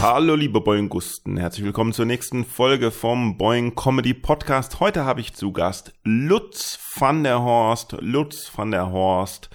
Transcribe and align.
Hallo 0.00 0.36
liebe 0.36 0.60
Boing 0.60 0.88
Gusten, 0.88 1.36
herzlich 1.38 1.64
willkommen 1.64 1.92
zur 1.92 2.04
nächsten 2.04 2.44
Folge 2.44 2.92
vom 2.92 3.36
Boing 3.36 3.74
Comedy 3.74 4.14
Podcast. 4.14 4.78
Heute 4.78 5.04
habe 5.04 5.20
ich 5.20 5.34
zu 5.34 5.52
Gast 5.52 5.92
Lutz 6.04 6.78
van 6.96 7.24
der 7.24 7.42
Horst. 7.42 7.96
Lutz 8.00 8.48
van 8.54 8.70
der 8.70 8.92
Horst 8.92 9.50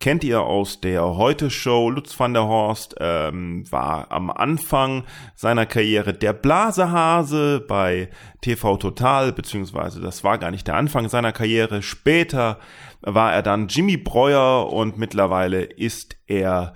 kennt 0.00 0.22
ihr 0.22 0.42
aus 0.42 0.80
der 0.80 1.02
Heute-Show. 1.02 1.90
Lutz 1.90 2.18
van 2.18 2.32
der 2.32 2.44
Horst 2.44 2.94
ähm, 3.00 3.64
war 3.70 4.10
am 4.12 4.30
Anfang 4.30 5.04
seiner 5.34 5.66
Karriere 5.66 6.12
der 6.14 6.32
Blasehase 6.32 7.64
bei 7.66 8.08
TV 8.40 8.76
Total, 8.76 9.32
beziehungsweise 9.32 10.00
das 10.00 10.22
war 10.22 10.38
gar 10.38 10.50
nicht 10.50 10.68
der 10.68 10.76
Anfang 10.76 11.08
seiner 11.08 11.32
Karriere. 11.32 11.82
Später 11.82 12.58
war 13.00 13.32
er 13.32 13.42
dann 13.42 13.68
Jimmy 13.68 13.96
Breuer 13.96 14.72
und 14.72 14.98
mittlerweile 14.98 15.64
ist 15.64 16.16
er 16.26 16.74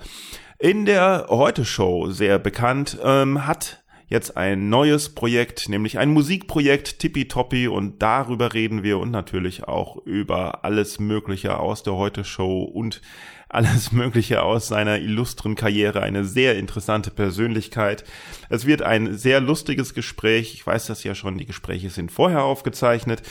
in 0.62 0.84
der 0.84 1.26
Heute-Show 1.28 2.12
sehr 2.12 2.38
bekannt, 2.38 2.96
ähm, 3.02 3.48
hat 3.48 3.82
jetzt 4.06 4.36
ein 4.36 4.68
neues 4.68 5.12
Projekt, 5.12 5.68
nämlich 5.68 5.98
ein 5.98 6.10
Musikprojekt 6.10 7.00
Tippitoppi 7.00 7.66
und 7.66 8.00
darüber 8.00 8.54
reden 8.54 8.84
wir 8.84 9.00
und 9.00 9.10
natürlich 9.10 9.64
auch 9.64 9.96
über 10.06 10.64
alles 10.64 11.00
Mögliche 11.00 11.58
aus 11.58 11.82
der 11.82 11.94
Heute 11.94 12.22
Show 12.22 12.62
und 12.62 13.02
alles 13.52 13.92
Mögliche 13.92 14.42
aus 14.42 14.66
seiner 14.68 14.98
illustren 14.98 15.54
Karriere, 15.54 16.02
eine 16.02 16.24
sehr 16.24 16.56
interessante 16.56 17.10
Persönlichkeit. 17.10 18.02
Es 18.48 18.66
wird 18.66 18.80
ein 18.80 19.14
sehr 19.16 19.40
lustiges 19.40 19.92
Gespräch. 19.92 20.54
Ich 20.54 20.66
weiß 20.66 20.86
das 20.86 21.04
ja 21.04 21.14
schon, 21.14 21.36
die 21.36 21.44
Gespräche 21.44 21.90
sind 21.90 22.10
vorher 22.10 22.44
aufgezeichnet. 22.44 23.22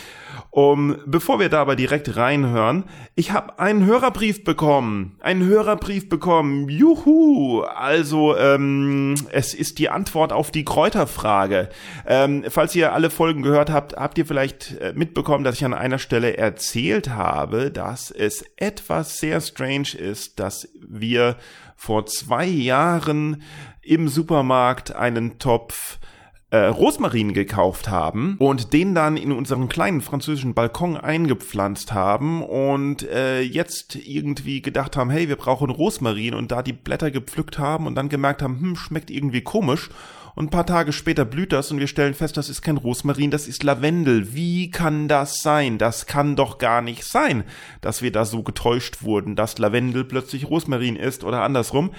Um, 0.52 0.98
bevor 1.08 1.40
wir 1.40 1.50
da 1.50 1.62
aber 1.62 1.76
direkt 1.76 2.16
reinhören, 2.18 2.84
ich 3.16 3.32
habe 3.32 3.58
einen 3.58 3.86
Hörerbrief 3.86 4.44
bekommen. 4.44 5.18
Einen 5.22 5.46
Hörerbrief 5.46 6.08
bekommen. 6.08 6.70
Juhu! 6.70 7.62
Also, 7.62 8.38
ähm, 8.38 9.16
es 9.32 9.56
ist 9.56 9.80
die 9.80 9.90
Antwort 9.90 10.34
auf 10.34 10.52
die 10.52 10.66
Kräuterfrage. 10.66 11.70
Ähm, 12.06 12.44
falls 12.48 12.76
ihr 12.76 12.94
alle 12.94 13.10
Folgen 13.10 13.42
gehört 13.42 13.72
habt, 13.72 13.96
habt 13.96 14.20
ihr 14.20 14.28
vielleicht 14.28 14.80
äh, 14.80 14.94
mitbekommen, 14.96 15.44
dass 15.44 15.56
ich 15.56 15.66
an 15.66 15.74
einer 15.74 16.00
Stelle 16.00 16.38
erzählt 16.38 17.10
habe, 17.10 17.72
dass 17.72 18.12
es 18.12 18.46
etwas 18.58 19.18
sehr 19.18 19.42
strange 19.42 19.96
ist 19.98 20.11
ist, 20.12 20.40
dass 20.40 20.70
wir 20.88 21.38
vor 21.76 22.06
zwei 22.06 22.46
Jahren 22.46 23.42
im 23.82 24.08
Supermarkt 24.08 24.96
einen 24.96 25.40
Topf 25.40 25.98
äh, 26.52 26.66
Rosmarin 26.66 27.34
gekauft 27.34 27.90
haben 27.90 28.36
und 28.38 28.74
den 28.74 28.94
dann 28.94 29.16
in 29.16 29.32
unseren 29.32 29.70
kleinen 29.70 30.02
französischen 30.02 30.54
Balkon 30.54 30.98
eingepflanzt 30.98 31.94
haben 31.94 32.44
und 32.44 33.04
äh, 33.04 33.42
jetzt 33.42 33.96
irgendwie 33.96 34.62
gedacht 34.62 34.98
haben, 34.98 35.10
hey, 35.10 35.30
wir 35.30 35.38
brauchen 35.38 35.70
Rosmarin 35.70 36.34
und 36.34 36.52
da 36.52 36.62
die 36.62 36.74
Blätter 36.74 37.10
gepflückt 37.10 37.58
haben 37.58 37.88
und 37.88 37.96
dann 37.96 38.10
gemerkt 38.10 38.42
haben, 38.42 38.60
hm, 38.60 38.76
schmeckt 38.76 39.10
irgendwie 39.10 39.42
komisch 39.42 39.90
und 40.36 40.46
ein 40.46 40.50
paar 40.50 40.66
Tage 40.66 40.94
später 40.94 41.26
blüht 41.26 41.52
das 41.52 41.72
und 41.72 41.80
wir 41.80 41.88
stellen 41.88 42.14
fest, 42.14 42.38
das 42.38 42.50
ist 42.50 42.62
kein 42.62 42.78
Rosmarin, 42.78 43.32
das 43.32 43.48
ist 43.48 43.64
Lavendel. 43.64 44.34
Wie 44.34 44.70
kann 44.70 45.08
das 45.08 45.42
sein? 45.42 45.78
Das 45.78 46.06
kann 46.06 46.36
doch 46.36 46.58
gar 46.58 46.82
nicht 46.82 47.04
sein, 47.04 47.44
dass 47.82 48.02
wir 48.02 48.12
da 48.12 48.26
so 48.26 48.44
getäuscht 48.44 49.04
wurden, 49.04 49.36
dass 49.36 49.58
Lavendel 49.58 50.04
plötzlich 50.06 50.50
Rosmarin 50.50 50.96
ist 50.96 51.24
oder 51.24 51.44
andersrum. 51.44 51.92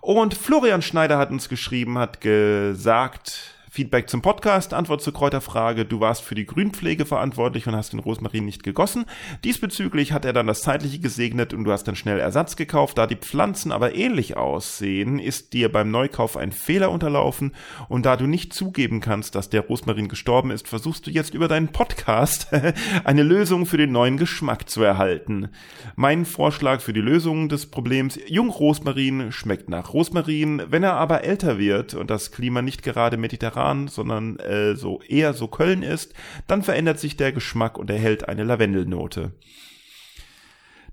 Und 0.00 0.34
Florian 0.34 0.82
Schneider 0.82 1.18
hat 1.18 1.30
uns 1.30 1.48
geschrieben, 1.48 1.98
hat 1.98 2.20
gesagt, 2.20 3.55
Feedback 3.76 4.08
zum 4.08 4.22
Podcast, 4.22 4.72
Antwort 4.72 5.02
zur 5.02 5.12
Kräuterfrage. 5.12 5.84
Du 5.84 6.00
warst 6.00 6.22
für 6.22 6.34
die 6.34 6.46
Grünpflege 6.46 7.04
verantwortlich 7.04 7.66
und 7.66 7.76
hast 7.76 7.92
den 7.92 8.00
Rosmarin 8.00 8.46
nicht 8.46 8.62
gegossen. 8.62 9.04
Diesbezüglich 9.44 10.12
hat 10.12 10.24
er 10.24 10.32
dann 10.32 10.46
das 10.46 10.62
Zeitliche 10.62 10.98
gesegnet 10.98 11.52
und 11.52 11.64
du 11.64 11.72
hast 11.72 11.84
dann 11.84 11.94
schnell 11.94 12.18
Ersatz 12.18 12.56
gekauft. 12.56 12.96
Da 12.96 13.06
die 13.06 13.16
Pflanzen 13.16 13.72
aber 13.72 13.94
ähnlich 13.94 14.34
aussehen, 14.34 15.18
ist 15.18 15.52
dir 15.52 15.70
beim 15.70 15.90
Neukauf 15.90 16.38
ein 16.38 16.52
Fehler 16.52 16.90
unterlaufen 16.90 17.52
und 17.90 18.06
da 18.06 18.16
du 18.16 18.26
nicht 18.26 18.54
zugeben 18.54 19.00
kannst, 19.00 19.34
dass 19.34 19.50
der 19.50 19.60
Rosmarin 19.60 20.08
gestorben 20.08 20.50
ist, 20.52 20.68
versuchst 20.68 21.06
du 21.06 21.10
jetzt 21.10 21.34
über 21.34 21.46
deinen 21.46 21.68
Podcast 21.68 22.48
eine 23.04 23.24
Lösung 23.24 23.66
für 23.66 23.76
den 23.76 23.92
neuen 23.92 24.16
Geschmack 24.16 24.70
zu 24.70 24.82
erhalten. 24.84 25.50
Mein 25.96 26.24
Vorschlag 26.24 26.80
für 26.80 26.94
die 26.94 27.02
Lösung 27.02 27.50
des 27.50 27.66
Problems, 27.66 28.18
Jungrosmarin 28.26 29.32
schmeckt 29.32 29.68
nach 29.68 29.92
Rosmarin, 29.92 30.62
wenn 30.70 30.82
er 30.82 30.94
aber 30.94 31.24
älter 31.24 31.58
wird 31.58 31.92
und 31.92 32.08
das 32.08 32.32
Klima 32.32 32.62
nicht 32.62 32.82
gerade 32.82 33.18
mediterran 33.18 33.65
Jahren, 33.66 33.88
sondern 33.88 34.38
äh, 34.38 34.76
so 34.76 35.00
eher 35.02 35.34
so 35.34 35.48
Köln 35.48 35.82
ist, 35.82 36.14
dann 36.46 36.62
verändert 36.62 36.98
sich 36.98 37.16
der 37.16 37.32
Geschmack 37.32 37.78
und 37.78 37.90
erhält 37.90 38.28
eine 38.28 38.44
Lavendelnote. 38.44 39.32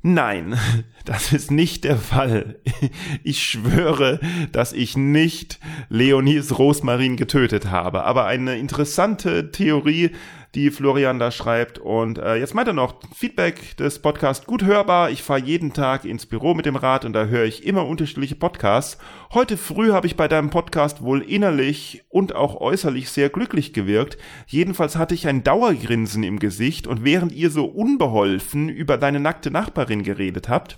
Nein, 0.02 0.58
das 1.06 1.32
ist 1.32 1.52
nicht 1.52 1.84
der 1.84 1.98
Fall. 1.98 2.60
Ich 3.26 3.42
schwöre, 3.42 4.20
dass 4.52 4.74
ich 4.74 4.98
nicht 4.98 5.60
Leonis 5.90 6.58
Rosmarin 6.58 7.16
getötet 7.16 7.70
habe. 7.70 8.04
Aber 8.04 8.26
eine 8.26 8.58
interessante 8.58 9.52
Theorie, 9.52 10.12
die 10.56 10.70
Florian 10.70 11.20
da 11.20 11.32
schreibt. 11.32 11.80
Und 11.80 12.18
äh, 12.20 12.36
jetzt 12.36 12.54
meint 12.54 12.68
er 12.68 12.74
noch, 12.74 12.96
Feedback 13.16 13.76
des 13.78 14.00
Podcasts 14.00 14.46
gut 14.46 14.64
hörbar. 14.64 15.10
Ich 15.10 15.24
fahre 15.24 15.42
jeden 15.42 15.74
Tag 15.74 16.06
ins 16.06 16.26
Büro 16.26 16.54
mit 16.54 16.66
dem 16.66 16.76
Rad 16.76 17.06
und 17.06 17.14
da 17.14 17.26
höre 17.26 17.46
ich 17.46 17.66
immer 17.66 17.88
unterschiedliche 17.88 18.36
Podcasts. 18.36 18.98
Heute 19.34 19.58
früh 19.58 19.92
habe 19.92 20.08
ich 20.08 20.16
bei 20.16 20.28
deinem 20.28 20.50
Podcast 20.50 21.02
wohl 21.02 21.22
innerlich 21.22 22.04
und 22.10 22.36
auch 22.36 22.62
äußerlich 22.62 23.10
sehr 23.10 23.30
glücklich 23.30 23.74
gewirkt. 23.74 24.18
Jedenfalls 24.46 24.96
hatte 24.96 25.16
ich 25.16 25.28
ein 25.28 25.44
Dauergrinsen 25.44 26.24
im 26.24 26.40
Gesicht 26.40 26.86
und 26.86 27.04
während 27.04 27.32
ihr 27.32 27.50
so 27.50 27.66
unbeholfen 27.66 28.70
über 28.70 28.98
deine 28.98 29.20
nackte 29.20 29.50
Nachbarin 29.50 30.04
geredet 30.04 30.50
habt, 30.50 30.78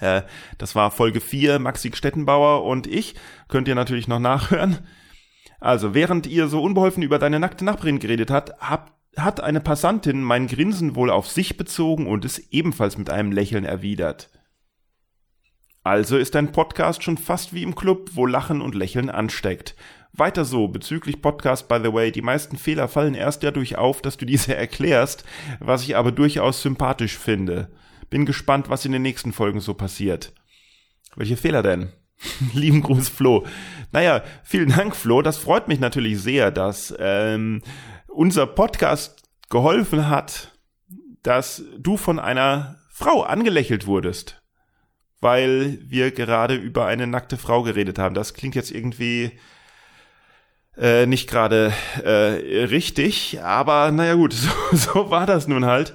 äh, 0.00 0.22
das 0.56 0.74
war 0.74 0.90
Folge 0.90 1.20
4, 1.20 1.58
Maxi 1.58 1.90
Stettenbauer 1.94 2.64
und 2.64 2.86
ich, 2.86 3.14
könnt 3.48 3.68
ihr 3.68 3.74
natürlich 3.74 4.08
noch 4.08 4.18
nachhören. 4.18 4.78
Also, 5.60 5.94
während 5.94 6.26
ihr 6.26 6.48
so 6.48 6.62
unbeholfen 6.62 7.02
über 7.02 7.18
deine 7.18 7.38
nackte 7.38 7.64
Nachbarin 7.64 7.98
geredet 7.98 8.30
habt, 8.30 8.60
habt 8.60 8.92
hat 9.16 9.40
eine 9.40 9.60
Passantin 9.60 10.22
mein 10.22 10.46
Grinsen 10.46 10.94
wohl 10.94 11.10
auf 11.10 11.28
sich 11.28 11.56
bezogen 11.56 12.06
und 12.06 12.24
es 12.24 12.38
ebenfalls 12.50 12.96
mit 12.96 13.10
einem 13.10 13.32
Lächeln 13.32 13.64
erwidert. 13.64 14.30
Also 15.82 16.16
ist 16.16 16.34
dein 16.34 16.52
Podcast 16.52 17.02
schon 17.02 17.16
fast 17.16 17.54
wie 17.54 17.62
im 17.62 17.74
Club, 17.74 18.10
wo 18.12 18.26
Lachen 18.26 18.60
und 18.60 18.74
Lächeln 18.74 19.10
ansteckt. 19.10 19.74
Weiter 20.12 20.44
so, 20.44 20.68
bezüglich 20.68 21.22
Podcast, 21.22 21.68
by 21.68 21.78
the 21.82 21.92
way, 21.92 22.12
die 22.12 22.22
meisten 22.22 22.56
Fehler 22.56 22.88
fallen 22.88 23.14
erst 23.14 23.42
dadurch 23.42 23.78
auf, 23.78 24.02
dass 24.02 24.16
du 24.16 24.26
diese 24.26 24.54
erklärst, 24.56 25.24
was 25.58 25.82
ich 25.82 25.96
aber 25.96 26.12
durchaus 26.12 26.62
sympathisch 26.62 27.16
finde. 27.16 27.70
Bin 28.10 28.26
gespannt, 28.26 28.68
was 28.68 28.84
in 28.84 28.92
den 28.92 29.02
nächsten 29.02 29.32
Folgen 29.32 29.60
so 29.60 29.74
passiert. 29.74 30.34
Welche 31.16 31.36
Fehler 31.36 31.62
denn? 31.62 31.92
Lieben 32.54 32.82
Gruß, 32.82 33.08
Flo. 33.08 33.46
Naja, 33.92 34.22
vielen 34.44 34.70
Dank, 34.70 34.94
Flo. 34.94 35.22
Das 35.22 35.36
freut 35.36 35.68
mich 35.68 35.80
natürlich 35.80 36.20
sehr, 36.20 36.50
dass 36.50 36.94
ähm, 36.98 37.62
unser 38.08 38.46
Podcast 38.46 39.22
geholfen 39.48 40.08
hat, 40.08 40.52
dass 41.22 41.62
du 41.78 41.96
von 41.96 42.18
einer 42.18 42.76
Frau 42.88 43.22
angelächelt 43.22 43.86
wurdest, 43.86 44.42
weil 45.20 45.78
wir 45.82 46.10
gerade 46.10 46.54
über 46.54 46.86
eine 46.86 47.06
nackte 47.06 47.36
Frau 47.36 47.62
geredet 47.62 47.98
haben. 47.98 48.14
Das 48.14 48.34
klingt 48.34 48.54
jetzt 48.54 48.70
irgendwie 48.70 49.32
äh, 50.76 51.06
nicht 51.06 51.28
gerade 51.28 51.72
äh, 52.04 52.64
richtig, 52.64 53.40
aber 53.42 53.90
naja 53.90 54.14
gut, 54.14 54.32
so, 54.34 54.50
so 54.72 55.10
war 55.10 55.26
das 55.26 55.48
nun 55.48 55.64
halt. 55.64 55.94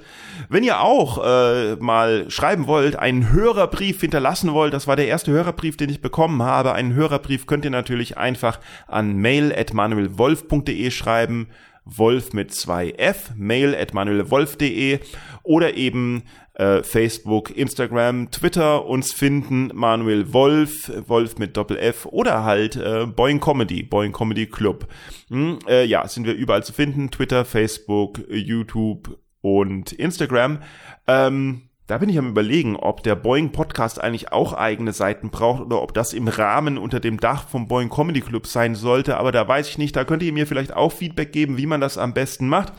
Wenn 0.49 0.63
ihr 0.63 0.81
auch 0.81 1.23
äh, 1.23 1.75
mal 1.77 2.29
schreiben 2.29 2.67
wollt, 2.67 2.95
einen 2.95 3.31
Hörerbrief 3.31 4.01
hinterlassen 4.01 4.53
wollt, 4.53 4.73
das 4.73 4.87
war 4.87 4.95
der 4.95 5.07
erste 5.07 5.31
Hörerbrief, 5.31 5.77
den 5.77 5.89
ich 5.89 6.01
bekommen 6.01 6.43
habe. 6.43 6.73
Einen 6.73 6.93
Hörerbrief 6.93 7.45
könnt 7.47 7.65
ihr 7.65 7.71
natürlich 7.71 8.17
einfach 8.17 8.59
an 8.87 9.17
mail@manuelwolf.de 9.17 10.91
schreiben. 10.91 11.47
Wolf 11.85 12.33
mit 12.33 12.51
zwei 12.51 12.89
F, 12.97 13.31
mail 13.35 13.75
at 13.75 13.93
manuelwolf.de 13.93 14.99
oder 15.43 15.75
eben 15.75 16.23
äh, 16.55 16.83
Facebook, 16.83 17.55
Instagram, 17.55 18.31
Twitter 18.31 18.85
uns 18.85 19.13
finden, 19.13 19.69
Manuel 19.73 20.33
Wolf, 20.33 20.91
Wolf 21.07 21.37
mit 21.37 21.55
Doppel 21.57 21.77
F 21.77 22.05
oder 22.05 22.43
halt 22.43 22.75
äh, 22.75 23.05
Boing 23.05 23.39
Comedy, 23.39 23.83
Boing 23.83 24.11
Comedy 24.11 24.47
Club. 24.47 24.87
Hm, 25.29 25.59
äh, 25.67 25.85
ja, 25.85 26.07
sind 26.07 26.25
wir 26.25 26.33
überall 26.33 26.63
zu 26.63 26.73
finden, 26.73 27.11
Twitter, 27.11 27.45
Facebook, 27.45 28.19
YouTube 28.29 29.17
und 29.45 29.91
Instagram. 29.91 30.57
Ähm, 31.05 31.69
da 31.85 31.99
bin 31.99 32.09
ich 32.09 32.17
am 32.17 32.29
überlegen, 32.29 32.75
ob 32.75 33.03
der 33.03 33.15
Boeing 33.15 33.51
Podcast 33.51 34.01
eigentlich 34.01 34.31
auch 34.31 34.53
eigene 34.53 34.91
Seiten 34.91 35.29
braucht 35.29 35.61
oder 35.61 35.83
ob 35.83 35.93
das 35.93 36.13
im 36.13 36.27
Rahmen 36.27 36.79
unter 36.79 36.99
dem 36.99 37.19
Dach 37.19 37.47
vom 37.47 37.67
Boeing 37.67 37.89
Comedy 37.89 38.21
Club 38.21 38.47
sein 38.47 38.73
sollte. 38.73 39.17
Aber 39.17 39.31
da 39.31 39.47
weiß 39.47 39.69
ich 39.69 39.77
nicht, 39.77 39.95
da 39.95 40.03
könnt 40.03 40.23
ihr 40.23 40.33
mir 40.33 40.47
vielleicht 40.47 40.73
auch 40.73 40.91
Feedback 40.91 41.31
geben, 41.31 41.57
wie 41.57 41.67
man 41.67 41.79
das 41.79 41.99
am 41.99 42.15
besten 42.15 42.49
macht. 42.49 42.73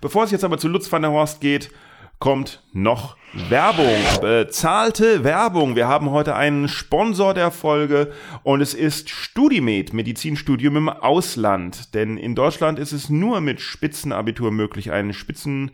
Bevor 0.00 0.24
es 0.24 0.32
jetzt 0.32 0.42
aber 0.42 0.58
zu 0.58 0.66
Lutz 0.66 0.90
van 0.90 1.02
der 1.02 1.12
Horst 1.12 1.40
geht, 1.40 1.70
kommt 2.20 2.62
noch 2.74 3.16
Werbung, 3.48 3.96
bezahlte 4.20 5.24
Werbung. 5.24 5.74
Wir 5.74 5.88
haben 5.88 6.10
heute 6.10 6.36
einen 6.36 6.68
Sponsor 6.68 7.32
der 7.32 7.50
Folge 7.50 8.12
und 8.42 8.60
es 8.60 8.74
ist 8.74 9.08
StudiMed, 9.08 9.94
Medizinstudium 9.94 10.76
im 10.76 10.88
Ausland. 10.90 11.94
Denn 11.94 12.18
in 12.18 12.34
Deutschland 12.34 12.78
ist 12.78 12.92
es 12.92 13.08
nur 13.08 13.40
mit 13.40 13.60
Spitzenabitur 13.60 14.50
möglich, 14.50 14.92
einen 14.92 15.14
Spitzen 15.14 15.70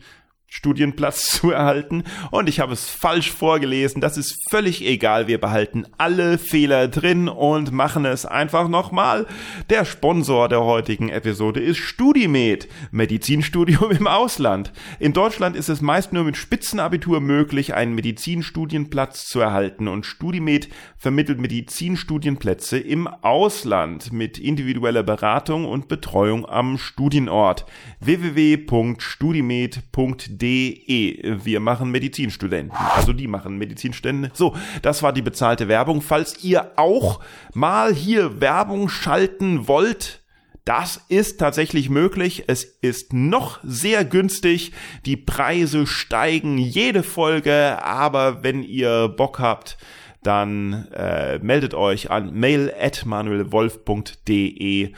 Studienplatz 0.49 1.27
zu 1.27 1.51
erhalten 1.51 2.05
und 2.31 2.49
ich 2.49 2.61
habe 2.61 2.73
es 2.73 2.89
falsch 2.89 3.33
vorgelesen. 3.33 4.01
Das 4.01 4.17
ist 4.17 4.37
völlig 4.49 4.87
egal. 4.87 5.27
Wir 5.27 5.41
behalten 5.41 5.85
alle 5.99 6.39
Fehler 6.39 6.87
drin 6.89 7.29
und 7.29 7.73
machen 7.73 8.05
es 8.05 8.25
einfach 8.25 8.69
nochmal. 8.69 9.27
Der 9.71 9.85
Sponsor 9.85 10.49
der 10.49 10.63
heutigen 10.63 11.09
Episode 11.09 11.59
ist 11.61 11.79
StudiMed, 11.79 12.69
Medizinstudium 12.91 13.91
im 13.91 14.07
Ausland. 14.07 14.73
In 14.99 15.13
Deutschland 15.13 15.57
ist 15.57 15.69
es 15.69 15.81
meist 15.81 16.13
nur 16.13 16.23
mit 16.25 16.37
Spitzenabitur 16.37 17.21
möglich, 17.21 17.75
einen 17.75 17.95
Medizinstudienplatz 17.95 19.27
zu 19.27 19.41
erhalten 19.41 19.89
und 19.89 20.07
StudiMed 20.07 20.69
vermittelt 20.97 21.41
Medizinstudienplätze 21.41 22.79
im 22.79 23.09
Ausland 23.09 24.13
mit 24.13 24.39
individueller 24.39 25.03
Beratung 25.03 25.65
und 25.65 25.89
Betreuung 25.89 26.47
am 26.47 26.79
Studienort. 26.79 27.67
www.studimed.de 28.01 30.36
De. 30.39 31.37
Wir 31.45 31.61
machen 31.61 31.91
Medizinstudenten. 31.91 32.77
Also 32.77 33.13
die 33.13 33.27
machen 33.27 33.59
Medizinstudenten. 33.59 34.31
So, 34.35 34.55
das 34.83 35.03
war 35.03 35.13
die 35.13 35.23
bezahlte 35.23 35.69
Werbung. 35.69 36.03
Falls 36.03 36.43
ihr 36.45 36.73
auch 36.77 37.21
mal 37.55 37.95
hier 37.95 38.41
Werbung 38.41 38.89
schalten 38.89 39.69
wollt, 39.69 40.23
das 40.67 41.01
ist 41.09 41.39
tatsächlich 41.39 41.91
möglich. 41.91 42.45
Es 42.49 42.65
ist 42.65 43.13
noch 43.13 43.61
sehr 43.63 44.05
günstig. 44.05 44.73
Die 45.05 45.17
Preise 45.17 45.87
steigen 45.87 46.59
jede 46.59 47.05
Folge. 47.05 47.83
Aber 47.83 48.43
wenn 48.43 48.65
ihr 48.65 49.09
Bock 49.09 49.39
habt, 49.39 49.79
dann 50.25 50.89
äh, 50.93 51.39
meldet 51.39 51.75
euch 51.75 52.11
an 52.11 52.35
mail 52.35 52.75
at 52.79 53.07
manuelwolf.de 53.07 54.93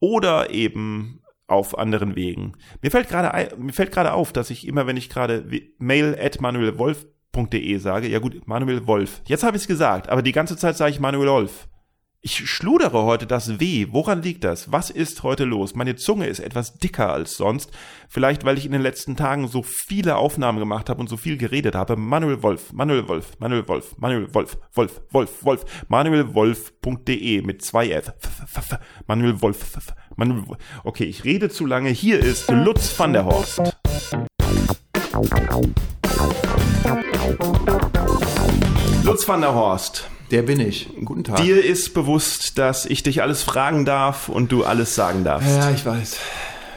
oder 0.00 0.50
eben 0.50 1.21
auf 1.52 1.78
anderen 1.78 2.16
Wegen. 2.16 2.54
Mir 2.80 2.90
fällt 2.90 3.08
gerade 3.08 4.12
auf, 4.12 4.32
dass 4.32 4.50
ich 4.50 4.66
immer, 4.66 4.86
wenn 4.86 4.96
ich 4.96 5.08
gerade 5.08 5.44
mail 5.78 6.18
at 6.20 6.40
manuelwolf.de 6.40 7.78
sage, 7.78 8.08
ja 8.08 8.18
gut, 8.18 8.46
Manuel 8.46 8.86
Wolf. 8.86 9.22
Jetzt 9.26 9.44
habe 9.44 9.56
ich 9.56 9.62
es 9.62 9.68
gesagt, 9.68 10.08
aber 10.08 10.22
die 10.22 10.32
ganze 10.32 10.56
Zeit 10.56 10.76
sage 10.76 10.90
ich 10.90 11.00
Manuel 11.00 11.28
Wolf. 11.28 11.68
Ich 12.24 12.48
schludere 12.48 13.02
heute 13.02 13.26
das 13.26 13.58
W. 13.58 13.88
Woran 13.90 14.22
liegt 14.22 14.44
das? 14.44 14.70
Was 14.70 14.90
ist 14.90 15.24
heute 15.24 15.42
los? 15.42 15.74
Meine 15.74 15.96
Zunge 15.96 16.28
ist 16.28 16.38
etwas 16.38 16.78
dicker 16.78 17.12
als 17.12 17.36
sonst. 17.36 17.72
Vielleicht, 18.08 18.44
weil 18.44 18.56
ich 18.56 18.64
in 18.64 18.70
den 18.70 18.80
letzten 18.80 19.16
Tagen 19.16 19.48
so 19.48 19.64
viele 19.64 20.14
Aufnahmen 20.14 20.60
gemacht 20.60 20.88
habe 20.88 21.00
und 21.00 21.08
so 21.08 21.16
viel 21.16 21.36
geredet 21.36 21.74
habe. 21.74 21.96
Manuel 21.96 22.40
Wolf, 22.44 22.72
Manuel 22.72 23.08
Wolf, 23.08 23.32
Manuel 23.40 23.66
Wolf, 23.66 23.96
Manuel 23.98 24.32
Wolf, 24.32 24.56
Wolf, 24.72 25.00
Wolf, 25.10 25.44
Wolf, 25.44 25.64
manuelwolf.de 25.88 27.42
mit 27.42 27.64
zwei 27.64 27.90
F. 27.90 28.12
Manuel 29.08 29.42
Wolf, 29.42 29.76
Manuel 30.14 30.46
Wolf. 30.46 30.58
Okay, 30.84 31.04
ich 31.06 31.24
rede 31.24 31.48
zu 31.48 31.66
lange. 31.66 31.90
Hier 31.90 32.20
ist 32.20 32.48
Lutz 32.52 32.96
van 32.96 33.14
der 33.14 33.24
Horst. 33.24 33.60
Lutz 39.02 39.26
van 39.26 39.40
der 39.40 39.52
Horst. 39.52 40.08
Der 40.32 40.40
bin 40.40 40.60
ich. 40.60 40.88
Guten 41.04 41.24
Tag. 41.24 41.42
Dir 41.42 41.62
ist 41.62 41.92
bewusst, 41.92 42.56
dass 42.56 42.86
ich 42.86 43.02
dich 43.02 43.20
alles 43.20 43.42
fragen 43.42 43.84
darf 43.84 44.30
und 44.30 44.50
du 44.50 44.64
alles 44.64 44.94
sagen 44.94 45.24
darfst. 45.24 45.46
Ja, 45.46 45.70
ich 45.70 45.84
weiß. 45.84 46.16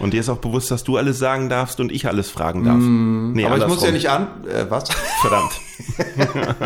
Und 0.02 0.14
dir 0.14 0.20
ist 0.20 0.28
auch 0.28 0.40
bewusst, 0.40 0.72
dass 0.72 0.84
du 0.84 0.98
alles 0.98 1.20
sagen 1.20 1.48
darfst 1.48 1.80
und 1.80 1.90
ich 1.90 2.06
alles 2.06 2.30
fragen 2.30 2.66
darf. 2.66 2.80
Mm, 2.80 3.32
nee, 3.32 3.46
aber 3.46 3.58
ich 3.58 3.66
muss 3.66 3.82
ja 3.82 3.92
nicht 3.92 4.10
an. 4.10 4.28
Äh, 4.46 4.70
was? 4.70 4.90
Verdammt. 5.22 5.54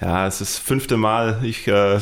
ja, 0.00 0.28
es 0.28 0.40
ist 0.40 0.54
das 0.54 0.58
fünfte 0.58 0.96
Mal. 0.96 1.40
Ich, 1.42 1.66
äh, 1.66 1.98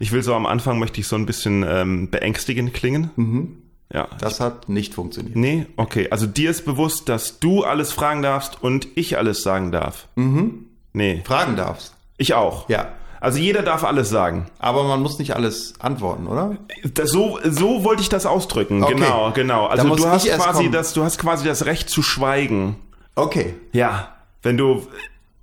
ich 0.00 0.10
will 0.10 0.24
so 0.24 0.34
am 0.34 0.44
Anfang 0.44 0.80
möchte 0.80 1.00
ich 1.00 1.06
so 1.06 1.14
ein 1.14 1.24
bisschen 1.24 1.64
ähm, 1.68 2.10
beängstigend 2.10 2.74
klingen. 2.74 3.10
Mhm. 3.14 3.58
Ja. 3.92 4.08
Das 4.18 4.40
hat 4.40 4.68
nicht 4.68 4.92
funktioniert. 4.92 5.36
Nee, 5.36 5.66
okay. 5.76 6.08
Also 6.10 6.26
dir 6.26 6.50
ist 6.50 6.64
bewusst, 6.64 7.08
dass 7.08 7.38
du 7.38 7.62
alles 7.62 7.92
fragen 7.92 8.22
darfst 8.22 8.60
und 8.60 8.88
ich 8.96 9.18
alles 9.18 9.44
sagen 9.44 9.70
darf. 9.70 10.08
Mhm. 10.16 10.64
Nee. 10.92 11.22
Fragen 11.24 11.54
darfst. 11.54 11.94
Ich 12.18 12.34
auch. 12.34 12.68
Ja. 12.68 12.88
Also 13.26 13.40
jeder 13.40 13.62
darf 13.62 13.82
alles 13.82 14.08
sagen. 14.08 14.46
Aber 14.60 14.84
man 14.84 15.02
muss 15.02 15.18
nicht 15.18 15.34
alles 15.34 15.74
antworten, 15.80 16.28
oder? 16.28 16.58
Das, 16.94 17.10
so, 17.10 17.40
so 17.42 17.82
wollte 17.82 18.00
ich 18.00 18.08
das 18.08 18.24
ausdrücken. 18.24 18.84
Okay. 18.84 18.94
Genau, 18.94 19.32
genau. 19.34 19.66
Also 19.66 19.96
du 19.96 20.06
hast 20.06 20.30
quasi 20.30 20.70
das, 20.70 20.92
du 20.92 21.02
hast 21.02 21.18
quasi 21.18 21.44
das 21.44 21.66
Recht 21.66 21.90
zu 21.90 22.04
schweigen. 22.04 22.76
Okay. 23.16 23.54
Ja. 23.72 24.10
Wenn 24.42 24.56
du, 24.56 24.86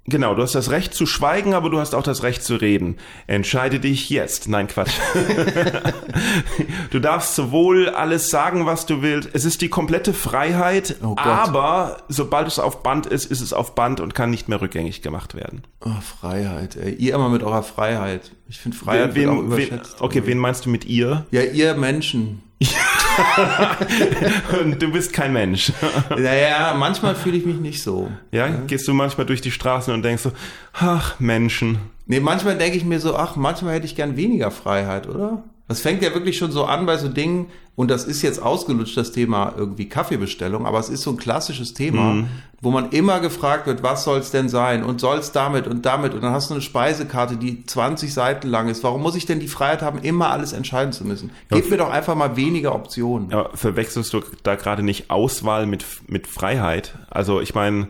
Genau, 0.06 0.36
du 0.36 0.42
hast 0.42 0.54
das 0.54 0.70
Recht 0.70 0.94
zu 0.94 1.06
schweigen, 1.06 1.54
aber 1.54 1.70
du 1.70 1.80
hast 1.80 1.96
auch 1.96 2.04
das 2.04 2.24
Recht 2.24 2.44
zu 2.44 2.56
reden. 2.56 2.98
Entscheide 3.26 3.80
dich 3.80 4.10
jetzt. 4.10 4.50
Nein, 4.50 4.68
Quatsch. 4.68 4.92
du 6.92 7.00
darfst 7.00 7.36
sowohl 7.36 7.88
alles 7.88 8.30
sagen, 8.30 8.66
was 8.66 8.86
du 8.86 9.02
willst. 9.02 9.30
Es 9.32 9.46
ist 9.46 9.62
die 9.62 9.70
komplette 9.70 10.14
Freiheit, 10.14 10.98
oh 11.02 11.16
aber 11.18 12.04
sobald 12.10 12.48
es 12.48 12.60
auf 12.60 12.84
Band 12.84 13.06
ist, 13.06 13.32
ist 13.32 13.40
es 13.40 13.54
auf 13.54 13.76
Band 13.76 14.02
und 14.02 14.14
kann 14.14 14.30
nicht 14.30 14.50
mehr 14.50 14.60
rückgängig 14.60 15.02
gemacht 15.02 15.36
werden. 15.36 15.64
Oh, 15.80 15.92
Freiheit, 16.02 16.76
ey. 16.76 16.94
Ihr 16.96 17.16
immer 17.16 17.30
mit 17.30 17.42
eurer 17.42 17.64
Freiheit. 17.64 18.32
Ich 18.50 18.60
finde 18.60 18.76
Freiheit 18.76 19.16
wen, 19.16 19.30
wen, 19.30 19.38
auch 19.38 19.42
überschätzt. 19.42 20.02
Okay, 20.02 20.24
wen 20.26 20.38
meinst 20.38 20.66
du 20.66 20.70
mit 20.70 20.84
ihr? 20.84 21.26
Ja, 21.32 21.44
ihr 21.44 21.76
Menschen. 21.76 22.43
und 24.62 24.82
du 24.82 24.92
bist 24.92 25.14
kein 25.14 25.34
Mensch. 25.34 25.72
Naja, 26.10 26.74
manchmal 26.78 27.16
fühle 27.16 27.38
ich 27.38 27.46
mich 27.46 27.58
nicht 27.58 27.84
so. 27.84 28.12
Ja? 28.32 28.48
Gehst 28.68 28.88
du 28.88 28.94
manchmal 28.94 29.26
durch 29.26 29.42
die 29.42 29.52
Straßen 29.52 29.94
und 29.94 30.04
denkst 30.04 30.24
so, 30.24 30.32
ach, 30.74 31.20
Menschen. 31.20 31.78
Nee, 32.06 32.20
manchmal 32.20 32.58
denke 32.58 32.78
ich 32.78 32.86
mir 32.86 33.00
so, 33.00 33.16
ach, 33.16 33.36
manchmal 33.36 33.76
hätte 33.76 33.86
ich 33.86 33.96
gern 33.96 34.18
weniger 34.18 34.52
Freiheit, 34.52 35.08
oder? 35.08 35.44
Das 35.68 35.82
fängt 35.82 36.02
ja 36.04 36.14
wirklich 36.14 36.38
schon 36.38 36.52
so 36.52 36.66
an 36.66 36.86
bei 36.86 36.98
so 36.98 37.08
Dingen, 37.08 37.48
und 37.76 37.90
das 37.90 38.04
ist 38.04 38.22
jetzt 38.22 38.40
ausgelutscht, 38.40 38.96
das 38.96 39.12
Thema 39.12 39.54
irgendwie 39.58 39.90
Kaffeebestellung, 39.90 40.68
aber 40.68 40.78
es 40.78 40.90
ist 40.90 41.02
so 41.02 41.10
ein 41.10 41.18
klassisches 41.18 41.74
Thema, 41.74 42.14
mhm. 42.14 42.28
wo 42.62 42.70
man 42.70 42.92
immer 42.92 43.20
gefragt 43.20 43.66
wird, 43.66 43.82
was 43.82 44.04
soll 44.04 44.20
es 44.20 44.30
denn 44.30 44.48
sein 44.48 44.84
und 44.84 45.02
soll 45.02 45.18
es 45.18 45.32
damit 45.32 45.66
und 45.66 45.84
damit 45.84 46.14
und 46.14 46.22
dann 46.22 46.34
hast 46.34 46.52
du 46.52 46.54
eine 46.54 46.62
Speisekarte, 46.62 47.36
die 47.36 47.66
20 47.66 48.14
Seiten 48.14 48.48
lang 48.48 48.70
ist. 48.70 48.84
Warum 48.84 49.02
muss 49.02 49.16
ich 49.16 49.26
denn 49.26 49.40
die 49.40 49.48
Freiheit 49.48 49.82
haben, 49.82 49.98
immer 50.00 50.30
alles 50.30 50.54
entscheiden 50.54 50.94
zu 50.94 51.04
müssen? 51.04 51.32
Gib 51.50 51.66
ja, 51.66 51.72
mir 51.72 51.78
doch 51.78 51.90
einfach 51.90 52.14
mal 52.14 52.36
weniger 52.36 52.76
Optionen. 52.76 53.32
Ja, 53.32 53.50
verwechselst 53.56 54.14
du 54.14 54.22
da 54.44 54.54
gerade 54.54 54.84
nicht 54.84 55.10
Auswahl 55.10 55.66
mit, 55.66 55.84
mit 56.08 56.28
Freiheit? 56.28 56.94
Also 57.10 57.42
ich 57.42 57.56
meine, 57.56 57.88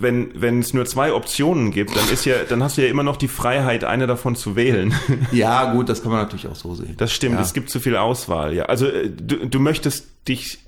wenn 0.00 0.30
wenn 0.34 0.60
es 0.60 0.74
nur 0.74 0.86
zwei 0.86 1.12
Optionen 1.12 1.70
gibt, 1.70 1.94
dann 1.94 2.08
ist 2.10 2.24
ja, 2.24 2.36
dann 2.48 2.62
hast 2.62 2.78
du 2.78 2.82
ja 2.82 2.88
immer 2.88 3.02
noch 3.02 3.16
die 3.16 3.28
Freiheit, 3.28 3.84
eine 3.84 4.06
davon 4.06 4.34
zu 4.34 4.56
wählen. 4.56 4.94
Ja, 5.32 5.72
gut, 5.72 5.88
das 5.88 6.02
kann 6.02 6.10
man 6.10 6.20
natürlich 6.20 6.48
auch 6.48 6.56
so 6.56 6.74
sehen. 6.74 6.94
Das 6.96 7.12
stimmt, 7.12 7.36
ja. 7.36 7.40
es 7.40 7.52
gibt 7.52 7.70
zu 7.70 7.78
viel 7.78 7.96
Auswahl. 7.96 8.54
Ja, 8.54 8.64
also 8.64 8.86
äh, 8.86 9.10
du, 9.10 9.46
du 9.46 9.60
möchtest 9.60 10.06
dich. 10.26 10.64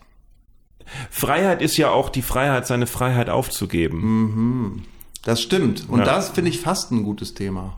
Freiheit 1.10 1.62
ist 1.62 1.76
ja 1.76 1.90
auch 1.90 2.10
die 2.10 2.22
Freiheit, 2.22 2.66
seine 2.66 2.86
Freiheit 2.86 3.30
aufzugeben. 3.30 4.00
Mhm. 4.00 4.82
Das 5.24 5.40
stimmt. 5.40 5.88
Und 5.88 6.00
ja. 6.00 6.04
das 6.04 6.30
finde 6.30 6.50
ich 6.50 6.60
fast 6.60 6.90
ein 6.90 7.02
gutes 7.02 7.34
Thema. 7.34 7.76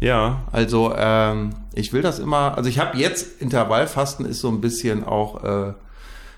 Ja. 0.00 0.42
Also 0.52 0.92
ähm, 0.96 1.50
ich 1.74 1.92
will 1.92 2.02
das 2.02 2.18
immer. 2.18 2.56
Also 2.56 2.68
ich 2.68 2.78
habe 2.78 2.98
jetzt 2.98 3.40
Intervallfasten 3.40 4.26
ist 4.26 4.40
so 4.40 4.48
ein 4.48 4.60
bisschen 4.60 5.04
auch 5.04 5.42
äh, 5.44 5.72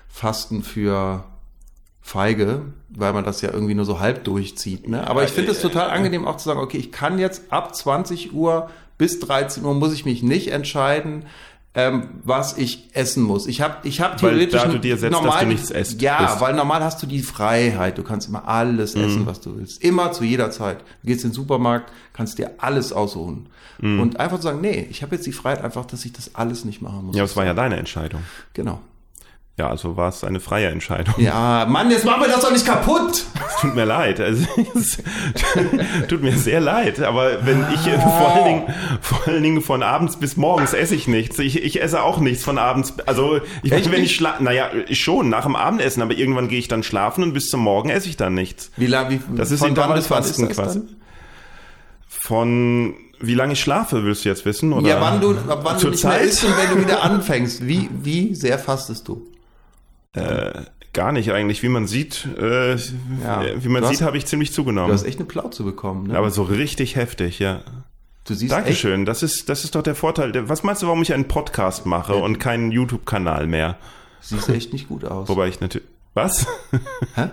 Fasten 0.07 0.63
für 0.63 1.25
feige, 2.05 2.61
weil 2.89 3.13
man 3.13 3.23
das 3.23 3.41
ja 3.41 3.51
irgendwie 3.51 3.73
nur 3.73 3.85
so 3.85 3.99
halb 3.99 4.25
durchzieht. 4.25 4.87
Ne? 4.87 5.07
Aber 5.07 5.23
ich 5.23 5.31
finde 5.31 5.51
es 5.53 5.59
total 5.59 5.89
angenehm 5.89 6.27
auch 6.27 6.37
zu 6.37 6.45
sagen, 6.45 6.59
okay, 6.59 6.77
ich 6.77 6.91
kann 6.91 7.17
jetzt 7.17 7.51
ab 7.51 7.75
20 7.75 8.31
Uhr 8.31 8.69
bis 8.99 9.19
13 9.19 9.65
Uhr 9.65 9.73
muss 9.73 9.91
ich 9.91 10.05
mich 10.05 10.21
nicht 10.21 10.49
entscheiden, 10.49 11.25
ähm, 11.73 12.09
was 12.23 12.59
ich 12.59 12.89
essen 12.93 13.23
muss. 13.23 13.47
Ich 13.47 13.59
habe 13.59 13.77
ich 13.87 14.01
hab 14.01 14.17
theoretisch 14.17 14.61
weil 14.61 14.67
da 14.67 14.73
du 14.73 14.79
dir 14.79 14.97
setzt, 14.97 15.13
normal, 15.13 15.31
dass 15.31 15.39
du 15.39 15.47
nichts 15.47 15.71
esst. 15.71 15.99
Ja, 15.99 16.27
bist. 16.27 16.41
weil 16.41 16.53
normal 16.53 16.83
hast 16.83 17.01
du 17.01 17.07
die 17.07 17.23
Freiheit. 17.23 17.97
Du 17.97 18.03
kannst 18.03 18.29
immer 18.29 18.47
alles 18.47 18.95
mhm. 18.95 19.03
essen, 19.05 19.25
was 19.25 19.41
du 19.41 19.57
willst. 19.57 19.83
Immer 19.83 20.11
zu 20.11 20.23
jeder 20.23 20.51
Zeit. 20.51 20.81
Du 21.01 21.07
gehst 21.07 21.23
in 21.23 21.31
den 21.31 21.35
Supermarkt, 21.35 21.91
kannst 22.13 22.37
dir 22.37 22.51
alles 22.59 22.93
aussuchen. 22.93 23.49
Mhm. 23.79 23.99
Und 23.99 24.19
einfach 24.19 24.37
zu 24.37 24.43
sagen, 24.43 24.61
nee, 24.61 24.87
ich 24.91 25.01
habe 25.01 25.15
jetzt 25.15 25.25
die 25.25 25.33
Freiheit 25.33 25.63
einfach, 25.63 25.85
dass 25.85 26.05
ich 26.05 26.13
das 26.13 26.35
alles 26.35 26.65
nicht 26.65 26.83
machen 26.83 27.07
muss. 27.07 27.15
Ja, 27.15 27.23
das 27.23 27.35
war 27.35 27.45
ja 27.45 27.55
deine 27.55 27.77
Entscheidung. 27.77 28.21
Genau. 28.53 28.79
Ja, 29.57 29.69
also 29.69 29.95
war 29.95 30.09
es 30.09 30.25
eine 30.25 30.41
freie 30.41 30.67
Entscheidung. 30.67 31.15
Ja, 31.17 31.65
Mann, 31.65 31.89
jetzt 31.89 32.03
machen 32.03 32.21
wir 32.21 32.27
das 32.27 32.41
doch 32.41 32.51
nicht 32.51 32.65
kaputt. 32.65 33.23
Es 33.47 33.61
tut 33.61 33.73
mir 33.73 33.85
leid. 33.85 34.19
Also, 34.19 34.45
es 34.75 34.97
tut 36.09 36.21
mir 36.21 36.37
sehr 36.37 36.59
leid. 36.59 36.99
Aber 36.99 37.45
wenn 37.45 37.65
ich 37.73 37.87
äh, 37.87 37.97
vor 37.97 38.33
allen 38.33 38.43
Dingen, 38.43 38.63
vor 38.99 39.21
allen 39.25 39.43
Dingen 39.43 39.61
von 39.61 39.81
abends 39.81 40.17
bis 40.17 40.35
morgens 40.35 40.73
esse 40.73 40.93
ich 40.93 41.07
nichts. 41.07 41.39
Ich, 41.39 41.63
ich 41.63 41.81
esse 41.81 42.03
auch 42.03 42.19
nichts 42.19 42.43
von 42.43 42.57
abends. 42.57 42.95
Also 43.05 43.39
ich 43.63 43.71
Echt 43.71 43.89
wenn 43.93 44.03
ich 44.03 44.15
schlafe, 44.15 44.43
naja, 44.43 44.71
schon 44.91 45.29
nach 45.29 45.45
dem 45.45 45.55
Abendessen, 45.55 46.01
aber 46.01 46.15
irgendwann 46.15 46.49
gehe 46.49 46.59
ich 46.59 46.67
dann 46.67 46.83
schlafen 46.83 47.23
und 47.23 47.31
bis 47.31 47.49
zum 47.49 47.61
Morgen 47.61 47.89
esse 47.89 48.09
ich 48.09 48.17
dann 48.17 48.33
nichts. 48.33 48.71
Wie 48.75 48.87
lange? 48.87 49.11
Wie, 49.11 49.37
das 49.37 49.51
ist 49.51 49.63
Intervallfasten 49.63 50.49
quasi. 50.49 50.81
Von 52.09 52.95
wie 53.21 53.35
lange 53.35 53.53
ich 53.53 53.61
schlafe, 53.61 54.03
willst 54.03 54.25
du 54.25 54.29
jetzt 54.29 54.43
wissen? 54.43 54.73
Oder? 54.73 54.85
Ja, 54.85 54.99
wann 54.99 55.21
du, 55.21 55.31
ab 55.31 55.61
wann 55.63 55.79
du 55.79 55.91
nicht 55.91 56.01
Zeit? 56.01 56.19
mehr 56.19 56.29
isst 56.29 56.43
und 56.43 56.57
wenn 56.57 56.75
du 56.75 56.85
wieder 56.85 57.01
anfängst. 57.03 57.65
Wie, 57.65 57.89
wie 57.93 58.35
sehr 58.35 58.59
fastest 58.59 59.07
du? 59.07 59.25
Äh, 60.15 60.63
Gar 60.93 61.11
nicht 61.11 61.31
eigentlich. 61.33 61.61
Wie 61.61 61.67
man 61.69 61.87
sieht, 61.87 62.25
äh, 62.39 62.75
Ja. 62.75 63.43
wie 63.57 63.67
man 63.67 63.81
Du 63.81 63.89
sieht, 63.89 64.01
habe 64.01 64.17
ich 64.17 64.25
ziemlich 64.25 64.49
Du 64.49 64.55
zugenommen. 64.55 64.93
hast 64.93 65.03
echt 65.03 65.19
eine 65.19 65.25
Plauze 65.27 65.63
bekommen, 65.63 66.07
ne? 66.07 66.17
Aber 66.17 66.31
so 66.31 66.43
richtig 66.43 66.95
heftig, 66.95 67.39
ja. 67.39 67.61
du 68.23 68.33
siehst 68.33 68.43
echt, 68.53 68.61
Dankeschön. 68.65 69.03
Das 69.05 69.21
ist, 69.21 69.49
das 69.49 69.65
ist 69.65 69.75
doch 69.75 69.83
der 69.83 69.95
Vorteil. 69.95 70.31
Was 70.47 70.63
meinst 70.63 70.81
du, 70.81 70.87
warum 70.87 71.01
ich 71.01 71.13
einen 71.13 71.27
Podcast 71.27 71.85
mache 71.85 72.15
und 72.15 72.39
keinen 72.39 72.71
YouTube-Kanal 72.71 73.45
mehr? 73.47 73.77
siehst 74.21 74.47
echt 74.49 74.71
nicht 74.73 74.87
gut 74.87 75.03
aus. 75.05 75.27
Wobei 75.27 75.47
ich 75.49 75.59
natürlich. 75.59 75.85
Was? 76.15 76.47
Hä? 77.15 77.27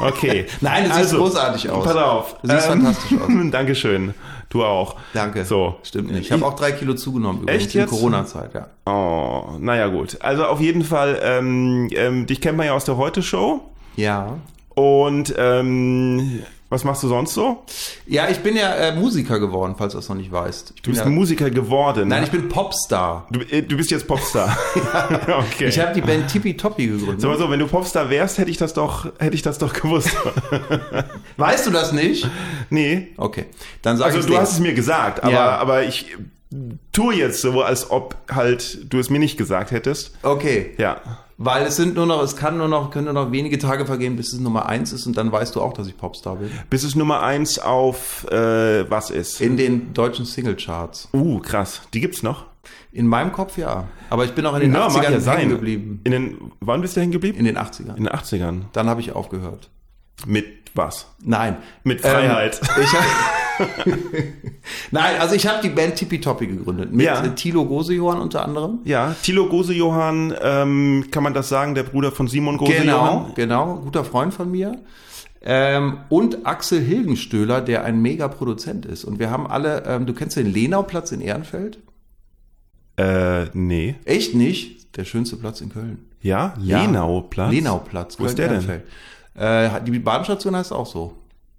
okay. 0.00 0.46
Nein, 0.60 0.88
du 0.88 0.94
siehst 0.94 1.14
großartig 1.14 1.68
aus. 1.70 1.84
Pass 1.84 1.96
auf. 1.96 2.36
Du 2.40 2.48
siehst 2.48 2.66
fantastisch 2.66 3.18
aus. 3.18 3.28
Dankeschön. 3.50 4.14
Du 4.48 4.64
auch. 4.64 4.94
Danke. 5.12 5.44
So. 5.44 5.74
Stimmt 5.82 6.12
nicht. 6.12 6.26
Ich 6.26 6.32
habe 6.32 6.46
auch 6.46 6.54
drei 6.54 6.70
Kilo 6.70 6.94
zugenommen 6.94 7.42
übrigens 7.42 7.64
Echt 7.64 7.74
in 7.74 7.80
jetzt? 7.80 7.90
Corona-Zeit, 7.90 8.54
ja. 8.54 8.68
Oh, 8.86 9.56
naja, 9.58 9.88
gut. 9.88 10.18
Also 10.20 10.44
auf 10.44 10.60
jeden 10.60 10.84
Fall, 10.84 11.18
ähm, 11.20 11.88
ähm, 11.90 12.26
dich 12.26 12.40
kennt 12.40 12.56
man 12.56 12.66
ja 12.66 12.74
aus 12.74 12.84
der 12.84 12.96
Heute-Show. 12.96 13.60
Ja. 13.96 14.38
Und 14.76 15.34
ähm, 15.36 16.44
was 16.68 16.82
machst 16.82 17.02
du 17.04 17.08
sonst 17.08 17.34
so? 17.34 17.62
Ja, 18.06 18.28
ich 18.28 18.38
bin 18.40 18.56
ja 18.56 18.74
äh, 18.74 18.94
Musiker 18.94 19.38
geworden, 19.38 19.76
falls 19.78 19.92
du 19.92 19.98
das 19.98 20.08
noch 20.08 20.16
nicht 20.16 20.32
weißt. 20.32 20.72
Ich 20.74 20.82
Du 20.82 20.90
bist 20.90 21.04
ja, 21.04 21.08
Musiker 21.08 21.48
geworden. 21.50 22.08
Nein, 22.08 22.24
ich 22.24 22.30
bin 22.30 22.48
Popstar. 22.48 23.26
du, 23.30 23.40
äh, 23.40 23.62
du 23.62 23.76
bist 23.76 23.90
jetzt 23.90 24.06
Popstar. 24.08 24.56
okay. 25.54 25.68
Ich 25.68 25.78
habe 25.78 25.94
die 25.94 26.00
Band 26.00 26.28
Tippy 26.28 26.56
Toppy 26.56 26.88
gegründet. 26.88 27.20
so, 27.20 27.34
so, 27.36 27.50
wenn 27.50 27.60
du 27.60 27.66
Popstar 27.68 28.10
wärst, 28.10 28.38
hätte 28.38 28.50
ich 28.50 28.56
das 28.56 28.74
doch, 28.74 29.06
hätte 29.18 29.34
ich 29.34 29.42
das 29.42 29.58
doch 29.58 29.72
gewusst. 29.72 30.10
Weißt 31.36 31.66
du 31.66 31.70
das 31.70 31.92
nicht? 31.92 32.28
nee. 32.70 33.08
Okay, 33.16 33.46
dann 33.82 33.96
sag 33.96 34.06
Also 34.06 34.26
du 34.26 34.36
hast 34.36 34.52
es 34.52 34.58
mir 34.58 34.74
gesagt, 34.74 35.22
aber, 35.22 35.32
Ja. 35.32 35.56
aber 35.58 35.84
ich 35.84 36.16
tue 36.92 37.14
jetzt 37.14 37.40
so, 37.40 37.62
als 37.62 37.90
ob 37.90 38.16
halt 38.30 38.92
du 38.92 38.98
es 38.98 39.10
mir 39.10 39.18
nicht 39.18 39.36
gesagt 39.36 39.70
hättest. 39.70 40.16
Okay, 40.22 40.74
Ja. 40.78 41.00
weil 41.38 41.66
es 41.66 41.76
sind 41.76 41.94
nur 41.96 42.06
noch, 42.06 42.22
es 42.22 42.36
kann 42.36 42.56
nur 42.56 42.68
noch, 42.68 42.90
können 42.90 43.06
nur 43.06 43.14
noch 43.14 43.32
wenige 43.32 43.58
Tage 43.58 43.84
vergehen, 43.84 44.16
bis 44.16 44.32
es 44.32 44.38
Nummer 44.40 44.66
eins 44.66 44.92
ist 44.92 45.06
und 45.06 45.16
dann 45.16 45.30
weißt 45.32 45.54
du 45.56 45.60
auch, 45.60 45.72
dass 45.72 45.86
ich 45.86 45.96
Popstar 45.96 46.36
bin. 46.36 46.50
Bis 46.70 46.82
es 46.84 46.94
Nummer 46.94 47.22
eins 47.22 47.58
auf 47.58 48.24
äh, 48.30 48.88
was 48.90 49.10
ist. 49.10 49.40
In 49.40 49.56
den 49.56 49.92
deutschen 49.92 50.24
Singlecharts. 50.24 51.08
Uh, 51.12 51.40
krass. 51.40 51.82
Die 51.92 52.00
gibt's 52.00 52.22
noch? 52.22 52.46
In 52.92 53.06
meinem 53.06 53.32
Kopf 53.32 53.58
ja. 53.58 53.88
Aber 54.08 54.24
ich 54.24 54.32
bin 54.32 54.46
auch 54.46 54.54
in 54.54 54.60
den 54.62 54.72
Ja, 54.72 54.88
mag 54.88 55.04
80ern 55.06 55.24
ja 55.24 55.32
hängen 55.32 55.50
geblieben. 55.50 56.00
In 56.04 56.12
den, 56.12 56.38
wann 56.60 56.80
bist 56.80 56.96
du 56.96 57.00
hängen 57.00 57.12
geblieben? 57.12 57.36
In 57.38 57.44
den 57.44 57.58
80ern. 57.58 57.96
In 57.96 58.04
den 58.04 58.08
80ern. 58.08 58.62
Dann 58.72 58.88
habe 58.88 59.00
ich 59.00 59.12
aufgehört. 59.12 59.68
Mit 60.26 60.46
was? 60.74 61.06
Nein. 61.22 61.58
Mit 61.84 62.00
Freiheit. 62.00 62.60
Ähm, 62.62 62.82
ich 62.82 62.92
hab, 62.92 63.04
Nein, 64.90 65.20
also 65.20 65.34
ich 65.34 65.46
habe 65.46 65.60
die 65.62 65.68
Band 65.70 65.96
Tippy 65.96 66.20
Toppy 66.20 66.46
gegründet. 66.46 66.92
Mit 66.92 67.06
Ja. 67.06 67.20
Thilo 67.28 67.64
Gosejohann 67.64 68.20
unter 68.20 68.44
anderem. 68.44 68.80
Ja, 68.84 69.14
Thilo 69.22 69.48
Gose-Johann, 69.48 70.34
ähm, 70.42 71.06
kann 71.10 71.22
man 71.22 71.34
das 71.34 71.48
sagen, 71.48 71.74
der 71.74 71.84
Bruder 71.84 72.12
von 72.12 72.28
Simon 72.28 72.58
Genau, 72.58 72.66
Gose-Johann? 72.70 73.32
genau. 73.34 73.76
Guter 73.76 74.04
Freund 74.04 74.34
von 74.34 74.50
mir. 74.50 74.78
Ähm, 75.42 75.98
und 76.08 76.44
Axel 76.46 76.80
Hilgenstöhler, 76.80 77.60
der 77.60 77.84
ein 77.84 78.00
Mega-Produzent 78.02 78.84
ist. 78.86 79.04
Und 79.04 79.18
wir 79.18 79.30
haben 79.30 79.46
alle, 79.46 79.84
ähm, 79.86 80.06
du 80.06 80.12
kennst 80.12 80.36
den 80.36 80.52
Lenauplatz 80.52 81.12
in 81.12 81.20
Ehrenfeld? 81.20 81.78
Äh, 82.96 83.44
nee. 83.52 83.94
Echt 84.04 84.34
nicht? 84.34 84.96
Der 84.96 85.04
schönste 85.04 85.36
Platz 85.36 85.60
in 85.60 85.68
Köln. 85.68 85.98
Ja? 86.20 86.54
Ja. 86.60 86.82
Lenauplatz? 86.82 87.52
Lenauplatz. 87.52 88.18
Wo 88.18 88.24
ist 88.24 88.38
der 88.38 88.48
denn? 88.48 88.82
Äh, 89.34 89.82
die 89.82 89.98
Bahnstation 89.98 90.56
heißt 90.56 90.72
auch 90.72 90.86
so. 90.86 91.12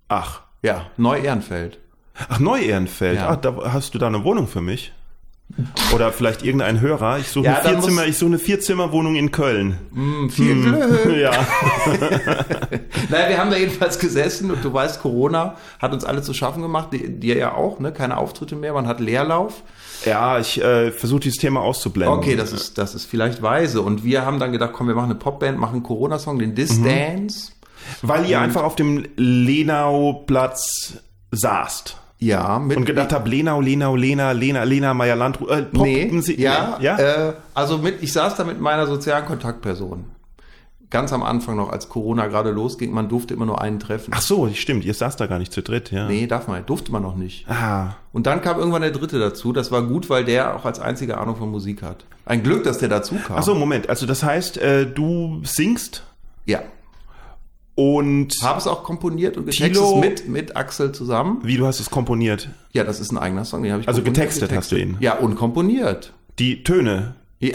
Ach. 0.10 0.42
Ja, 0.63 0.88
Neu-Ehrenfeld. 0.98 1.80
Ach, 2.29 2.39
Neu-Ehrenfeld. 2.39 3.17
Ja. 3.17 3.29
Ah, 3.29 3.36
da 3.36 3.55
hast 3.74 3.93
du 3.93 3.97
da 4.00 4.07
eine 4.07 4.24
Wohnung 4.24 4.47
für 4.47 4.62
mich? 4.62 4.93
Oder 5.95 6.12
vielleicht 6.12 6.43
irgendein 6.43 6.81
Hörer. 6.81 7.19
Ich 7.19 7.29
suche 7.29 7.45
Ja, 7.45 7.59
eine 7.59 7.69
Vierzimmer, 7.77 8.01
muss- 8.01 8.09
ich 8.09 8.17
suche 8.17 8.27
eine 8.31 8.39
Vierzimmerwohnung 8.39 9.15
in 9.15 9.31
Köln. 9.31 9.77
Hm, 9.93 10.29
viel 10.29 10.62
Glück. 10.62 11.05
Ja. 11.17 11.31
Naja, 13.09 13.29
wir 13.29 13.38
haben 13.38 13.50
da 13.51 13.55
jedenfalls 13.57 13.97
gesessen 14.00 14.51
und 14.51 14.63
du 14.65 14.74
weißt, 14.74 15.01
Corona 15.01 15.55
hat 15.79 15.93
uns 15.93 16.03
alle 16.03 16.21
zu 16.21 16.33
schaffen 16.33 16.62
gemacht, 16.62 16.89
dir 16.91 17.38
ja 17.38 17.53
auch, 17.53 17.79
ne? 17.79 17.93
Keine 17.93 18.17
Auftritte 18.17 18.55
mehr, 18.57 18.74
man 18.74 18.88
hat 18.88 19.00
Leerlauf. 19.00 19.63
Ja, 20.05 20.38
ich 20.39 20.62
äh, 20.62 20.91
versuche 20.91 21.21
dieses 21.21 21.39
Thema 21.39 21.62
auszublenden. 21.62 22.17
Okay, 22.17 22.36
das 22.36 22.51
ist, 22.51 22.77
das 22.77 22.93
ist 22.93 23.05
vielleicht 23.05 23.41
weise. 23.41 23.81
Und 23.81 24.03
wir 24.03 24.25
haben 24.25 24.39
dann 24.39 24.51
gedacht, 24.51 24.71
komm, 24.74 24.88
wir 24.89 24.95
machen 24.95 25.12
eine 25.12 25.15
Popband, 25.19 25.57
machen 25.57 25.75
einen 25.75 25.83
Corona-Song, 25.83 26.38
den 26.39 26.53
This 26.55 26.81
Dance. 26.83 27.53
Weil 28.01 28.25
ihr 28.29 28.41
einfach 28.41 28.63
auf 28.63 28.75
dem 28.75 29.05
Lenauplatz 29.15 30.97
saßt. 31.31 31.97
Ja, 32.19 32.57
mit 32.59 32.77
Und 32.77 32.86
gedacht 32.86 33.13
habt, 33.13 33.27
Lenau, 33.27 33.62
Lenau, 33.62 33.95
Lena, 33.95 34.31
Lena, 34.31 34.63
Lena, 34.63 34.93
Meyer 34.95 35.15
Landrut, 35.15 35.50
äh, 35.51 35.65
Nee, 35.71 36.19
Sie- 36.21 36.41
ja, 36.41 36.77
ja? 36.81 36.97
Äh, 36.97 37.33
also 37.53 37.77
mit, 37.77 38.01
ich 38.01 38.12
saß 38.12 38.36
da 38.36 38.43
mit 38.43 38.59
meiner 38.59 38.88
sozialen 38.88 39.25
Kontaktperson. 39.25 40.05
Ganz 40.89 41.12
am 41.12 41.21
Anfang 41.21 41.57
noch, 41.57 41.69
als 41.69 41.89
Corona 41.89 42.27
gerade 42.27 42.50
losging, 42.51 42.91
man 42.93 43.09
durfte 43.09 43.33
immer 43.33 43.45
nur 43.45 43.62
einen 43.62 43.77
treffen. 43.79 44.12
Ach 44.15 44.21
so, 44.21 44.50
stimmt, 44.53 44.86
ihr 44.86 44.93
saßt 44.93 45.19
da 45.19 45.27
gar 45.27 45.38
nicht 45.38 45.51
zu 45.51 45.62
dritt, 45.62 45.91
ja. 45.91 46.07
Nee, 46.07 46.27
darf 46.27 46.47
man, 46.47 46.65
durfte 46.65 46.93
man 46.93 47.01
noch 47.03 47.15
nicht. 47.17 47.45
Ah, 47.50 47.97
Und 48.13 48.25
dann 48.25 48.41
kam 48.41 48.57
irgendwann 48.57 48.81
der 48.83 48.91
dritte 48.91 49.19
dazu. 49.19 49.51
Das 49.51 49.69
war 49.69 49.81
gut, 49.83 50.09
weil 50.09 50.24
der 50.24 50.55
auch 50.55 50.63
als 50.65 50.79
einziger 50.79 51.19
Ahnung 51.19 51.36
von 51.36 51.51
Musik 51.51 51.83
hat. 51.83 52.05
Ein 52.25 52.41
Glück, 52.41 52.63
dass 52.63 52.77
der 52.77 52.88
dazu 52.89 53.15
kam. 53.15 53.38
Ach 53.39 53.43
so, 53.43 53.53
Moment, 53.53 53.89
also 53.89 54.05
das 54.05 54.24
heißt, 54.24 54.57
äh, 54.59 54.86
du 54.88 55.41
singst 55.43 56.03
Ja. 56.45 56.62
Und 57.77 58.34
Habe 58.41 58.57
es 58.60 58.65
auch 58.65 58.84
komponiert 58.84 59.38
und 59.38 59.46
getextet 59.46 59.74
Tilo- 59.75 59.98
mit, 60.00 60.27
mit 60.27 60.57
Axel 60.57 60.91
zusammen. 60.93 61.39
wie 61.43 61.57
du 61.57 61.67
hast 61.67 61.79
es 61.79 61.89
komponiert? 61.91 62.50
Ja, 62.74 62.84
das 62.84 63.00
ist 63.00 63.12
ein 63.12 63.19
eigener 63.19 63.46
Song, 63.46 63.62
den 63.62 63.72
habe 63.72 63.81
ich 63.84 63.88
Also 63.88 64.01
komponiert, 64.01 64.31
getextet 64.31 64.51
hast 64.57 64.72
du 64.72 64.77
ihn? 64.77 64.98
Ja, 65.00 65.13
und 65.17 65.36
komponiert. 65.36 66.12
Die 66.39 66.63
Töne. 66.63 67.13
Ja. 67.39 67.51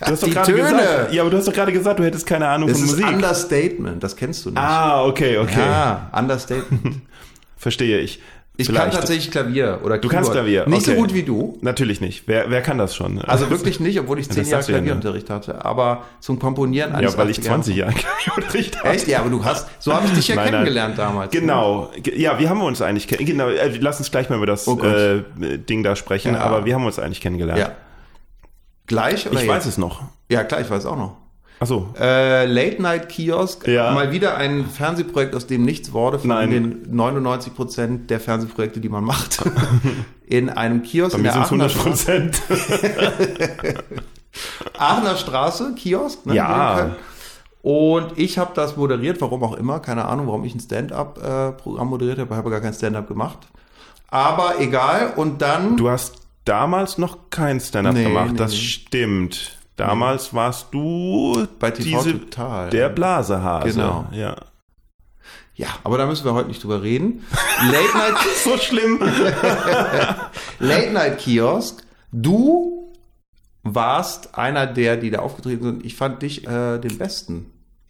Du 0.00 0.06
hast 0.12 0.22
doch 0.22 0.28
die 0.28 0.34
gerade 0.34 0.52
Töne. 0.52 0.62
gesagt, 0.62 1.12
ja, 1.12 1.22
aber 1.22 1.30
du 1.30 1.38
hast 1.38 1.48
doch 1.48 1.52
gerade 1.52 1.72
gesagt, 1.72 1.98
du 1.98 2.04
hättest 2.04 2.24
keine 2.24 2.46
Ahnung 2.48 2.68
Das 2.68 2.78
von 2.78 2.86
ist 2.86 2.92
Musik. 2.92 3.08
Understatement, 3.14 4.02
das 4.02 4.14
kennst 4.14 4.44
du 4.46 4.50
nicht. 4.50 4.58
ah, 4.60 5.04
okay, 5.04 5.38
okay. 5.38 5.58
Ja, 5.60 6.08
Understatement. 6.16 7.00
Verstehe 7.56 7.98
ich. 7.98 8.20
Ich 8.60 8.66
kann 8.66 8.76
Vielleicht. 8.76 8.94
tatsächlich 8.94 9.30
Klavier 9.30 9.80
oder 9.82 9.96
Du 9.98 10.08
kannst 10.08 10.32
Klavier, 10.32 10.66
Nicht 10.68 10.84
so 10.84 10.92
okay. 10.92 11.00
gut 11.00 11.14
wie 11.14 11.22
du. 11.22 11.56
Natürlich 11.62 12.00
nicht. 12.00 12.24
Wer, 12.26 12.50
wer 12.50 12.60
kann 12.60 12.76
das 12.78 12.94
schon? 12.94 13.18
Also 13.22 13.48
wirklich 13.48 13.80
nicht, 13.80 13.98
obwohl 13.98 14.18
ich 14.18 14.28
zehn 14.30 14.44
Jahre? 14.46 14.62
Klavierunterricht 14.64 15.30
hatte. 15.30 15.64
Aber 15.64 16.02
zum 16.20 16.38
Komponieren 16.38 16.92
eines 16.92 17.12
ja, 17.12 17.18
weil 17.18 17.30
ich 17.30 17.38
80er 17.38 17.42
20 17.44 17.76
Jahre 17.76 17.92
Klavierunterricht 17.94 18.78
habe. 18.78 18.88
Echt? 18.90 19.08
Ja, 19.08 19.20
aber 19.20 19.30
du 19.30 19.44
hast, 19.44 19.68
so 19.78 19.94
habe 19.94 20.06
ich 20.06 20.12
dich 20.12 20.28
ja 20.28 20.36
Nein, 20.36 20.50
kennengelernt 20.50 20.98
damals. 20.98 21.32
ne? 21.32 21.40
Genau. 21.40 21.90
Ge- 21.96 22.20
Ja, 22.20 22.38
wie 22.38 22.48
haben 22.48 22.58
wir 22.58 22.66
uns 22.66 22.82
eigentlich 22.82 23.08
kennengelernt? 23.08 23.54
Genau, 23.56 23.74
äh, 23.74 23.78
lass 23.80 23.98
uns 23.98 24.10
gleich 24.10 24.28
mal 24.28 24.36
über 24.36 24.46
das 24.46 24.68
Oh 24.68 24.78
äh, 24.82 25.22
Ding 25.58 25.82
da 25.82 25.96
sprechen, 25.96 26.34
Ja. 26.34 26.40
aber 26.40 26.64
wie 26.66 26.74
haben 26.74 26.82
wir 26.82 26.86
uns 26.88 26.98
eigentlich 26.98 27.20
kennengelernt? 27.20 27.60
Ja. 27.60 27.70
Gleich 28.86 29.26
oder 29.26 29.36
Ich 29.36 29.40
jetzt? 29.42 29.48
weiß 29.48 29.66
es 29.66 29.78
noch. 29.78 30.02
Ja, 30.30 30.44
klar, 30.44 30.60
ich 30.60 30.68
weiß 30.70 30.84
auch 30.86 30.96
noch. 30.96 31.16
Ach 31.62 31.66
so. 31.66 31.88
Äh, 31.98 32.46
Late 32.46 32.80
Night 32.80 33.10
Kiosk, 33.10 33.68
Ja. 33.68 33.90
mal 33.92 34.12
wieder 34.12 34.36
ein 34.38 34.64
Fernsehprojekt, 34.64 35.34
aus 35.34 35.46
dem 35.46 35.62
nichts 35.64 35.92
wurde, 35.92 36.18
von 36.18 36.28
Nein. 36.28 36.50
den 36.50 36.82
99 36.90 37.54
Prozent 37.54 38.08
der 38.10 38.18
Fernsehprojekte, 38.18 38.80
die 38.80 38.88
man 38.88 39.04
macht. 39.04 39.42
In 40.26 40.48
einem 40.48 40.82
Kiosk 40.82 41.16
Bei 41.16 41.22
mir 41.22 41.32
sind 41.32 41.42
es 41.42 41.46
Aachener 41.48 41.64
100 41.64 41.70
Straße, 41.70 41.88
Prozent. 41.90 42.42
Aachener 44.78 45.16
Straße, 45.16 45.74
Kiosk. 45.76 46.24
Ne, 46.26 46.34
Ja. 46.36 46.96
Und 47.62 48.16
ich 48.16 48.38
habe 48.38 48.52
das 48.54 48.78
moderiert, 48.78 49.20
warum 49.20 49.44
auch 49.44 49.52
immer, 49.54 49.80
keine 49.80 50.06
Ahnung, 50.06 50.28
warum 50.28 50.44
ich 50.44 50.54
ein 50.54 50.60
Stand-up-Programm 50.60 51.88
moderiert 51.88 52.18
habe, 52.18 52.34
habe 52.34 52.48
gar 52.48 52.60
kein 52.62 52.72
Stand-up 52.72 53.06
gemacht. 53.06 53.36
Aber 54.08 54.54
egal, 54.60 55.12
und 55.16 55.42
dann... 55.42 55.76
Du 55.76 55.90
hast 55.90 56.14
damals 56.46 56.96
noch 56.96 57.18
kein 57.28 57.60
Stand-up 57.60 57.92
Nee, 57.94 58.04
gemacht, 58.04 58.30
nee, 58.32 58.38
das 58.38 58.52
nee. 58.52 58.56
stimmt. 58.56 59.58
Damals 59.80 60.34
warst 60.34 60.66
du 60.72 61.46
Bei 61.58 61.70
TV 61.70 62.02
diese, 62.02 62.18
Total. 62.20 62.70
der 62.70 62.88
Blasehase. 62.90 63.68
Genau. 63.70 64.06
Ja. 64.12 64.36
ja, 65.54 65.68
aber 65.84 65.96
da 65.98 66.06
müssen 66.06 66.24
wir 66.24 66.34
heute 66.34 66.48
nicht 66.48 66.62
drüber 66.62 66.82
reden. 66.82 67.24
Late 67.70 67.96
Night 67.96 68.14
So 68.44 68.56
schlimm. 68.58 69.00
Late 70.58 70.90
Night 70.92 71.18
Kiosk. 71.18 71.82
Du 72.12 72.92
warst 73.62 74.36
einer 74.36 74.66
der, 74.66 74.96
die 74.96 75.10
da 75.10 75.20
aufgetreten 75.20 75.64
sind. 75.64 75.84
Ich 75.84 75.96
fand 75.96 76.22
dich 76.22 76.46
äh, 76.46 76.78
den 76.78 76.98
besten. 76.98 77.46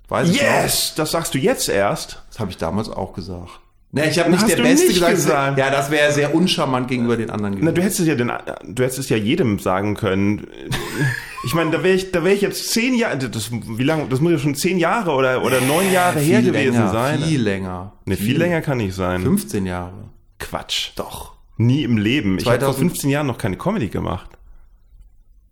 Weiß. 0.09 0.28
Yes! 0.35 0.94
Das 0.97 1.12
sagst 1.12 1.35
du 1.35 1.38
jetzt 1.38 1.68
erst? 1.68 2.23
Das 2.28 2.40
habe 2.40 2.50
ich 2.50 2.56
damals 2.56 2.88
auch 2.88 3.12
gesagt. 3.14 3.61
Ne, 3.92 4.09
ich 4.09 4.18
habe 4.20 4.30
nicht 4.30 4.42
Hast 4.42 4.56
der 4.56 4.62
Beste 4.62 4.87
nicht 4.87 4.94
gesagt. 4.97 5.14
gesagt. 5.16 5.59
Ja, 5.59 5.70
das 5.70 5.90
wäre 5.90 6.12
sehr 6.12 6.32
uncharmant 6.35 6.87
gegenüber 6.87 7.16
den 7.16 7.30
anderen 7.30 7.54
Na, 7.54 7.73
gewesen. 7.73 7.75
du 7.75 7.82
hättest 7.82 8.00
es 8.00 8.06
ja 8.06 8.14
den, 8.14 8.32
du 8.76 8.82
hättest 8.85 8.99
es 9.00 9.09
ja 9.09 9.16
jedem 9.16 9.59
sagen 9.59 9.94
können. 9.97 10.47
Ich 11.42 11.54
meine, 11.54 11.70
da 11.70 11.82
wäre 11.82 11.94
ich, 11.94 12.12
da 12.12 12.23
wäre 12.23 12.35
ich 12.35 12.42
jetzt 12.42 12.70
zehn 12.70 12.94
Jahre, 12.94 13.16
das, 13.16 13.50
wie 13.50 13.82
lange, 13.82 14.09
das 14.09 14.20
muss 14.20 14.32
ja 14.32 14.38
schon 14.38 14.54
zehn 14.54 14.78
Jahre 14.78 15.12
oder, 15.12 15.42
oder 15.42 15.61
neun 15.62 15.90
Jahre 15.90 16.20
her 16.20 16.40
Viel 16.40 16.52
gewesen 16.52 16.75
länger, 16.75 16.92
sein. 16.92 17.23
Viel 17.23 17.42
länger. 17.42 17.92
Ne, 18.04 18.16
viel 18.16 18.38
länger 18.38 18.61
kann 18.61 18.78
nicht 18.78 18.94
sein. 18.94 19.23
15 19.23 19.64
Jahre. 19.66 20.11
Quatsch. 20.38 20.90
Doch. 20.97 21.32
Nie 21.56 21.82
im 21.82 21.97
Leben. 21.97 22.38
Ich 22.38 22.47
habe 22.47 22.59
vor 22.59 22.75
2000 22.75 22.90
15 22.90 23.11
Jahren 23.11 23.26
noch 23.26 23.38
keine 23.38 23.56
Comedy 23.56 23.88
gemacht. 23.88 24.30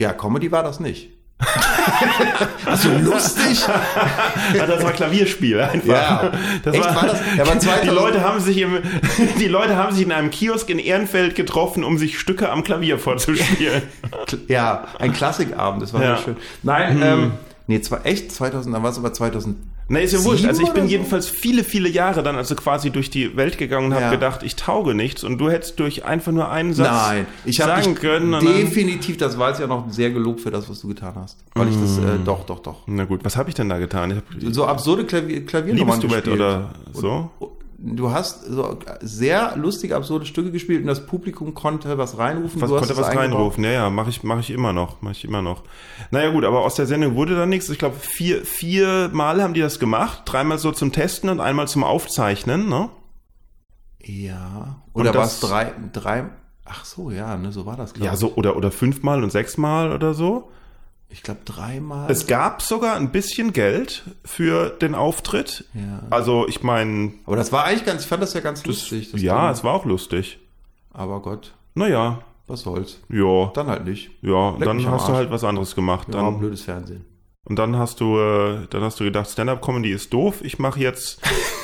Ja, 0.01 0.13
Comedy 0.13 0.53
war 0.53 0.63
das 0.63 0.79
nicht. 0.79 1.11
also 2.67 2.91
lustig. 2.99 3.65
Ja, 4.55 4.67
das 4.67 4.83
war 4.83 4.93
Klavierspiel 4.93 5.61
einfach. 5.61 5.87
Ja. 5.89 6.33
Das 6.65 6.75
Echt, 6.75 6.85
war 6.85 7.07
das? 7.07 7.21
Ja, 7.37 7.45
aber 7.45 7.53
die 7.55 7.61
2000 7.61 7.93
Leute 7.95 8.23
haben 8.23 8.41
sich 8.41 8.59
im, 8.59 8.79
die 9.39 9.47
Leute 9.49 9.77
haben 9.77 9.95
sich 9.95 10.05
in 10.05 10.13
einem 10.13 10.31
Kiosk 10.31 10.69
in 10.69 10.79
Ehrenfeld 10.79 11.35
getroffen, 11.37 11.85
um 11.85 11.97
sich 11.97 12.19
Stücke 12.19 12.51
am 12.51 12.65
Klavier 12.65 12.99
vorzuspielen. 12.99 13.83
Ja, 14.49 14.89
ein 14.99 15.13
Klassikabend, 15.13 15.83
das 15.83 15.93
war 15.93 16.03
Ja. 16.03 16.17
sehr 16.17 16.25
schön. 16.25 16.37
Nein, 16.63 17.01
ähm, 17.03 17.33
Nee, 17.69 17.83
zwar 17.83 18.07
echt 18.07 18.33
2000, 18.33 18.75
dann 18.75 18.83
war 18.83 18.91
es 18.91 18.97
aber 18.97 19.13
2000. 19.13 19.57
Na, 19.91 20.01
ist 20.01 20.13
ja 20.13 20.23
wurscht. 20.23 20.45
Also 20.45 20.63
ich 20.63 20.71
bin 20.73 20.85
so? 20.85 20.91
jedenfalls 20.91 21.29
viele, 21.29 21.65
viele 21.65 21.89
Jahre 21.89 22.23
dann 22.23 22.37
also 22.37 22.55
quasi 22.55 22.91
durch 22.91 23.09
die 23.09 23.37
Welt 23.39 23.57
gegangen 23.57 23.87
und 23.87 23.95
habe 23.95 24.05
Ja. 24.05 24.11
gedacht, 24.11 24.43
ich 24.43 24.55
tauge 24.55 24.95
nichts 24.95 25.25
und 25.25 25.39
du 25.39 25.49
hättest 25.51 25.81
durch 25.81 26.05
einfach 26.05 26.31
nur 26.31 26.51
einen 26.51 26.75
Satz 26.75 26.89
Nein, 27.09 27.27
ich 27.47 27.61
habe 27.63 27.81
sagen 27.81 27.95
können. 27.95 28.35
und 28.35 28.45
definitiv, 28.45 29.17
das 29.17 29.39
war 29.39 29.49
jetzt 29.49 29.61
ja 29.61 29.67
noch 29.67 29.91
sehr 29.91 30.11
gelobt 30.11 30.41
für 30.43 30.51
das, 30.51 30.69
was 30.69 30.81
du 30.81 30.89
getan 30.89 31.15
hast. 31.17 31.39
Weil 31.55 31.69
ich 31.69 31.77
das, 31.81 31.99
Mm. 31.99 32.07
äh, 32.07 32.19
doch, 32.25 32.45
doch, 32.45 32.59
doch. 32.61 32.83
Na 32.87 33.05
gut, 33.05 33.25
was 33.25 33.37
habe 33.39 33.49
ich 33.49 33.55
denn 33.55 33.71
da 33.71 33.79
getan? 33.79 34.11
Ich 34.11 34.17
hab 34.47 34.55
So 34.55 34.67
absurde 34.67 35.05
Klavier, 35.05 35.47
Klaviernummern 35.47 36.01
gespielt. 36.01 36.29
oder 36.29 36.71
so? 36.93 37.31
Du 37.81 38.11
hast 38.11 38.45
so 38.45 38.77
sehr 39.01 39.57
lustige, 39.57 39.95
absurde 39.95 40.27
Stücke 40.27 40.51
gespielt 40.51 40.81
und 40.81 40.89
das 40.89 41.07
Publikum 41.07 41.55
konnte 41.55 41.97
was 41.97 42.19
reinrufen. 42.19 42.61
Was 42.61 42.71
konnte 42.71 42.97
was 42.97 43.07
eingebaut. 43.07 43.37
reinrufen? 43.37 43.63
Ja, 43.63 43.71
ja, 43.71 43.91
mache 43.91 44.11
ich, 44.11 44.25
mach 44.25 44.41
ich 44.41 44.51
immer 44.51 44.73
noch, 44.73 45.01
mache 45.01 45.13
ich 45.13 45.25
immer 45.25 45.43
noch. 45.43 45.63
Naja 46.11 46.31
gut, 46.31 46.45
aber 46.45 46.65
aus 46.65 46.75
der 46.75 46.87
Sendung 46.87 47.15
wurde 47.15 47.37
dann 47.37 47.49
nichts. 47.49 47.69
Ich 47.69 47.79
glaube, 47.79 47.95
vier, 48.01 48.45
vier 48.45 49.11
Mal 49.13 49.41
haben 49.41 49.55
die 49.55 49.61
das 49.61 49.79
gemacht. 49.79 50.23
Dreimal 50.25 50.59
so 50.59 50.73
zum 50.73 50.91
Testen 50.91 51.31
und 51.31 51.39
einmal 51.39 51.69
zum 51.69 51.85
Aufzeichnen, 51.85 52.69
ne? 52.69 52.91
Ja. 54.03 54.83
Oder 54.93 55.15
war 55.15 55.27
es 55.27 55.39
drei, 55.39 55.73
drei, 55.93 56.31
ach 56.65 56.85
so, 56.85 57.13
ja, 57.13 57.37
ne, 57.37 57.53
so 57.53 57.65
war 57.65 57.77
das, 57.77 57.95
glaube 57.95 58.07
Ja, 58.07 58.17
so, 58.17 58.35
oder, 58.35 58.57
oder 58.57 58.73
fünfmal 58.73 59.23
und 59.23 59.31
sechsmal 59.31 59.93
oder 59.93 60.15
so. 60.15 60.51
Ich 61.11 61.23
glaube 61.23 61.41
dreimal. 61.45 62.11
Es 62.11 62.27
gab 62.27 62.61
sogar 62.61 62.97
ein 62.97 63.11
bisschen 63.11 63.53
Geld 63.55 64.03
für 64.25 64.69
den 64.71 64.95
Auftritt. 64.95 65.65
Ja. 65.73 66.03
Also, 66.11 66.47
ich 66.49 66.63
meine, 66.63 67.13
Aber 67.25 67.37
das 67.37 67.51
war 67.51 67.65
eigentlich 67.65 67.87
ganz, 67.87 68.03
ich 68.03 68.09
fand 68.09 68.23
das 68.23 68.35
ja 68.35 68.41
ganz 68.41 68.65
lustig. 68.67 69.11
Das 69.13 69.23
ja, 69.23 69.47
Ding. 69.47 69.53
es 69.53 69.65
war 69.65 69.73
auch 69.75 69.85
lustig. 69.87 70.39
Aber 70.93 71.21
Gott, 71.23 71.55
Naja, 71.75 72.21
was 72.47 72.61
soll's. 72.63 73.01
ja, 73.09 73.47
Dann 73.55 73.69
halt 73.69 73.85
nicht. 73.87 74.11
ja, 74.21 74.51
Leck 74.51 74.65
dann 74.65 74.87
hast 74.91 75.09
du 75.09 75.13
halt 75.15 75.31
was 75.31 75.45
anderes 75.45 75.75
gemacht. 75.75 76.09
Ja, 76.13 76.21
Dann, 76.23 76.39
blödes 76.39 76.63
Fernsehen. 76.63 77.05
Und 77.45 77.57
dann 77.59 77.77
hast 77.77 78.01
du, 78.01 78.19
äh, 78.19 78.67
dann 78.69 78.83
hast 78.83 79.01
du 79.01 79.05
gedacht, 79.05 79.31
Stand-up-Comedy 79.31 79.91
ist 79.91 80.13
doof. 80.13 80.41
Ich 80.43 80.59
mache 80.59 80.79
jetzt, 80.81 81.21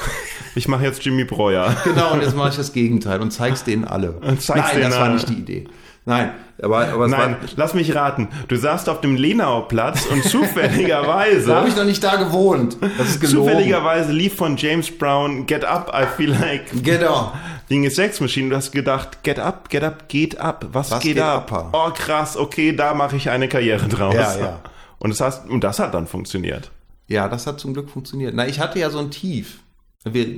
ich 0.54 0.68
mache 0.68 0.84
jetzt 0.84 1.04
Jimmy 1.04 1.24
Breuer. 1.24 1.76
Genau, 1.84 2.14
und 2.14 2.22
jetzt 2.22 2.34
mache 2.34 2.48
ich 2.48 2.56
das 2.56 2.72
Gegenteil 2.72 3.20
und 3.20 3.30
zeig's 3.30 3.64
denen 3.64 3.84
alle. 3.84 4.12
Und 4.12 4.40
zeig's 4.40 4.68
Nein, 4.68 4.76
denen 4.76 4.90
das 4.90 4.94
war 4.98 5.04
alle. 5.04 5.14
nicht 5.14 5.28
die 5.28 5.34
Idee. 5.34 5.68
Nein, 6.06 6.32
aber, 6.62 6.88
aber 6.88 7.08
Nein, 7.08 7.36
lass 7.56 7.72
mich 7.72 7.94
raten. 7.94 8.28
Du 8.48 8.56
saßt 8.56 8.90
auf 8.90 9.00
dem 9.00 9.16
Lenau-Platz 9.16 10.04
und 10.06 10.22
zufälligerweise, 10.22 11.46
da 11.48 11.56
habe 11.56 11.68
ich 11.68 11.76
noch 11.76 11.84
nicht 11.84 12.04
da 12.04 12.16
gewohnt. 12.16 12.76
Das 12.98 13.08
ist 13.08 13.20
gelogen. 13.20 13.48
zufälligerweise 13.48 14.12
lief 14.12 14.36
von 14.36 14.56
James 14.56 14.90
Brown 14.90 15.46
Get 15.46 15.64
Up, 15.64 15.92
I 15.94 16.04
Feel 16.16 16.30
Like 16.32 16.82
Genau. 16.82 17.32
Dinge 17.70 17.90
Sex 17.90 18.20
Machine. 18.20 18.50
Du 18.50 18.56
hast 18.56 18.72
gedacht, 18.72 19.22
Get 19.22 19.38
Up, 19.38 19.70
Get 19.70 19.82
Up, 19.82 20.08
geht 20.08 20.38
ab. 20.38 20.66
Was, 20.72 20.90
Was 20.90 21.00
geht, 21.00 21.14
geht 21.14 21.22
ab? 21.22 21.50
ab? 21.50 21.70
Oh 21.72 21.90
krass, 21.94 22.36
okay, 22.36 22.76
da 22.76 22.92
mache 22.92 23.16
ich 23.16 23.30
eine 23.30 23.48
Karriere 23.48 23.88
draus. 23.88 24.14
Ja, 24.14 24.38
ja. 24.38 24.60
Und 24.98 25.10
das, 25.10 25.20
hast, 25.20 25.50
und 25.50 25.62
das 25.62 25.78
hat 25.80 25.92
dann 25.92 26.06
funktioniert. 26.06 26.70
Ja, 27.08 27.28
das 27.28 27.46
hat 27.46 27.60
zum 27.60 27.74
Glück 27.74 27.90
funktioniert. 27.90 28.32
Na, 28.34 28.46
ich 28.46 28.58
hatte 28.58 28.78
ja 28.78 28.88
so 28.88 28.98
ein 28.98 29.10
Tief. 29.10 29.58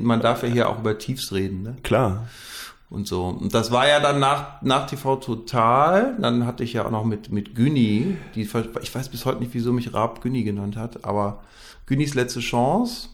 Man 0.01 0.21
darf 0.21 0.43
ja 0.43 0.49
hier 0.49 0.69
auch 0.69 0.81
über 0.81 0.99
Tiefs 0.99 1.31
reden, 1.33 1.63
ne? 1.63 1.77
Klar. 1.85 2.27
Und 2.89 3.09
so. 3.09 3.27
Und 3.27 3.53
das 3.53 3.73
war 3.73 3.89
ja 3.89 3.99
dann 3.99 4.21
nach, 4.21 4.63
nach 4.63 4.87
TV 4.87 5.17
Total. 5.17 6.17
Dann 6.21 6.47
hatte 6.47 6.63
ich 6.63 6.75
ja 6.75 6.87
auch 6.87 6.91
noch 6.91 7.05
mit, 7.05 7.33
mit 7.33 7.55
Günni, 7.55 8.17
die, 8.35 8.43
ich 8.43 8.95
weiß 8.95 9.09
bis 9.09 9.25
heute 9.25 9.41
nicht, 9.41 9.55
wieso 9.55 9.73
mich 9.73 9.93
Raab 9.93 10.21
Günni 10.21 10.45
genannt 10.45 10.77
hat, 10.77 11.05
aber 11.05 11.43
Günnis 11.87 12.15
letzte 12.15 12.41
Chance. 12.41 13.09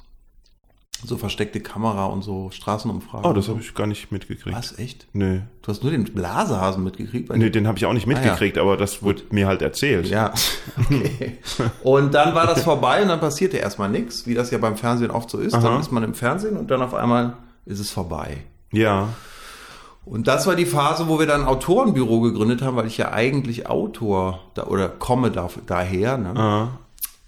So 1.05 1.17
versteckte 1.17 1.59
Kamera 1.61 2.07
und 2.07 2.23
so 2.23 2.53
Straßenumfragen. 2.53 3.29
Oh, 3.29 3.33
das 3.33 3.49
habe 3.49 3.61
ich 3.61 3.75
gar 3.75 3.89
nicht 3.89 4.13
mitgekriegt. 4.13 4.57
Was, 4.57 4.79
echt? 4.79 5.09
Nö. 5.13 5.41
Du 5.63 5.69
hast 5.69 5.83
nur 5.83 5.91
den 5.91 6.05
Blasehasen 6.05 6.85
mitgekriegt? 6.85 7.35
Nee, 7.35 7.51
den 7.51 7.67
habe 7.67 7.77
ich 7.77 7.87
auch 7.87 7.93
nicht 7.93 8.07
mitgekriegt, 8.07 8.57
aber 8.57 8.77
das 8.77 9.03
wurde 9.03 9.23
mir 9.31 9.49
halt 9.49 9.63
erzählt. 9.63 10.07
Ja, 10.07 10.33
okay. 10.79 11.39
Und 11.83 12.15
dann 12.15 12.37
war 12.37 12.47
das 12.47 12.63
vorbei 12.63 13.03
und 13.03 13.09
dann 13.09 13.19
passierte 13.19 13.57
erstmal 13.57 13.89
nichts, 13.89 14.29
wie 14.29 14.35
das 14.35 14.53
ja 14.53 14.59
beim 14.59 14.77
Fernsehen 14.77 15.11
oft 15.11 15.29
so 15.29 15.39
ist. 15.39 15.55
Aha. 15.55 15.71
Dann 15.71 15.81
ist 15.81 15.91
man 15.91 16.05
im 16.05 16.15
Fernsehen 16.15 16.57
und 16.57 16.71
dann 16.71 16.83
auf 16.83 16.95
einmal 16.95 17.37
ist 17.67 17.81
es 17.81 17.91
vorbei. 17.91 18.45
Ja. 18.71 19.03
Und 19.03 19.09
das 20.05 20.47
war 20.47 20.57
die 20.57 20.67
Phase, 20.67 21.09
wo 21.09 21.19
wir 21.19 21.27
dann 21.27 21.43
ein 21.43 21.47
Autorenbüro 21.47 22.21
gegründet 22.21 22.63
haben, 22.63 22.77
weil 22.77 22.87
ich 22.87 22.99
ja 22.99 23.13
eigentlich 23.13 23.69
Autor 23.69 24.41
da, 24.55 24.65
oder 24.65 24.89
komme 24.89 25.31
da, 25.31 25.49
daher. 25.67 26.17
Ne? 26.19 26.37
Ah. 26.37 26.69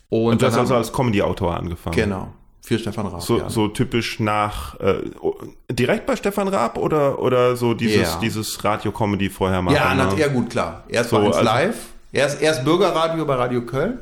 Und, 0.08 0.32
Und 0.32 0.42
du 0.42 0.46
hast 0.46 0.54
dann 0.54 0.60
also 0.60 0.74
als 0.74 0.92
Comedy-Autor 0.92 1.56
angefangen. 1.56 1.94
genau 1.96 2.28
für 2.64 2.78
Stefan 2.78 3.06
Raab. 3.06 3.22
So, 3.22 3.38
ja. 3.38 3.50
so 3.50 3.68
typisch 3.68 4.20
nach 4.20 4.80
äh, 4.80 5.02
oh, 5.20 5.34
direkt 5.70 6.06
bei 6.06 6.16
Stefan 6.16 6.48
Raab 6.48 6.78
oder 6.78 7.18
oder 7.18 7.56
so 7.56 7.74
dieses 7.74 8.14
Ja. 8.14 8.18
dieses 8.20 8.64
Radio-Comedy 8.64 9.28
vorher 9.28 9.60
machen. 9.60 9.76
ja, 9.76 9.94
na, 9.94 10.06
ne? 10.06 10.18
ja, 10.18 10.28
gut, 10.28 10.50
klar. 10.50 10.84
Erst 10.88 11.10
So, 11.10 11.18
eins 11.18 11.36
also- 11.36 11.44
live, 11.44 11.76
erst, 12.12 12.40
erst 12.40 12.64
Bürgerradio 12.64 13.26
bei 13.26 13.34
Radio 13.34 13.62
Köln. 13.66 13.98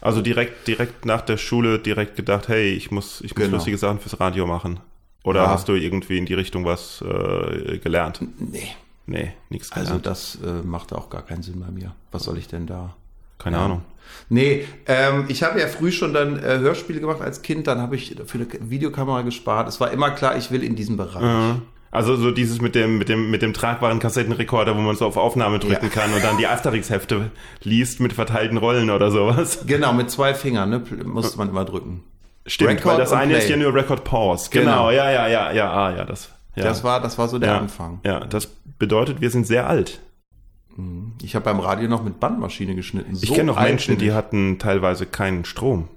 Also 0.00 0.20
direkt 0.20 0.68
direkt 0.68 1.06
nach 1.06 1.22
der 1.22 1.38
Schule 1.38 1.78
direkt 1.80 2.14
gedacht, 2.14 2.46
hey, 2.48 2.72
ich 2.74 2.90
muss 2.92 3.20
ich 3.22 3.34
muss 3.34 3.44
Genau. 3.46 3.56
lustige 3.56 3.78
Sachen 3.78 3.98
fürs 3.98 4.20
Radio 4.20 4.46
machen. 4.46 4.78
Oder 5.24 5.42
Ja. 5.44 5.48
hast 5.50 5.68
du 5.68 5.72
irgendwie 5.74 6.18
in 6.18 6.26
die 6.26 6.34
Richtung 6.34 6.64
was 6.64 7.02
äh, 7.02 7.78
gelernt? 7.78 8.20
Nee, 8.38 8.68
Nee, 9.06 9.32
nichts 9.50 9.70
also 9.72 9.84
gelernt. 9.98 10.06
das 10.06 10.38
äh, 10.44 10.62
machte 10.66 10.96
auch 10.96 11.10
gar 11.10 11.22
keinen 11.22 11.42
Sinn 11.42 11.60
bei 11.60 11.70
mir. 11.72 11.94
Was 12.12 12.22
soll 12.24 12.38
ich 12.38 12.46
denn 12.48 12.66
da? 12.66 12.94
Keine 13.38 13.56
Ja. 13.56 13.64
Ahnung. 13.64 13.82
Nee, 14.28 14.64
ähm, 14.86 15.24
ich 15.28 15.42
habe 15.42 15.58
ja 15.60 15.66
früh 15.66 15.90
schon 15.92 16.12
dann 16.14 16.38
äh, 16.38 16.58
Hörspiele 16.58 17.00
gemacht 17.00 17.20
als 17.20 17.42
Kind, 17.42 17.66
dann 17.66 17.80
habe 17.80 17.96
ich 17.96 18.16
für 18.26 18.38
eine 18.38 18.46
Videokamera 18.70 19.22
gespart. 19.22 19.66
Es 19.68 19.80
war 19.80 19.90
immer 19.90 20.10
klar, 20.10 20.36
ich 20.36 20.50
will 20.50 20.62
in 20.62 20.76
diesem 20.76 20.96
Bereich. 20.96 21.22
Ja. 21.22 21.56
Also 21.90 22.16
so 22.16 22.30
dieses 22.32 22.60
mit 22.60 22.74
dem 22.74 22.98
mit 22.98 23.08
dem 23.08 23.30
mit 23.30 23.40
dem 23.42 23.52
tragbaren 23.54 23.98
Kassettenrekorder, 24.00 24.76
wo 24.76 24.80
man 24.80 24.96
so 24.96 25.06
auf 25.06 25.16
Aufnahme 25.16 25.58
drücken 25.58 25.84
Ja. 25.86 25.90
kann 25.90 26.12
und 26.12 26.22
dann 26.24 26.36
die 26.38 26.46
Asterix-Hefte 26.46 27.30
liest 27.62 28.00
mit 28.00 28.12
verteilten 28.12 28.56
Rollen 28.58 28.90
oder 28.90 29.10
sowas. 29.10 29.64
Genau, 29.66 29.92
mit 29.92 30.10
zwei 30.10 30.34
Fingern 30.34 30.70
ne, 30.70 30.82
musste 31.04 31.38
man 31.38 31.48
immer 31.50 31.64
drücken. 31.64 32.02
Stimmt, 32.46 32.70
Record 32.70 32.86
weil 32.94 32.98
das 32.98 33.12
eine 33.12 33.32
Play. 33.34 33.42
ist 33.42 33.48
ja 33.48 33.56
nur 33.56 33.72
Record 33.74 34.04
Pause. 34.04 34.50
Genau, 34.50 34.64
Genau. 34.64 34.90
ja, 34.90 35.10
ja, 35.10 35.26
ja, 35.28 35.52
ja, 35.52 35.72
ah, 35.72 35.96
ja, 35.96 36.04
das. 36.04 36.28
Ja. 36.56 36.64
Das 36.64 36.84
war, 36.84 37.00
das 37.00 37.16
war 37.18 37.28
so 37.28 37.38
der 37.38 37.50
ja, 37.50 37.58
Anfang. 37.58 38.00
Ja, 38.04 38.20
das 38.20 38.46
bedeutet, 38.78 39.20
wir 39.20 39.30
sind 39.30 39.46
sehr 39.46 39.66
alt. 39.68 40.00
Ich 41.22 41.34
habe 41.34 41.44
beim 41.44 41.60
Radio 41.60 41.88
noch 41.88 42.02
mit 42.02 42.20
Bandmaschine 42.20 42.74
geschnitten. 42.74 43.14
Ich 43.14 43.28
So 43.28 43.34
kenne 43.34 43.46
noch 43.46 43.60
Menschen, 43.60 43.96
die 43.96 44.08
ich. 44.08 44.12
hatten 44.12 44.58
teilweise 44.58 45.06
keinen 45.06 45.44
Strom. 45.44 45.88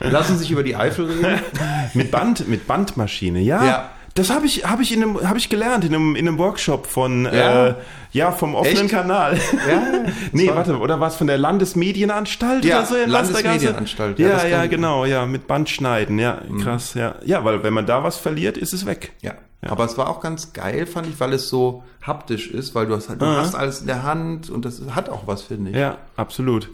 Lassen 0.00 0.36
sich 0.36 0.50
über 0.50 0.62
die 0.62 0.74
Eifel 0.76 1.06
reden. 1.06 1.40
Mit 1.94 2.10
Band, 2.10 2.48
mit 2.48 2.66
Bandmaschine, 2.66 3.38
ja. 3.40 3.64
Ja. 3.64 3.90
Das 4.14 4.28
habe 4.30 4.44
ich, 4.46 4.66
habe 4.66 4.82
ich 4.82 4.92
in 4.92 5.02
einem, 5.02 5.26
habe 5.28 5.38
ich 5.38 5.48
gelernt 5.48 5.84
in 5.84 5.94
einem, 5.94 6.16
in 6.16 6.28
einem 6.28 6.38
Workshop 6.38 6.86
von, 6.86 7.24
Ja? 7.24 7.68
äh, 7.68 7.74
ja, 8.12 8.30
vom 8.30 8.54
offenen 8.54 8.82
Echt? 8.84 8.90
Kanal. 8.90 9.38
Ja, 9.68 9.82
nee, 10.32 10.48
war- 10.48 10.56
warte, 10.56 10.78
oder 10.78 11.00
war 11.00 11.08
es 11.08 11.16
von 11.16 11.26
der 11.28 11.38
Landesmedienanstalt 11.38 12.64
Ja, 12.64 12.78
oder 12.78 12.86
so 12.86 12.94
in? 12.96 13.10
Landesmedienanstalt, 13.10 14.18
ja, 14.18 14.28
Ja, 14.28 14.46
ja, 14.46 14.64
Mhm. 14.64 14.70
genau, 14.70 15.04
ja, 15.04 15.24
mit 15.26 15.46
Bandschneiden, 15.46 16.18
ja, 16.18 16.40
krass, 16.62 16.94
ja. 16.94 17.14
Ja, 17.24 17.44
weil 17.44 17.62
wenn 17.62 17.72
man 17.72 17.86
da 17.86 18.02
was 18.04 18.16
verliert, 18.18 18.58
ist 18.58 18.72
es 18.72 18.86
weg. 18.86 19.12
Ja. 19.22 19.32
Aber 19.64 19.84
es 19.84 19.96
war 19.96 20.08
auch 20.10 20.20
ganz 20.20 20.52
geil, 20.52 20.86
fand 20.86 21.06
ich, 21.06 21.20
weil 21.20 21.32
es 21.32 21.48
so 21.48 21.84
haptisch 22.04 22.50
ist, 22.50 22.74
weil 22.74 22.86
du 22.86 22.96
hast, 22.96 23.08
halt, 23.08 23.22
du 23.22 23.26
hast 23.26 23.54
alles 23.54 23.80
in 23.82 23.86
der 23.86 24.02
Hand 24.02 24.50
und 24.50 24.64
das 24.64 24.82
hat 24.94 25.08
auch 25.08 25.26
was, 25.28 25.42
finde 25.42 25.70
ich. 25.70 25.76
Ja, 25.76 25.98
absolut. 26.16 26.68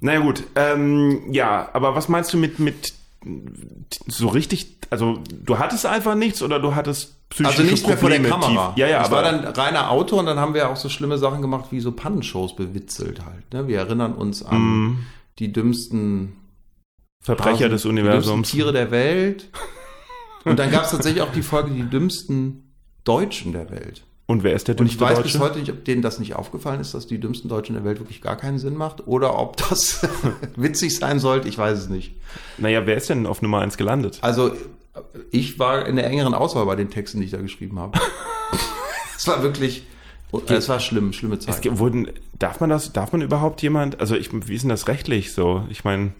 Naja 0.00 0.20
gut, 0.20 0.44
ähm, 0.54 1.20
ja, 1.32 1.68
aber 1.72 1.96
was 1.96 2.08
meinst 2.08 2.32
du 2.32 2.36
mit, 2.38 2.60
mit 2.60 2.94
so 4.06 4.28
richtig, 4.28 4.78
also 4.90 5.18
du 5.30 5.58
hattest 5.58 5.86
einfach 5.86 6.14
nichts 6.14 6.42
oder 6.42 6.60
du 6.60 6.74
hattest 6.74 7.28
psychische 7.30 7.58
Also 7.60 7.70
nicht 7.70 7.86
mehr 7.86 7.98
vor 7.98 8.08
der 8.10 8.16
Probleme 8.20 8.40
Kamera. 8.40 8.68
tief? 8.68 8.78
Ja, 8.78 8.86
ja, 8.88 9.00
ich 9.00 9.06
aber 9.06 9.16
war 9.16 9.22
dann 9.22 9.44
reiner 9.44 9.90
Autor 9.90 10.20
und 10.20 10.26
dann 10.26 10.38
haben 10.38 10.54
wir 10.54 10.68
auch 10.70 10.76
so 10.76 10.88
schlimme 10.88 11.18
Sachen 11.18 11.42
gemacht 11.42 11.66
wie 11.70 11.80
so 11.80 11.92
Pannenshows 11.92 12.54
bewitzelt 12.56 13.24
halt. 13.24 13.52
Ne? 13.52 13.66
Wir 13.68 13.78
erinnern 13.78 14.14
uns 14.14 14.42
an 14.42 14.60
Mhm. 14.60 14.98
die 15.38 15.52
dümmsten 15.52 16.34
Verbrecher 17.20 17.52
Hasen, 17.66 17.70
des 17.70 17.82
Die 17.82 17.88
Universums. 17.88 18.26
dümmsten 18.34 18.56
Tiere 18.56 18.72
der 18.72 18.90
Welt. 18.90 19.48
Und 20.44 20.58
dann 20.58 20.70
gab 20.70 20.84
es 20.84 20.90
tatsächlich 20.92 21.22
auch 21.22 21.32
die 21.32 21.42
Folge 21.42 21.70
die 21.72 21.82
dümmsten 21.82 22.72
Deutschen 23.04 23.52
der 23.52 23.70
Welt. 23.70 24.04
Und 24.30 24.42
wer 24.42 24.52
ist 24.52 24.68
der 24.68 24.78
Und 24.78 24.84
ich 24.86 24.98
dümmste 24.98 25.04
weiß 25.06 25.16
Deutsche? 25.22 25.32
bis 25.38 25.40
heute 25.40 25.58
nicht, 25.58 25.72
ob 25.72 25.84
denen 25.86 26.02
das 26.02 26.18
nicht 26.18 26.36
aufgefallen 26.36 26.80
ist, 26.82 26.92
dass 26.92 27.06
die 27.06 27.18
dümmsten 27.18 27.48
Deutschen 27.48 27.74
der 27.74 27.84
Welt 27.84 27.98
wirklich 27.98 28.20
gar 28.20 28.36
keinen 28.36 28.58
Sinn 28.58 28.74
macht 28.76 29.06
oder 29.06 29.38
ob 29.38 29.56
das 29.56 30.06
witzig 30.56 30.94
sein 30.96 31.18
sollte. 31.18 31.48
Ich 31.48 31.56
weiß 31.56 31.78
es 31.78 31.88
nicht. 31.88 32.14
Naja, 32.58 32.84
wer 32.86 32.96
ist 32.96 33.08
denn 33.08 33.26
auf 33.26 33.40
Nummer 33.40 33.60
1 33.60 33.78
gelandet? 33.78 34.18
Also 34.20 34.52
ich 35.30 35.58
war 35.58 35.86
in 35.86 35.96
der 35.96 36.06
engeren 36.06 36.34
Auswahl 36.34 36.66
bei 36.66 36.76
den 36.76 36.90
Texten, 36.90 37.20
die 37.20 37.24
ich 37.24 37.30
da 37.32 37.40
geschrieben 37.40 37.78
habe. 37.78 37.98
Es 39.16 39.26
war 39.26 39.42
wirklich, 39.42 39.82
es 40.46 40.68
war 40.68 40.78
schlimm, 40.78 41.12
schlimme 41.12 41.34
Es 41.36 41.44
Zeit. 41.46 41.62
ge- 41.62 41.78
wurden, 41.78 42.08
darf 42.38 42.60
man 42.60 42.70
das, 42.70 42.92
darf 42.92 43.10
man 43.10 43.20
überhaupt 43.20 43.62
jemand, 43.62 43.98
also 44.00 44.14
ich, 44.14 44.30
wie 44.46 44.54
ist 44.54 44.62
denn 44.62 44.68
das 44.68 44.86
rechtlich 44.86 45.32
so? 45.32 45.64
Ich 45.70 45.82
meine, 45.82 46.12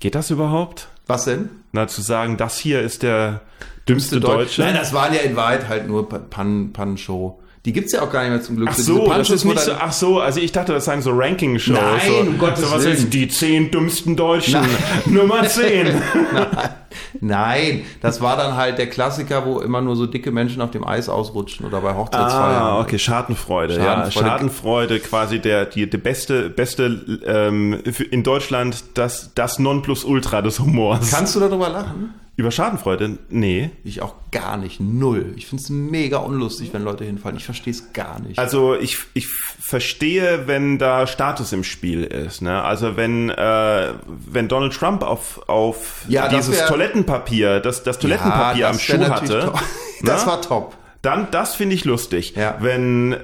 geht 0.00 0.14
das 0.14 0.30
überhaupt? 0.30 0.88
Was 1.06 1.26
denn? 1.26 1.50
Na, 1.72 1.86
zu 1.88 2.00
sagen, 2.00 2.38
das 2.38 2.56
hier 2.58 2.80
ist 2.80 3.02
der 3.02 3.42
dümmste 3.88 4.20
Deutsche? 4.20 4.62
Nein, 4.62 4.74
das 4.74 4.92
waren 4.92 5.12
ja 5.14 5.20
in 5.20 5.36
Wahrheit 5.36 5.68
halt 5.68 5.88
nur 5.88 6.08
Pa- 6.08 6.18
Pannen, 6.18 6.72
Pannenshow. 6.72 7.38
Die 7.64 7.72
gibt's 7.72 7.92
ja 7.92 8.02
auch 8.02 8.10
gar 8.10 8.22
nicht 8.22 8.30
mehr 8.30 8.42
zum 8.42 8.56
Glück. 8.56 8.70
Ach 8.72 8.76
so, 8.76 9.06
das 9.06 9.30
ist 9.30 9.44
nicht 9.44 9.60
so, 9.60 9.70
ach 9.78 9.92
so, 9.92 10.18
also 10.20 10.40
ich 10.40 10.50
dachte, 10.50 10.72
das 10.72 10.84
seien 10.84 11.00
so 11.00 11.12
Ranking-Shows. 11.12 11.78
Nein, 11.80 12.00
so, 12.08 12.30
um 12.30 12.38
Gottes 12.38 12.68
so 12.68 12.74
was 12.74 12.82
Willen. 12.82 12.96
ist 12.96 13.14
die 13.14 13.28
zehn 13.28 13.70
dümmsten 13.70 14.16
Deutschen, 14.16 14.60
Nummer 15.06 15.44
10. 15.46 16.02
Nein, 17.20 17.84
das 18.00 18.20
war 18.20 18.36
dann 18.36 18.56
halt 18.56 18.78
der 18.78 18.88
Klassiker, 18.88 19.46
wo 19.46 19.60
immer 19.60 19.80
nur 19.80 19.94
so 19.96 20.06
dicke 20.06 20.32
Menschen 20.32 20.60
auf 20.60 20.70
dem 20.72 20.84
Eis 20.86 21.08
ausrutschen 21.08 21.64
oder 21.66 21.80
bei 21.80 21.94
Hochzeitsfeiern. 21.94 22.62
Ah, 22.62 22.80
okay, 22.80 22.98
Schadenfreude. 22.98 23.74
Schadenfreude. 23.74 24.26
Ja, 24.26 24.28
Schadenfreude, 24.30 24.98
quasi 25.00 25.38
der, 25.38 25.66
die, 25.66 25.88
die 25.88 25.96
beste, 25.98 26.50
beste 26.50 27.20
ähm, 27.26 27.80
in 28.10 28.22
Deutschland 28.24 28.82
das, 28.94 29.30
das 29.34 29.58
Nonplusultra 29.58 30.42
des 30.42 30.58
Humors. 30.58 31.10
Kannst 31.10 31.36
du 31.36 31.40
darüber 31.40 31.68
lachen? 31.68 32.14
Über 32.34 32.50
Schadenfreude? 32.50 33.18
Nee. 33.28 33.70
Ich 33.84 34.00
auch 34.00 34.14
gar 34.30 34.56
nicht, 34.56 34.80
null. 34.80 35.34
Ich 35.36 35.46
finde 35.46 35.62
es 35.64 35.68
mega 35.70 36.16
unlustig, 36.16 36.70
wenn 36.72 36.82
Leute 36.82 37.04
hinfallen. 37.04 37.36
Ich 37.36 37.44
verstehe 37.44 37.72
es 37.72 37.92
gar 37.92 38.20
nicht. 38.20 38.38
Also 38.38 38.74
ich, 38.74 38.96
ich 39.12 39.28
verstehe, 39.28 40.46
wenn 40.46 40.78
da 40.78 41.06
Status 41.06 41.52
im 41.52 41.62
Spiel 41.62 42.04
ist. 42.04 42.40
Ne? 42.40 42.62
Also 42.62 42.96
wenn, 42.96 43.28
äh, 43.28 43.92
wenn 44.08 44.48
Donald 44.48 44.72
Trump 44.72 45.02
auf, 45.02 45.46
auf 45.46 46.06
Ja, 46.08 46.28
dieses 46.28 46.56
wär- 46.58 46.66
Toilettenpapier, 46.68 47.60
das, 47.60 47.82
das 47.82 47.98
Toilettenpapier 47.98 48.66
am 48.68 48.72
das 48.78 48.88
wär 48.88 48.96
Schuh 49.04 49.10
hatte. 49.10 49.40
top. 49.46 49.60
Das 50.04 50.24
ne? 50.24 50.32
war 50.32 50.42
top. 50.42 50.76
Dann, 51.02 51.28
das 51.32 51.54
finde 51.54 51.74
ich 51.74 51.84
lustig. 51.84 52.34
Ja. 52.34 52.56
Wenn 52.60 53.12
äh, 53.12 53.18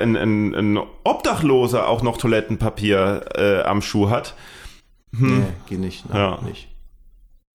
ein, 0.00 0.16
ein, 0.16 0.54
ein 0.54 0.78
Obdachloser 1.04 1.88
auch 1.88 2.02
noch 2.02 2.16
Toilettenpapier 2.18 3.24
äh, 3.34 3.62
am 3.64 3.82
Schuh 3.82 4.08
hat. 4.10 4.34
Nee, 5.12 5.42
geh 5.68 5.76
nicht. 5.76 6.08
Nein, 6.08 6.18
Ja. 6.18 6.38
nicht. 6.42 6.68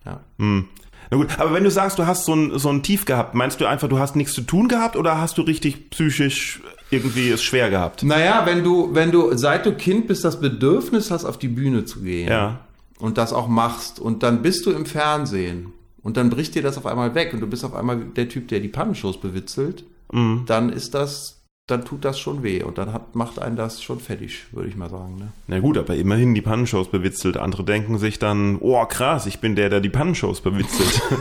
Ja. 0.05 0.19
Hm. 0.39 0.67
Na 1.11 1.17
gut, 1.17 1.39
aber 1.39 1.53
wenn 1.53 1.65
du 1.65 1.69
sagst, 1.69 1.99
du 1.99 2.07
hast 2.07 2.23
so 2.25 2.33
ein, 2.33 2.57
so 2.57 2.69
ein 2.69 2.83
Tief 2.83 3.03
gehabt, 3.05 3.35
meinst 3.35 3.59
du 3.59 3.65
einfach, 3.65 3.89
du 3.89 3.99
hast 3.99 4.15
nichts 4.15 4.33
zu 4.33 4.41
tun 4.41 4.69
gehabt 4.69 4.95
oder 4.95 5.19
hast 5.19 5.37
du 5.37 5.41
richtig 5.41 5.89
psychisch 5.89 6.61
irgendwie 6.89 7.29
es 7.29 7.43
schwer 7.43 7.69
gehabt? 7.69 8.03
Naja, 8.03 8.43
wenn 8.45 8.63
du, 8.63 8.95
wenn 8.95 9.11
du, 9.11 9.35
seit 9.35 9.65
du 9.65 9.73
Kind 9.73 10.07
bist, 10.07 10.23
das 10.23 10.39
Bedürfnis 10.39 11.11
hast, 11.11 11.25
auf 11.25 11.37
die 11.37 11.49
Bühne 11.49 11.83
zu 11.85 12.01
gehen 12.01 12.29
Ja. 12.29 12.61
und 12.97 13.17
das 13.17 13.33
auch 13.33 13.49
machst 13.49 13.99
und 13.99 14.23
dann 14.23 14.41
bist 14.41 14.65
du 14.65 14.71
im 14.71 14.85
Fernsehen 14.85 15.73
und 16.01 16.15
dann 16.15 16.29
bricht 16.29 16.55
dir 16.55 16.61
das 16.63 16.77
auf 16.77 16.85
einmal 16.85 17.13
weg 17.13 17.33
und 17.33 17.41
du 17.41 17.47
bist 17.47 17.65
auf 17.65 17.75
einmal 17.75 17.97
der 17.97 18.29
Typ, 18.29 18.47
der 18.47 18.61
die 18.61 18.69
Pannenshows 18.69 19.19
bewitzelt, 19.19 19.83
Mhm. 20.13 20.43
dann 20.45 20.69
ist 20.69 20.93
das, 20.93 21.40
dann 21.67 21.85
tut 21.85 22.03
das 22.03 22.19
schon 22.19 22.43
weh 22.43 22.63
und 22.63 22.77
dann 22.77 22.91
hat, 22.91 23.15
macht 23.15 23.39
einen 23.39 23.55
das 23.55 23.81
schon 23.81 23.99
fertig, 23.99 24.45
würde 24.51 24.67
ich 24.67 24.75
mal 24.75 24.89
sagen. 24.89 25.17
Ne? 25.17 25.31
Na 25.47 25.59
gut, 25.59 25.77
aber 25.77 25.95
immerhin 25.95 26.33
die 26.33 26.41
Pannenshows 26.41 26.89
bewitzelt. 26.89 27.37
Andere 27.37 27.63
denken 27.63 27.97
sich 27.97 28.19
dann, 28.19 28.57
oh 28.59 28.83
krass, 28.85 29.25
ich 29.25 29.39
bin 29.39 29.55
der, 29.55 29.69
der 29.69 29.79
die 29.79 29.89
Pannenshows 29.89 30.41
bewitzelt. 30.41 31.01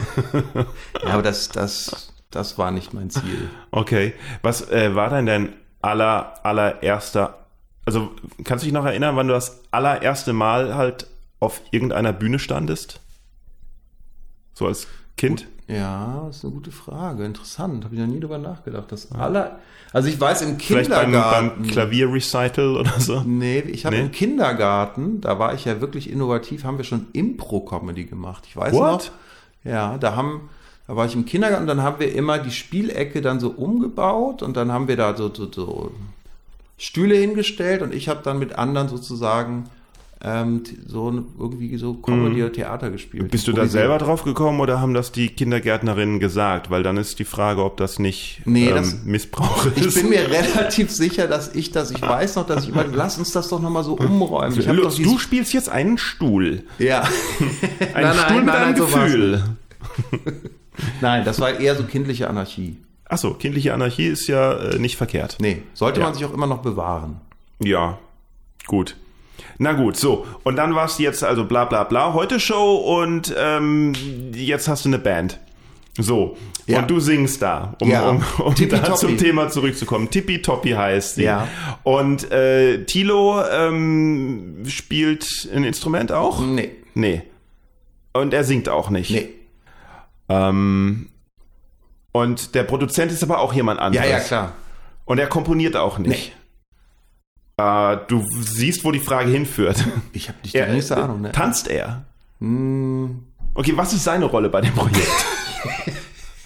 Ja, 1.03 1.15
aber 1.15 1.23
das, 1.23 1.49
das, 1.49 2.13
das 2.31 2.59
war 2.59 2.71
nicht 2.71 2.93
mein 2.93 3.11
Ziel. 3.11 3.49
okay. 3.71 4.13
Was 4.43 4.71
äh, 4.71 4.95
war 4.95 5.11
denn 5.11 5.27
dein 5.27 5.53
aller, 5.81 6.45
allererster, 6.45 7.47
also 7.85 8.11
kannst 8.45 8.65
du 8.65 8.67
dich 8.67 8.75
noch 8.75 8.85
erinnern, 8.85 9.17
wann 9.17 9.29
du 9.29 9.33
das 9.33 9.63
allererste 9.71 10.33
Mal 10.33 10.75
halt 10.75 11.07
auf 11.39 11.61
irgendeiner 11.71 12.13
Bühne 12.13 12.39
standest? 12.39 13.01
So 14.53 14.67
als 14.67 14.89
Kind? 15.21 15.47
Ja, 15.69 16.25
das 16.27 16.39
ist 16.39 16.45
eine 16.45 16.55
gute 16.55 16.73
Frage. 16.73 17.25
Interessant. 17.25 17.85
Habe 17.85 17.95
ich 17.95 18.01
noch 18.01 18.07
nie 18.09 18.19
drüber 18.21 18.39
nachgedacht. 18.39 18.91
Das 18.91 19.13
aller, 19.13 19.59
also 19.93 20.09
ich 20.09 20.19
weiß 20.21 20.43
im 20.43 20.59
Vielleicht 20.59 20.89
beim, 20.91 21.05
Kindergarten. 21.05 21.51
beim 21.63 21.67
Klavierrecital 21.71 22.77
oder 22.77 22.99
so? 22.99 23.21
Nee, 23.21 23.61
ich 23.61 23.85
habe 23.87 23.97
Nee? 23.97 24.03
im 24.03 24.11
Kindergarten, 24.13 25.21
da 25.21 25.39
war 25.39 25.53
ich 25.55 25.67
ja 25.67 25.81
wirklich 25.81 26.11
innovativ, 26.11 26.65
haben 26.65 26.79
wir 26.79 26.85
schon 26.85 27.07
Impro-Comedy 27.13 28.05
gemacht. 28.07 28.45
Ich 28.49 28.57
weiß 28.57 28.73
What? 28.73 29.13
noch. 29.65 29.71
Ja, 29.71 29.99
da 29.99 30.17
haben, 30.17 30.49
da 30.89 30.97
war 30.97 31.05
ich 31.07 31.15
im 31.15 31.27
Kindergarten, 31.27 31.67
dann 31.67 31.83
haben 31.83 32.01
wir 32.01 32.15
immer 32.15 32.39
die 32.39 32.51
Spielecke 32.51 33.21
dann 33.21 33.39
so 33.41 33.51
umgebaut 33.51 34.43
und 34.43 34.57
dann 34.57 34.73
haben 34.73 34.89
wir 34.89 34.97
da 34.97 35.15
so, 35.17 35.33
so, 35.33 35.53
so 35.53 35.93
Stühle 36.79 37.15
hingestellt 37.15 37.83
und 37.83 37.95
ich 37.95 38.09
habe 38.09 38.23
dann 38.25 38.39
mit 38.39 38.59
anderen 38.59 38.89
sozusagen 38.89 39.67
ähm, 40.23 40.63
so 40.87 41.11
irgendwie 41.39 41.77
so 41.79 41.95
Comedy 41.95 42.43
oder 42.43 42.53
Theater 42.53 42.91
gespielt. 42.91 43.23
Mhm. 43.25 43.29
Bist 43.29 43.49
du 43.49 43.53
da 43.53 43.67
selber 43.67 43.97
drauf 43.97 44.23
gekommen 44.23 44.61
oder 44.61 44.79
haben 44.81 44.93
das 44.93 45.13
die 45.13 45.29
Kindergärtnerinnen 45.29 46.21
gesagt? 46.21 46.71
Weil 46.71 46.83
dann 46.83 46.99
ist 46.99 47.19
die 47.19 47.25
Frage, 47.25 47.65
ob 47.65 47.79
das 47.79 47.99
nicht 47.99 48.43
Nee, 48.45 48.69
ähm, 48.69 48.75
das- 48.75 49.03
Missbrauch 49.05 49.65
ist. 49.67 49.87
Ich 49.87 49.95
bin 49.95 50.11
mir 50.11 50.31
relativ 50.31 50.91
sicher, 50.91 51.27
dass 51.27 51.55
ich 51.55 51.73
das, 51.73 51.91
ich 51.91 52.03
weiß 52.03 52.37
noch, 52.37 52.47
dass 52.47 52.65
ich 52.65 52.69
immer, 52.71 52.85
lass 52.85 53.17
uns 53.19 53.33
das 53.33 53.49
doch 53.49 53.61
nochmal 53.63 53.83
so 53.85 53.95
umräumen. 53.95 54.59
Ich 54.59 54.69
hab 54.69 54.77
doch 54.77 54.85
Lutz, 54.85 54.97
du 54.97 55.19
spielst 55.19 55.53
jetzt 55.55 55.71
einen 55.71 55.97
Stuhl. 55.97 56.65
ja. 56.79 57.01
Ein 57.95 58.03
Nein, 58.05 58.15
Stuhl 58.15 58.27
nein, 58.27 58.37
mit 58.37 58.47
nein, 58.47 58.57
einem 58.57 58.77
so 58.77 58.93
war's 58.93 59.05
Gefühl. 59.13 59.43
Nein, 61.01 61.25
das 61.25 61.41
war 61.41 61.59
eher 61.59 61.75
so 61.77 61.85
kindliche 61.85 62.29
Anarchie. 62.29 62.77
Achso, 63.07 63.35
kindliche 63.35 63.75
Anarchie 63.75 64.07
ist 64.07 64.27
ja 64.29 64.53
äh, 64.53 64.79
nicht 64.79 64.97
verkehrt. 64.97 65.39
Nee, 65.41 65.63
sollte 65.75 66.01
Ja. 66.01 66.07
man 66.07 66.15
sich 66.15 66.25
auch 66.25 66.33
immer 66.33 66.47
noch 66.47 66.59
bewahren. 66.63 67.21
Ja, 67.63 67.99
gut. 68.67 68.97
Na 69.59 69.73
gut, 69.73 69.97
so. 69.97 70.27
Und 70.45 70.57
dann 70.57 70.75
warst 70.75 70.99
du 70.99 71.03
jetzt 71.03 71.23
also 71.25 71.45
bla 71.45 71.65
bla 71.65 71.85
bla, 71.85 72.13
heute 72.15 72.41
Show 72.41 72.75
und 72.77 73.35
ähm, 73.39 73.93
jetzt 74.35 74.69
hast 74.69 74.85
du 74.85 74.89
eine 74.91 74.99
Band. 74.99 75.39
So. 75.99 76.37
Ja. 76.67 76.79
Und 76.81 76.91
du 76.91 77.01
singst 77.01 77.43
da, 77.43 77.75
um, 77.81 77.91
Ja. 77.91 78.09
um, 78.09 78.23
um 78.39 78.55
da 78.69 78.95
zum 78.95 79.19
Thema 79.19 79.49
zurückzukommen. 79.49 80.09
Tippitoppi 80.09 80.71
heißt 80.71 81.17
sie. 81.17 81.25
Ja. 81.25 81.49
Und 81.83 82.31
äh, 82.31 82.85
Tilo 82.85 83.43
ähm, 83.45 84.63
spielt 84.69 85.27
ein 85.55 85.65
Instrument 85.65 86.13
auch? 86.13 86.41
Nee, 86.41 86.71
Nee. 86.95 87.23
Und 88.13 88.33
er 88.35 88.45
singt 88.45 88.69
auch 88.69 88.91
nicht. 88.91 89.11
nee. 89.11 89.29
Ähm, 90.29 91.09
und 92.13 92.55
der 92.55 92.63
Produzent 92.65 93.13
ist 93.13 93.23
aber 93.23 93.39
auch 93.41 93.53
jemand 93.53 93.79
Ja, 93.81 93.87
anderes. 93.87 94.09
ja, 94.11 94.19
klar. 94.21 94.53
Und 95.05 95.19
er 95.19 95.27
komponiert 95.29 95.77
auch 95.77 95.99
nicht. 95.99 96.33
Äh, 97.61 97.99
du 98.09 98.25
siehst, 98.41 98.85
wo 98.85 98.91
die 98.93 98.99
Frage 99.01 99.31
hinführt. 99.31 99.85
Ich 100.13 100.29
habe 100.29 100.39
nicht 100.43 100.55
die 100.55 100.59
Er, 100.59 100.67
geringste 100.67 100.97
Ahnung. 100.97 101.21
Ne? 101.21 101.33
Tanzt 101.33 101.69
er? 101.69 102.03
Hm, 102.41 103.25
Okay, 103.55 103.73
was 103.77 103.93
ist 103.93 104.05
seine 104.05 104.27
Rolle 104.27 104.49
bei 104.49 104.61
dem 104.61 104.73
Projekt? 104.73 105.09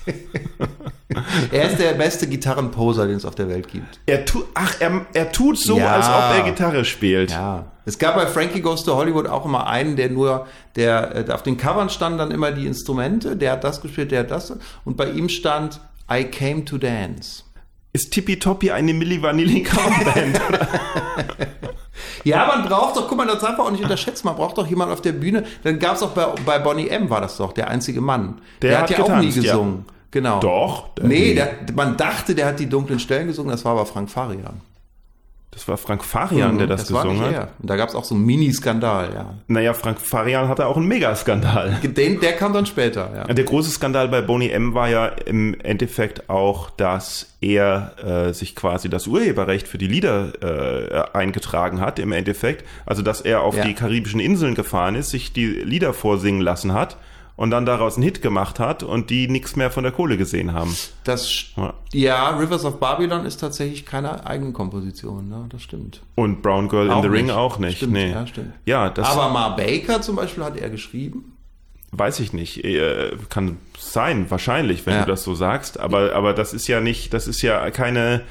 er 1.53 1.70
ist 1.70 1.79
der 1.79 1.92
beste 1.94 2.27
Gitarrenposer, 2.27 3.07
den 3.07 3.16
es 3.16 3.24
auf 3.24 3.35
der 3.35 3.48
Welt 3.48 3.68
gibt. 3.68 4.00
er 4.07 4.24
tu, 4.24 4.44
ach, 4.55 4.74
er, 4.81 5.07
er 5.12 5.33
tut 5.33 5.59
so, 5.59 5.79
Ja. 5.79 5.92
als 5.92 6.07
ob 6.09 6.37
er 6.38 6.50
Gitarre 6.50 6.85
spielt. 6.85 7.31
Ja. 7.31 7.66
Es 7.87 7.98
gab 7.98 8.14
bei 8.16 8.27
Frankie 8.27 8.61
Goes 8.62 8.85
to 8.85 8.96
Hollywood 8.96 9.27
auch 9.27 9.44
immer 9.44 9.66
einen, 9.66 9.96
der 9.96 10.09
nur, 10.11 10.46
der 10.77 11.29
äh, 11.29 11.33
auf 11.33 11.42
den 11.42 11.57
Covern 11.59 11.90
standen 11.90 12.18
dann 12.18 12.31
immer 12.31 12.50
die 12.50 12.66
Instrumente, 12.66 13.37
der 13.37 13.53
hat 13.53 13.64
das 13.64 13.81
gespielt, 13.83 14.11
der 14.11 14.20
hat 14.20 14.31
das. 14.31 14.53
Und 14.85 14.96
bei 14.96 15.11
ihm 15.11 15.29
stand 15.29 15.81
I 16.11 16.24
came 16.24 16.64
to 16.64 16.79
dance. 16.79 17.43
Ist 17.94 18.11
Tippitoppi 18.12 18.70
eine 18.72 18.92
Milli 18.92 19.22
Vanilli 19.22 19.62
Coverband? 19.62 20.40
Ja, 22.24 22.46
man 22.46 22.66
braucht 22.66 22.96
doch, 22.96 23.07
guck 23.07 23.18
mal, 23.18 23.26
das 23.26 23.40
darf 23.40 23.59
man 23.59 23.66
auch 23.66 23.70
nicht 23.70 23.83
unterschätzen, 23.83 24.26
man 24.26 24.37
braucht 24.37 24.57
doch 24.57 24.66
jemanden 24.66 24.94
auf 24.94 25.02
der 25.02 25.12
Bühne. 25.12 25.44
Dann 25.62 25.78
gab 25.78 25.96
es 25.96 26.02
auch 26.02 26.11
bei, 26.12 26.24
bei 26.46 26.59
Bonnie 26.59 26.88
M, 26.88 27.11
war 27.11 27.20
das 27.20 27.37
doch, 27.37 27.52
der 27.52 27.68
einzige 27.68 28.00
Mann. 28.00 28.40
Der 28.62 28.80
hat 28.80 28.88
ja 28.90 28.98
auch 29.00 29.09
nie 29.18 29.26
getanzt, 29.26 29.37
ja. 29.37 29.42
gesungen. 29.52 29.85
Genau. 30.11 30.40
Doch. 30.40 30.88
der- 30.94 31.04
Nee, 31.04 31.35
der, 31.35 31.50
man 31.74 31.98
dachte, 31.98 32.35
der 32.35 32.46
hat 32.46 32.59
die 32.61 32.68
dunklen 32.68 32.98
Stellen 32.98 33.26
gesungen, 33.26 33.50
das 33.50 33.64
war 33.66 33.72
aber 33.72 33.85
Frank 33.85 34.09
Farian. 34.11 34.62
Das 35.55 35.69
war 35.69 35.77
Frank 35.77 36.05
Farian, 36.05 36.59
der 36.59 36.67
das, 36.67 36.93
war 36.93 37.05
gesungen 37.05 37.23
nicht 37.29 37.37
hat. 37.38 37.49
er. 37.49 37.53
Und 37.61 37.71
da 37.71 37.77
gab 37.77 37.88
es 37.88 37.95
auch 37.95 38.05
so 38.05 38.14
einen 38.14 38.25
Mini-Skandal, 38.27 39.11
ja. 39.14 39.35
Naja, 39.47 39.73
Frank 39.73 40.01
Farian 40.01 40.49
hatte 40.49 40.67
auch 40.67 40.77
einen 40.77 40.87
Megaskandal. 40.87 41.79
Den, 41.83 42.19
der 42.21 42.33
kam 42.33 42.53
dann 42.53 42.67
später, 42.67 43.11
ja. 43.14 43.33
Der 43.33 43.45
große 43.45 43.71
Skandal 43.71 44.09
bei 44.09 44.21
Boney 44.21 44.51
M 44.51 44.75
war 44.75 44.88
ja 44.88 45.07
im 45.07 45.59
Endeffekt 45.61 46.29
auch, 46.29 46.71
dass 46.71 47.35
er 47.40 47.93
äh, 48.29 48.33
sich 48.35 48.57
quasi 48.57 48.88
das 48.90 49.07
Urheberrecht 49.07 49.69
für 49.69 49.79
die 49.79 49.87
Lieder 49.87 50.33
äh, 51.12 51.17
eingetragen 51.17 51.81
hat, 51.81 51.99
im 51.99 52.11
Endeffekt. 52.12 52.64
Also, 52.85 53.03
dass 53.03 53.21
er 53.21 53.43
auf 53.43 53.57
Ja. 53.57 53.64
die 53.64 53.75
karibischen 53.75 54.21
Inseln 54.21 54.55
gefahren 54.55 54.97
ist, 54.97 55.11
sich 55.11 55.33
die 55.33 55.47
Lieder 55.47 55.93
vorsingen 55.95 56.40
lassen 56.40 56.73
hat 56.73 56.97
und 57.37 57.51
dann 57.51 57.66
daraus 57.66 57.97
einen 57.97 58.05
Hit 58.05 58.23
gemacht 58.23 58.61
hat 58.61 58.83
und 58.83 59.11
die 59.11 59.27
nichts 59.29 59.57
mehr 59.57 59.70
von 59.70 59.83
der 59.83 59.92
Kohle 59.92 60.16
gesehen 60.16 60.53
haben. 60.53 60.75
Das, 61.05 61.47
Ja. 61.57 61.75
ja, 61.92 62.29
Rivers 62.37 62.64
of 62.64 62.79
Babylon 62.79 63.27
ist 63.27 63.38
tatsächlich 63.38 63.85
keine 63.85 64.25
Eigenkomposition, 64.27 65.29
ne? 65.29 65.47
das 65.49 65.62
stimmt. 65.62 66.01
Und 66.14 66.42
Brown 66.42 66.68
Girl 66.68 66.87
in 66.87 66.92
Auch 66.92 67.03
the 67.03 67.09
Ring 67.09 67.27
nicht. 67.27 67.35
auch 67.35 67.59
nicht. 67.59 67.79
Stimmt, 67.79 67.92
nee. 67.94 68.11
ja, 68.12 68.27
stimmt. 68.27 68.53
Ja, 68.66 68.88
das 68.90 69.09
Aber 69.09 69.29
Ma 69.31 69.49
Baker 69.51 70.01
zum 70.01 70.16
Beispiel 70.16 70.44
hat 70.44 70.57
er 70.57 70.70
geschrieben. 70.70 71.33
weiß 71.92 72.20
ich 72.20 72.33
nicht. 72.33 72.64
Äh, 72.64 73.12
kann 73.29 73.59
sein, 73.79 74.31
wahrscheinlich, 74.31 74.85
wenn 74.87 74.94
Ja. 74.94 75.01
du 75.05 75.11
das 75.11 75.23
so 75.25 75.35
sagst. 75.35 75.79
Aber, 75.81 76.12
aber 76.14 76.33
das 76.35 76.53
ist 76.53 76.66
ja 76.68 76.81
nicht, 76.81 77.12
das 77.14 77.27
ist 77.29 77.40
ja 77.42 77.70
keine, 77.70 78.23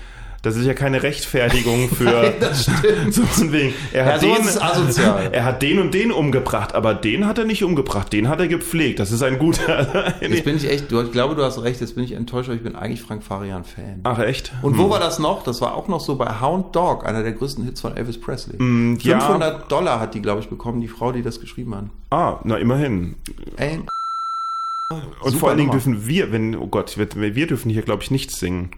das 0.43 0.57
ist 0.57 0.65
ja 0.65 0.73
keine 0.73 1.01
Rechtfertigung 1.01 1.87
für 1.95 2.03
Nein, 2.03 2.33
das 2.39 2.63
stimmt. 2.63 3.13
so 3.13 3.23
von 3.23 3.51
wegen. 3.53 3.73
Er 3.93 4.05
Ja, 4.05 4.13
hat, 4.13 4.21
sowas 4.21 4.53
den, 4.53 4.61
asozial. 4.61 5.29
er 5.31 5.45
hat 5.45 5.61
den 5.61 5.79
und 5.79 5.93
den 5.93 6.11
umgebracht, 6.11 6.75
aber 6.75 6.93
den 6.93 7.25
hat 7.25 7.37
er 7.37 7.45
nicht 7.45 7.63
umgebracht, 7.63 8.11
den 8.11 8.27
hat 8.27 8.39
er 8.41 8.49
gepflegt. 8.49 8.99
Das 8.99 9.11
ist 9.11 9.23
ein 9.23 9.39
guter. 9.39 10.13
Jetzt 10.21 10.43
bin 10.43 10.57
ich 10.57 10.69
echt, 10.69 10.91
du, 10.91 11.01
ich 11.01 11.11
glaube, 11.11 11.35
du 11.35 11.43
hast 11.43 11.63
recht, 11.63 11.79
jetzt 11.79 11.95
bin 11.95 12.03
ich 12.03 12.11
enttäuscht, 12.11 12.49
weil 12.49 12.57
ich 12.57 12.63
bin 12.63 12.75
eigentlich 12.75 13.01
Frank 13.01 13.23
Farian-Fan. 13.23 14.01
Ach 14.03 14.19
echt? 14.19 14.51
Und 14.61 14.77
wo 14.77 14.89
war 14.89 14.99
das 14.99 15.17
noch? 15.17 15.43
Das 15.43 15.61
war 15.61 15.75
auch 15.75 15.87
noch 15.87 16.01
so 16.01 16.15
bei 16.17 16.41
Hound 16.41 16.75
Dog, 16.75 17.05
einer 17.07 17.23
der 17.23 17.31
größten 17.31 17.63
Hits 17.63 17.79
von 17.81 17.95
Elvis 17.95 18.19
Presley. 18.19 18.61
Mm, 18.61 18.97
ja. 19.01 19.21
500 19.21 19.71
Dollar 19.71 19.99
hat 20.01 20.13
die, 20.13 20.21
glaube 20.21 20.41
ich, 20.41 20.49
bekommen, 20.49 20.81
die 20.81 20.89
Frau, 20.89 21.13
die 21.13 21.21
das 21.21 21.39
geschrieben 21.39 21.73
hat. 21.73 21.85
Ah, 22.09 22.39
na 22.43 22.57
immerhin. 22.57 23.15
Ey, 23.55 23.79
Und 24.89 25.01
Super 25.23 25.37
vor 25.37 25.49
allen 25.49 25.57
Dingen 25.57 25.69
Nummer. 25.69 25.79
dürfen 25.79 26.05
wir, 26.05 26.31
wenn, 26.33 26.55
oh 26.57 26.67
Gott, 26.67 26.97
wir, 26.97 27.35
wir 27.35 27.47
dürfen 27.47 27.69
hier, 27.71 27.81
glaube 27.81 28.03
ich, 28.03 28.11
nichts 28.11 28.39
singen. 28.39 28.71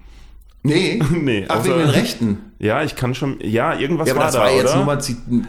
Nee. 0.65 1.01
Nee, 1.21 1.45
Ach, 1.47 1.59
außer- 1.59 1.65
wegen 1.65 1.77
den 1.79 1.89
Rechten. 1.89 2.37
Ja, 2.59 2.83
ich 2.83 2.95
kann 2.95 3.13
schon, 3.13 3.37
ja, 3.41 3.77
irgendwas 3.77 4.07
Ja, 4.07 4.13
aber 4.13 4.19
war 4.21 4.25
das 4.27 4.35
da, 4.35 4.39
war 4.41 4.51
jetzt 4.51 4.65
oder? 4.65 4.75
nur 4.77 4.85
mal 4.85 4.97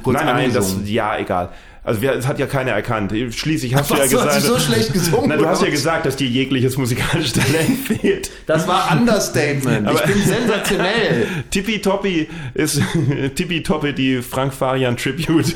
kurz 0.02 0.16
nein, 0.16 0.26
nein, 0.26 0.52
das, 0.52 0.76
ja, 0.84 1.16
egal. 1.18 1.50
Also 1.86 2.02
wir, 2.02 2.12
es 2.14 2.26
hat 2.26 2.38
ja 2.40 2.46
keiner 2.46 2.72
erkannt. 2.72 3.12
Schließlich 3.30 3.74
hast 3.76 3.90
Was, 3.92 3.98
du 3.98 4.04
ja 4.04 4.10
du 4.10 4.16
hast 4.18 4.34
gesagt. 4.34 4.36
dich 4.36 4.44
so 4.44 4.58
schlecht 4.58 4.92
gesungen, 4.92 5.28
Na, 5.28 5.36
du 5.36 5.46
hast 5.46 5.62
ja 5.62 5.70
gesagt, 5.70 6.04
dass 6.04 6.16
dir 6.16 6.26
jegliches 6.26 6.76
musikalisches 6.76 7.32
Talent 7.32 7.78
fehlt. 7.86 8.30
Das 8.46 8.66
war 8.66 8.90
Understatement. 8.92 9.88
ich 9.90 9.96
Aber- 10.02 10.06
bin 10.12 10.20
sensationell. 10.22 11.26
Tippitoppi 11.50 12.28
ist 12.54 12.80
Tippitoppi 13.36 13.92
die 13.92 14.20
Frank 14.20 14.52
Farian 14.52 14.96
Tribute. 14.96 15.54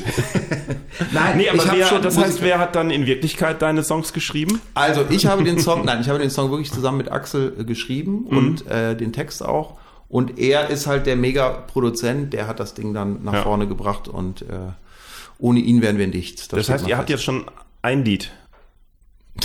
Nein, 1.11 1.37
Nee, 1.37 1.49
aber 1.49 1.57
ich 1.65 1.71
wer, 1.71 1.85
schon 1.87 2.01
das 2.01 2.17
heißt, 2.17 2.41
wer 2.41 2.59
hat 2.59 2.75
dann 2.75 2.91
in 2.91 3.05
Wirklichkeit 3.05 3.61
deine 3.61 3.83
Songs 3.83 4.13
geschrieben? 4.13 4.61
Also 4.73 5.03
ich 5.09 5.25
habe 5.25 5.43
den 5.43 5.59
Song, 5.59 5.85
nein, 5.85 5.99
ich 6.01 6.09
habe 6.09 6.19
den 6.19 6.29
Song 6.29 6.49
wirklich 6.51 6.71
zusammen 6.71 6.97
mit 6.97 7.11
Axel 7.11 7.53
äh, 7.59 7.63
geschrieben 7.63 8.25
Mhm. 8.29 8.37
und 8.37 8.67
äh, 8.67 8.95
den 8.95 9.11
Text 9.13 9.43
auch. 9.43 9.75
Und 10.07 10.39
er 10.39 10.69
ist 10.69 10.87
halt 10.87 11.05
der 11.07 11.15
Mega-Produzent, 11.15 12.33
der 12.33 12.47
hat 12.47 12.59
das 12.59 12.73
Ding 12.73 12.93
dann 12.93 13.23
nach 13.23 13.33
Ja. 13.33 13.41
vorne 13.43 13.67
gebracht 13.67 14.07
und 14.07 14.41
äh, 14.43 14.45
ohne 15.41 15.59
ihn 15.59 15.81
wären 15.81 15.97
wir 15.97 16.07
nichts. 16.07 16.47
Das 16.47 16.69
heißt, 16.69 16.87
ihr 16.87 16.97
habt 16.97 17.09
jetzt 17.09 17.23
schon 17.23 17.45
ein 17.81 18.05
Lied. 18.05 18.31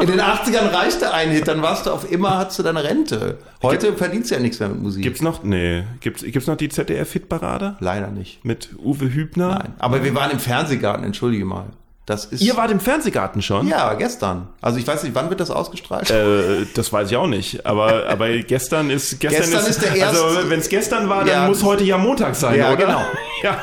In 0.00 0.06
den 0.06 0.20
80ern 0.20 0.72
reichte 0.72 1.12
ein 1.12 1.30
Hit, 1.30 1.48
dann 1.48 1.60
warst 1.62 1.86
du 1.86 1.90
auf 1.90 2.10
immer, 2.10 2.38
hattest 2.38 2.58
du 2.60 2.62
deine 2.62 2.84
Rente. 2.84 3.38
Heute 3.62 3.94
verdienst 3.94 4.30
du 4.30 4.34
ja 4.36 4.40
nichts 4.40 4.60
mehr 4.60 4.68
mit 4.68 4.80
Musik. 4.82 5.02
Gibt's 5.02 5.22
noch? 5.22 5.42
Nee. 5.42 5.84
Gibt's, 6.00 6.22
gibt's 6.22 6.46
noch 6.46 6.56
die 6.56 6.68
ZDF-Hitparade? 6.68 7.76
Leider 7.80 8.08
nicht. 8.08 8.44
Mit 8.44 8.70
Uwe 8.78 9.12
Hübner? 9.12 9.48
Nein. 9.58 9.74
Aber 9.78 10.04
wir 10.04 10.14
waren 10.14 10.30
im 10.30 10.38
Fernsehgarten, 10.38 11.04
entschuldige 11.04 11.44
mal. 11.44 11.66
Das 12.06 12.24
ist. 12.24 12.40
Ihr 12.40 12.56
wart 12.56 12.70
im 12.70 12.80
Fernsehgarten 12.80 13.42
schon? 13.42 13.66
ja, 13.68 13.92
gestern. 13.94 14.48
Also 14.62 14.78
ich 14.78 14.86
weiß 14.86 15.02
nicht, 15.02 15.14
wann 15.14 15.28
wird 15.28 15.40
das 15.40 15.50
ausgestrahlt? 15.50 16.10
Äh, 16.10 16.64
das 16.74 16.90
weiß 16.90 17.10
ich 17.10 17.16
auch 17.18 17.26
nicht. 17.26 17.66
Aber, 17.66 18.06
aber 18.08 18.30
gestern 18.38 18.88
ist 18.88 19.20
gestern, 19.20 19.42
Gestern 19.42 19.66
ist 19.66 19.82
der 19.82 19.94
erste- 19.94 20.24
Also 20.24 20.48
wenn 20.50 20.60
es 20.60 20.68
gestern 20.70 21.08
war, 21.10 21.18
dann 21.24 21.28
Ja. 21.28 21.46
muss 21.48 21.62
heute 21.62 21.84
ja 21.84 21.98
Montag 21.98 22.34
sein, 22.34 22.56
Ja, 22.58 22.68
oder? 22.72 22.76
genau. 22.86 23.02
Ja. 23.42 23.60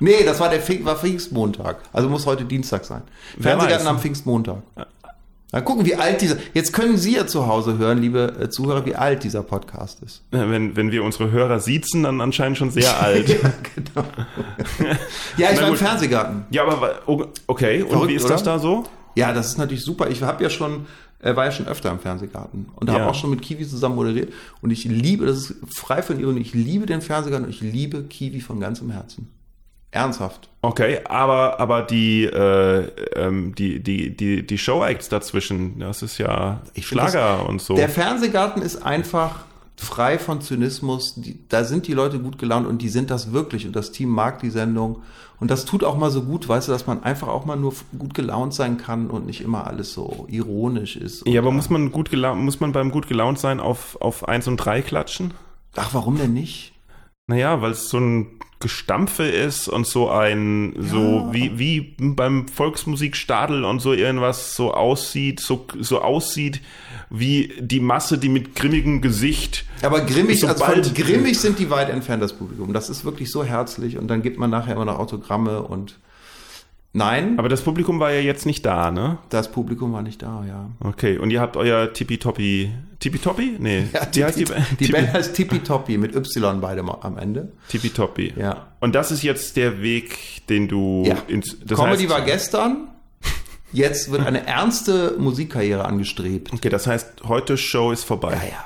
Nee, 0.00 0.24
das 0.24 0.40
war 0.40 0.48
der 0.48 0.60
Pfing 0.60 0.84
war 0.84 0.96
Pfingstmontag. 0.96 1.76
Also 1.92 2.08
muss 2.08 2.26
heute 2.26 2.44
Dienstag 2.44 2.84
sein. 2.84 3.02
Fernsehgarten 3.38 3.86
am 3.86 3.98
Pfingstmontag. 3.98 4.62
Dann 5.52 5.64
gucken, 5.64 5.84
wie 5.84 5.96
alt 5.96 6.20
dieser. 6.20 6.36
Jetzt 6.54 6.72
können 6.72 6.96
Sie 6.96 7.16
ja 7.16 7.26
zu 7.26 7.46
Hause 7.48 7.76
hören, 7.76 7.98
liebe 7.98 8.36
äh, 8.40 8.48
Zuhörer, 8.50 8.86
wie 8.86 8.94
alt 8.94 9.24
dieser 9.24 9.42
Podcast 9.42 10.00
ist. 10.02 10.22
Wenn, 10.30 10.76
wenn 10.76 10.92
wir 10.92 11.02
unsere 11.02 11.32
Hörer 11.32 11.58
siezen, 11.58 12.04
dann 12.04 12.20
anscheinend 12.20 12.56
schon 12.56 12.70
sehr 12.70 13.00
alt. 13.02 13.28
ja, 13.28 13.34
Ja, 13.42 13.52
genau. 13.74 14.06
ja, 15.36 15.48
ich 15.50 15.56
Na 15.56 15.62
war 15.62 15.62
im 15.64 15.68
gut. 15.70 15.78
Fernsehgarten. 15.78 16.44
aber 16.56 16.80
wa- 16.80 16.94
o- 17.06 17.26
okay, 17.48 17.82
und 17.82 17.90
Verrückt, 17.90 18.10
wie 18.10 18.14
ist 18.14 18.24
oder? 18.26 18.34
das 18.34 18.42
da 18.44 18.58
so? 18.60 18.84
Ja, 19.16 19.32
das 19.32 19.46
ist 19.48 19.58
natürlich 19.58 19.82
super. 19.84 20.08
Ich 20.08 20.22
habe 20.22 20.40
ja 20.44 20.50
schon, 20.50 20.86
äh, 21.20 21.34
war 21.34 21.46
ja 21.46 21.50
schon 21.50 21.66
öfter 21.66 21.90
im 21.90 21.98
Fernsehgarten 21.98 22.68
und 22.76 22.88
habe 22.88 23.00
Ja. 23.00 23.08
auch 23.08 23.14
schon 23.16 23.30
mit 23.30 23.42
Kiwi 23.42 23.66
zusammen 23.66 23.96
moderiert. 23.96 24.32
Und 24.62 24.70
ich 24.70 24.84
liebe, 24.84 25.26
das 25.26 25.50
ist 25.50 25.54
frei 25.74 26.00
von 26.02 26.20
Ironie, 26.20 26.42
ich 26.42 26.54
liebe 26.54 26.86
den 26.86 27.02
Fernsehgarten 27.02 27.46
und 27.46 27.50
ich 27.52 27.60
liebe 27.60 28.04
Kiwi 28.04 28.40
von 28.40 28.60
ganzem 28.60 28.92
Herzen. 28.92 29.28
Ernsthaft. 29.92 30.48
Okay, 30.62 31.00
aber 31.04 31.58
aber 31.58 31.82
die 31.82 32.24
äh, 32.24 32.86
ähm, 33.16 33.54
die 33.54 33.82
die 33.82 34.16
die 34.16 34.46
die 34.46 34.58
Showacts 34.58 35.08
dazwischen, 35.08 35.78
das 35.80 36.02
ist 36.02 36.18
ja 36.18 36.60
Ich 36.74 36.86
Schlager 36.86 37.48
und 37.48 37.60
so. 37.60 37.74
Der 37.74 37.88
Fernsehgarten 37.88 38.62
ist 38.62 38.84
einfach 38.84 39.44
frei 39.76 40.18
von 40.18 40.40
Zynismus. 40.40 41.14
Die, 41.16 41.38
da 41.48 41.64
sind 41.64 41.86
die 41.88 41.94
Leute 41.94 42.18
gut 42.18 42.38
gelaunt 42.38 42.66
und 42.66 42.82
die 42.82 42.88
sind 42.88 43.10
das 43.10 43.32
wirklich. 43.32 43.66
Und 43.66 43.74
das 43.74 43.90
Team 43.90 44.10
mag 44.10 44.40
die 44.40 44.50
Sendung. 44.50 45.02
Und 45.40 45.50
das 45.50 45.64
tut 45.64 45.82
auch 45.82 45.96
mal 45.96 46.10
so 46.10 46.22
gut, 46.22 46.46
weißt 46.46 46.68
du, 46.68 46.72
dass 46.72 46.86
man 46.86 47.02
einfach 47.02 47.28
auch 47.28 47.46
mal 47.46 47.56
nur 47.56 47.72
gut 47.98 48.12
gelaunt 48.12 48.52
sein 48.52 48.76
kann 48.76 49.08
und 49.08 49.24
nicht 49.24 49.40
immer 49.40 49.66
alles 49.66 49.94
so 49.94 50.26
ironisch 50.28 50.96
ist. 50.96 51.26
ja, 51.26 51.40
aber 51.40 51.50
muss 51.50 51.70
man 51.70 51.90
gut 51.90 52.10
gelaunt, 52.10 52.42
muss 52.42 52.60
man 52.60 52.72
beim 52.72 52.90
gut 52.90 53.08
gelaunt 53.08 53.38
sein 53.38 53.58
auf 53.58 53.96
auf 54.02 54.28
eins 54.28 54.46
und 54.46 54.58
drei 54.58 54.82
klatschen? 54.82 55.32
Ach, 55.76 55.94
warum 55.94 56.18
denn 56.18 56.34
nicht? 56.34 56.74
Naja, 57.30 57.62
weil 57.62 57.70
es 57.70 57.88
so 57.90 57.98
ein 57.98 58.26
Gestampfe 58.58 59.22
ist 59.22 59.68
und 59.68 59.86
so 59.86 60.10
ein, 60.10 60.74
so 60.76 61.28
wie, 61.30 61.60
wie 61.60 61.94
beim 61.96 62.48
Volksmusikstadel 62.48 63.64
und 63.64 63.78
so 63.78 63.92
irgendwas 63.92 64.56
so 64.56 64.74
aussieht, 64.74 65.38
so, 65.38 65.64
so 65.78 66.02
aussieht 66.02 66.60
wie 67.08 67.52
die 67.60 67.78
Masse, 67.78 68.18
die 68.18 68.28
mit 68.28 68.56
grimmigem 68.56 69.00
Gesicht. 69.00 69.64
Aber 69.80 70.00
grimmig, 70.00 70.44
also 70.46 70.64
von 70.64 70.82
grimmig 70.92 71.38
sind 71.38 71.60
die 71.60 71.70
weit 71.70 71.88
entfernt, 71.88 72.20
das 72.20 72.32
Publikum. 72.32 72.72
Das 72.72 72.90
ist 72.90 73.04
wirklich 73.04 73.30
so 73.30 73.44
herzlich 73.44 73.96
und 73.96 74.08
dann 74.08 74.22
gibt 74.22 74.36
man 74.36 74.50
nachher 74.50 74.74
immer 74.74 74.86
noch 74.86 74.98
Autogramme 74.98 75.62
und 75.62 76.00
nein, 76.92 77.38
Aber 77.38 77.48
das 77.48 77.62
Publikum 77.62 78.00
war 78.00 78.12
ja 78.12 78.20
jetzt 78.20 78.46
nicht 78.46 78.64
da, 78.66 78.90
ne? 78.90 79.18
das 79.28 79.50
Publikum 79.52 79.92
war 79.92 80.02
nicht 80.02 80.22
da, 80.22 80.44
ja. 80.46 80.70
Okay, 80.80 81.18
und 81.18 81.30
ihr 81.30 81.40
habt 81.40 81.56
euer 81.56 81.92
Tippitoppi, 81.92 82.72
Tippitoppi? 82.98 83.56
Nee, 83.58 83.84
wie 84.12 84.24
heißt 84.24 84.38
die, 84.38 84.44
die, 84.44 84.52
Band? 84.52 84.66
die 84.78 84.84
Tippi- 84.86 84.92
Band 84.92 85.12
heißt 85.12 85.34
Tippitoppi 85.34 85.98
mit 85.98 86.14
Y 86.14 86.60
beide 86.60 86.82
am 87.02 87.16
Ende. 87.18 87.52
Tippitoppi. 87.68 88.34
Ja. 88.36 88.66
Und 88.80 88.94
das 88.94 89.10
ist 89.10 89.22
jetzt 89.22 89.56
der 89.56 89.80
Weg, 89.82 90.46
den 90.48 90.68
du 90.68 91.04
Ja. 91.06 91.16
ins, 91.28 91.56
Comedy 91.68 92.02
heißt, 92.04 92.10
war 92.10 92.20
gestern. 92.22 92.88
Jetzt 93.72 94.10
wird 94.10 94.26
eine 94.26 94.46
ernste 94.48 95.14
Musikkarriere 95.18 95.84
angestrebt. 95.84 96.52
Okay, 96.52 96.68
das 96.70 96.88
heißt, 96.88 97.22
heute 97.28 97.56
Show 97.56 97.92
ist 97.92 98.02
vorbei. 98.04 98.32
Ja, 98.32 98.48
ja. 98.50 98.64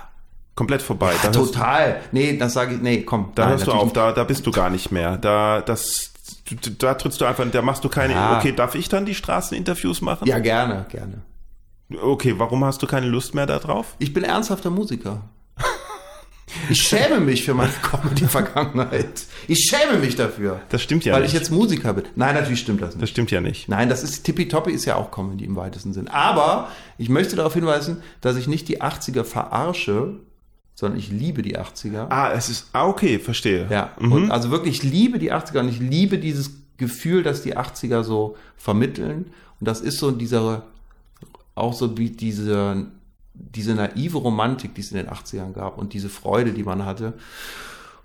Komplett 0.55 0.81
vorbei. 0.81 1.13
Hörst- 1.21 1.35
Total. 1.35 2.01
Nee, 2.13 2.39
das 2.39 2.55
sage 2.55 2.77
ich. 2.77 2.81
Nee, 2.81 3.03
komm. 3.03 3.33
Da 3.35 3.49
hörst 3.51 3.67
du 3.67 3.73
auf, 3.73 3.93
da, 3.93 4.13
da 4.13 4.25
bist 4.25 4.47
du 4.47 4.51
gar 4.51 4.71
nicht 4.71 4.91
mehr. 4.93 5.19
Da, 5.19 5.61
das, 5.61 6.14
du- 6.45 6.71
da 6.71 6.95
trittst 6.95 7.21
du 7.21 7.25
einfach, 7.25 7.45
da 7.51 7.63
machst 7.63 7.85
du 7.85 7.89
keine, 7.89 8.15
Ja. 8.15 8.39
okay, 8.39 8.53
darf 8.53 8.75
ich 8.75 8.89
dann 8.89 9.07
die 9.07 9.15
Straßeninterviews 9.15 10.01
machen? 10.01 10.27
Ja, 10.29 10.39
gerne, 10.39 10.87
gerne. 10.91 11.23
Okay, 12.03 12.35
warum 12.39 12.65
hast 12.65 12.83
du 12.83 12.87
keine 12.87 13.07
Lust 13.07 13.35
mehr 13.35 13.47
darauf? 13.47 13.95
Ich 13.99 14.13
bin 14.13 14.25
ernsthafter 14.25 14.71
Musiker. 14.71 15.23
Ich 16.71 16.81
schäme 16.83 17.19
mich 17.21 17.43
für 17.45 17.53
meine 17.55 17.73
Comedy-Vergangenheit. 17.83 19.25
Ich 19.49 19.69
schäme 19.69 19.99
mich 19.99 20.15
dafür. 20.15 20.61
Das 20.69 20.83
stimmt 20.83 21.05
ja 21.05 21.15
weil 21.15 21.23
nicht. 21.23 21.33
ich 21.35 21.39
jetzt 21.39 21.51
Musiker 21.51 21.93
bin. 21.95 22.05
Nein, 22.15 22.35
natürlich 22.35 22.61
stimmt 22.61 22.81
das 22.81 22.91
nicht. 22.95 23.03
das 23.03 23.11
stimmt 23.11 23.31
ja 23.33 23.41
nicht. 23.41 23.69
Nein, 23.69 23.89
das 23.89 24.03
ist 24.05 24.23
Tippitoppi 24.25 24.71
ist 24.71 24.85
ja 24.85 24.95
auch 24.97 25.11
Comedy 25.11 25.45
im 25.45 25.57
weitesten 25.57 25.93
Sinn. 25.93 26.07
Aber 26.09 26.69
ich 26.97 27.09
möchte 27.09 27.35
darauf 27.37 27.55
hinweisen, 27.55 28.03
dass 28.21 28.37
ich 28.37 28.47
nicht 28.47 28.69
die 28.69 28.81
80er 28.83 29.25
verarsche, 29.25 30.21
sondern 30.75 30.99
ich 30.99 31.11
liebe 31.11 31.43
die 31.43 31.59
80er. 31.59 32.09
Ah, 32.11 32.33
es 32.33 32.49
ist, 32.49 32.67
ah, 32.73 32.87
okay, 32.87 33.19
verstehe. 33.19 33.67
Ja, 33.71 33.93
Mhm. 34.01 34.13
und 34.13 34.31
also 34.31 34.51
wirklich, 34.51 34.77
ich 34.79 34.83
liebe 34.91 35.19
die 35.19 35.33
80er 35.33 35.61
und 35.61 35.69
ich 35.69 35.79
liebe 35.79 36.19
dieses 36.19 36.51
Gefühl, 36.77 37.23
dass 37.23 37.43
die 37.43 37.57
80er 37.57 38.03
so 38.03 38.37
vermitteln. 38.57 39.27
Und 39.61 39.69
das 39.69 39.81
ist 39.81 39.99
so 39.99 40.11
dieser, 40.11 40.65
auch 41.55 41.73
so 41.75 41.97
wie 41.97 42.11
diese, 42.11 42.87
diese 43.35 43.75
naive 43.75 44.19
Romantik, 44.19 44.75
die 44.75 44.81
es 44.81 44.91
in 44.91 44.97
den 44.97 45.09
80ern 45.09 45.53
gab 45.53 45.79
und 45.79 45.93
diese 45.93 46.09
Freude, 46.09 46.53
die 46.53 46.65
man 46.65 46.85
hatte. 46.85 47.13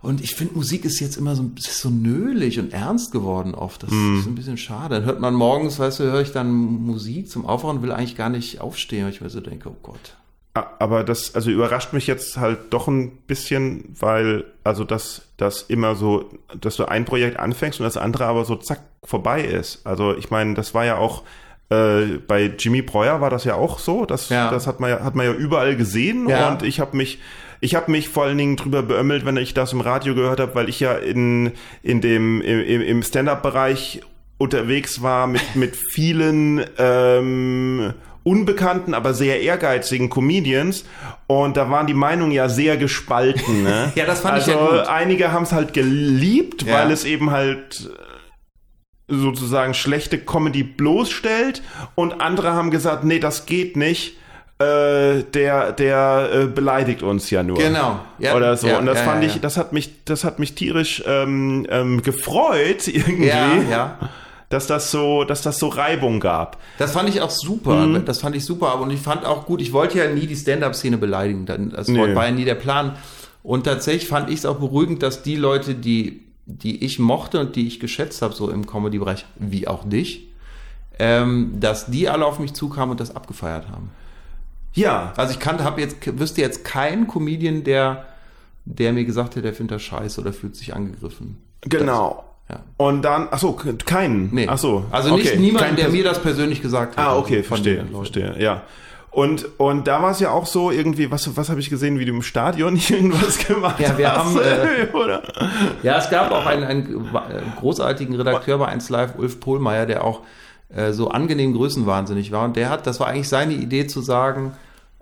Und 0.01 0.21
ich 0.21 0.35
finde, 0.35 0.53
Musik 0.55 0.85
ist 0.85 0.99
jetzt 1.01 1.17
immer 1.17 1.35
so, 1.35 1.49
ist 1.57 1.81
so 1.81 1.89
nölig 1.89 2.57
und 2.59 2.71
ernst 2.71 3.11
geworden 3.11 3.53
oft. 3.53 3.83
Das 3.83 3.91
Mhm. 3.91 4.19
ist 4.19 4.27
ein 4.27 4.35
bisschen 4.35 4.57
schade. 4.57 4.95
Dann 4.95 5.05
hört 5.05 5.19
man 5.19 5.33
morgens, 5.33 5.77
weißt 5.77 5.99
du, 5.99 6.03
höre 6.05 6.21
ich 6.21 6.31
dann 6.31 6.51
Musik 6.51 7.29
zum 7.29 7.45
Aufwachen 7.45 7.77
und 7.77 7.83
will 7.83 7.91
eigentlich 7.91 8.15
gar 8.15 8.29
nicht 8.29 8.61
aufstehen, 8.61 9.03
weil 9.05 9.11
ich 9.11 9.19
mir 9.21 9.29
so 9.29 9.41
denke, 9.41 9.69
oh 9.69 9.75
Gott. 9.83 10.15
Aber 10.53 11.03
das, 11.03 11.35
also 11.35 11.51
überrascht 11.51 11.93
mich 11.93 12.07
jetzt 12.07 12.37
halt 12.37 12.57
doch 12.71 12.87
ein 12.87 13.11
bisschen, 13.27 13.95
weil, 13.99 14.45
also 14.63 14.83
dass 14.83 15.21
das 15.37 15.61
immer 15.61 15.95
so, 15.95 16.29
dass 16.59 16.75
du 16.75 16.85
ein 16.85 17.05
Projekt 17.05 17.37
anfängst 17.39 17.79
und 17.79 17.83
das 17.85 17.97
andere 17.97 18.25
aber 18.25 18.43
so 18.45 18.55
zack 18.55 18.81
vorbei 19.03 19.41
ist. 19.41 19.85
Also 19.85 20.15
ich 20.17 20.31
meine, 20.31 20.55
das 20.55 20.73
war 20.73 20.85
ja 20.85 20.97
auch 20.97 21.23
äh, 21.69 22.17
bei 22.27 22.51
Jimmy 22.57 22.81
Breuer 22.81 23.21
war 23.21 23.29
das 23.29 23.43
ja 23.43 23.55
auch 23.55 23.77
so. 23.79 24.05
Das, 24.05 24.29
Ja. 24.29 24.49
das 24.49 24.65
hat 24.67 24.79
man 24.79 24.89
ja, 24.89 25.03
hat 25.03 25.15
man 25.15 25.27
ja 25.27 25.33
überall 25.33 25.75
gesehen 25.75 26.27
Ja. 26.27 26.49
und 26.49 26.63
ich 26.63 26.79
habe 26.79 26.97
mich 26.97 27.19
ich 27.61 27.75
habe 27.75 27.91
mich 27.91 28.07
vor 28.09 28.23
allen 28.23 28.37
Dingen 28.37 28.55
drüber 28.55 28.81
beömmelt, 28.81 29.25
wenn 29.25 29.35
ich 29.37 29.53
das 29.53 29.73
im 29.73 29.81
Radio 29.81 30.15
gehört 30.15 30.39
habe, 30.39 30.55
weil 30.55 30.69
ich 30.69 30.79
ja 30.79 30.93
in, 30.93 31.51
in 31.83 31.99
dem, 32.01 32.41
im, 32.41 32.81
im 32.81 33.03
Stand-up-Bereich 33.03 34.01
unterwegs 34.37 35.01
war 35.01 35.27
mit, 35.27 35.55
mit 35.57 35.75
vielen 35.75 36.63
ähm, 36.77 37.93
unbekannten, 38.29 38.93
aber 38.93 39.13
sehr 39.13 39.41
ehrgeizigen 39.41 40.09
Comedians. 40.09 40.85
Und 41.27 41.57
da 41.57 41.69
waren 41.69 41.87
die 41.87 41.93
Meinungen 41.93 42.31
ja 42.31 42.47
sehr 42.49 42.77
gespalten. 42.77 43.63
Ne? 43.63 43.91
Ja, 43.95 44.05
das 44.05 44.21
fand 44.21 44.37
ich 44.37 44.45
also, 44.45 44.59
ja 44.59 44.77
gut. 44.81 44.87
einige 44.87 45.31
haben 45.31 45.43
es 45.43 45.51
halt 45.51 45.73
geliebt, 45.73 46.63
Ja. 46.63 46.75
weil 46.75 46.91
es 46.91 47.05
eben 47.05 47.31
halt 47.31 47.89
äh, 49.09 49.13
sozusagen 49.13 49.73
schlechte 49.73 50.17
Comedy 50.19 50.63
bloßstellt. 50.63 51.61
Und 51.95 52.21
andere 52.21 52.53
haben 52.53 52.71
gesagt, 52.71 53.03
nee, 53.03 53.19
das 53.19 53.45
geht 53.45 53.75
nicht. 53.75 54.17
Äh, 54.61 55.23
der 55.33 55.71
der 55.71 56.29
äh, 56.33 56.45
beleidigt 56.47 57.01
uns 57.01 57.29
ja 57.29 57.43
nur. 57.43 57.57
Genau. 57.57 58.01
Ja, 58.17 58.35
Oder 58.35 58.57
so. 58.57 58.67
ja, 58.67 58.77
und 58.77 58.87
das 58.87 58.97
ja, 58.99 59.05
fand 59.05 59.23
ich, 59.23 59.39
das 59.39 59.55
hat 59.55 59.71
mich, 59.71 60.03
das 60.03 60.25
hat 60.25 60.37
mich 60.37 60.53
tierisch 60.53 61.01
ähm, 61.07 61.65
ähm, 61.69 62.01
gefreut 62.01 62.87
irgendwie, 62.93 63.27
Ja, 63.27 63.53
ja. 63.71 63.97
Dass 64.49 64.65
das 64.67 64.91
so, 64.91 65.23
dass 65.23 65.41
das 65.41 65.59
so 65.59 65.67
Reibung 65.67 66.19
gab. 66.19 66.57
Das 66.79 66.91
fand 66.93 67.07
ich 67.09 67.21
auch 67.21 67.29
super. 67.29 67.85
Mhm. 67.85 68.05
Das 68.05 68.19
fand 68.19 68.35
ich 68.35 68.43
super. 68.45 68.79
Und 68.81 68.89
ich 68.89 68.99
fand 68.99 69.25
auch 69.25 69.45
gut, 69.45 69.61
ich 69.61 69.73
wollte 69.73 69.99
ja 69.99 70.09
nie 70.11 70.25
die 70.27 70.35
Stand-Up-Szene 70.35 70.97
beleidigen. 70.97 71.45
Das 71.45 71.87
Nö. 71.87 72.15
war 72.15 72.25
ja 72.25 72.31
nie 72.31 72.45
der 72.45 72.55
Plan. 72.55 72.95
Und 73.43 73.63
tatsächlich 73.65 74.07
fand 74.07 74.29
ich 74.29 74.39
es 74.39 74.45
auch 74.45 74.57
beruhigend, 74.57 75.01
dass 75.03 75.21
die 75.21 75.35
Leute, 75.35 75.75
die, 75.75 76.23
die 76.45 76.83
ich 76.83 76.99
mochte 76.99 77.39
und 77.39 77.55
die 77.55 77.67
ich 77.67 77.79
geschätzt 77.79 78.21
habe, 78.21 78.33
so 78.33 78.49
im 78.49 78.65
Comedy-Bereich, 78.65 79.25
wie 79.37 79.67
auch 79.67 79.87
dich, 79.87 80.27
ähm, 80.97 81.53
dass 81.59 81.85
die 81.85 82.09
alle 82.09 82.25
auf 82.25 82.39
mich 82.39 82.53
zukamen 82.53 82.91
und 82.91 82.99
das 82.99 83.15
abgefeiert 83.15 83.69
haben. 83.69 83.91
Ja, 84.73 85.13
Also 85.15 85.33
ich 85.33 85.39
kannte, 85.39 85.63
habe 85.63 85.81
jetzt, 85.81 85.97
wüsste 86.19 86.41
jetzt 86.41 86.63
keinen 86.65 87.07
Comedian, 87.07 87.63
der, 87.63 88.05
der 88.65 88.93
mir 88.93 89.05
gesagt 89.05 89.31
hätte, 89.31 89.43
der 89.43 89.53
findet 89.53 89.75
das 89.75 89.81
scheiße 89.83 90.19
oder 90.21 90.33
fühlt 90.33 90.55
sich 90.55 90.73
angegriffen. 90.75 91.37
genau. 91.61 92.23
Ja. 92.49 92.59
Und 92.77 93.03
dann, 93.03 93.27
ach 93.31 93.37
so, 93.39 93.53
keinen. 93.85 94.29
Nee. 94.33 94.47
Ach 94.49 94.57
so. 94.57 94.85
Also 94.91 95.15
nicht 95.15 95.27
okay. 95.31 95.39
niemand, 95.39 95.65
Kein 95.65 95.75
der 95.75 95.85
Pers- 95.89 95.91
mir 95.91 96.03
das 96.03 96.21
persönlich 96.21 96.61
gesagt 96.61 96.97
hat. 96.97 97.05
Ah, 97.05 97.17
okay, 97.17 97.43
verstehe, 97.43 97.85
verstehe, 97.93 98.35
ja. 98.39 98.63
Und, 99.11 99.47
und 99.59 99.87
da 99.87 100.01
war 100.03 100.11
es 100.11 100.19
ja 100.19 100.29
auch 100.31 100.45
so 100.45 100.69
irgendwie, 100.71 101.09
was, 101.11 101.35
was 101.35 101.49
habe 101.49 101.59
ich 101.59 101.69
gesehen, 101.69 101.97
wie 101.99 102.05
du 102.05 102.13
im 102.13 102.21
Stadion 102.21 102.75
irgendwas 102.89 103.39
gemacht 103.39 103.79
Ja, 103.79 103.97
wir 103.97 104.11
hast? 104.11 104.19
haben, 104.35 104.37
äh, 104.39 104.87
oder? 104.95 105.23
Ja, 105.83 105.97
es 105.97 106.09
gab 106.09 106.31
auch 106.31 106.45
einen, 106.45 106.63
einen 106.63 107.11
großartigen 107.59 108.15
Redakteur 108.15 108.57
bei 108.59 108.67
1 108.67 108.89
Live, 108.89 109.15
Ulf 109.17 109.39
Pohlmeier, 109.39 109.85
der 109.87 110.03
auch 110.03 110.21
äh, 110.75 110.91
so 110.91 111.09
angenehm 111.09 111.53
größenwahnsinnig 111.53 112.31
war. 112.31 112.45
Und 112.45 112.55
der 112.55 112.69
hat, 112.69 112.85
das 112.85 112.99
war 112.99 113.07
eigentlich 113.07 113.29
seine 113.29 113.53
Idee 113.53 113.87
zu 113.87 114.01
sagen, 114.01 114.53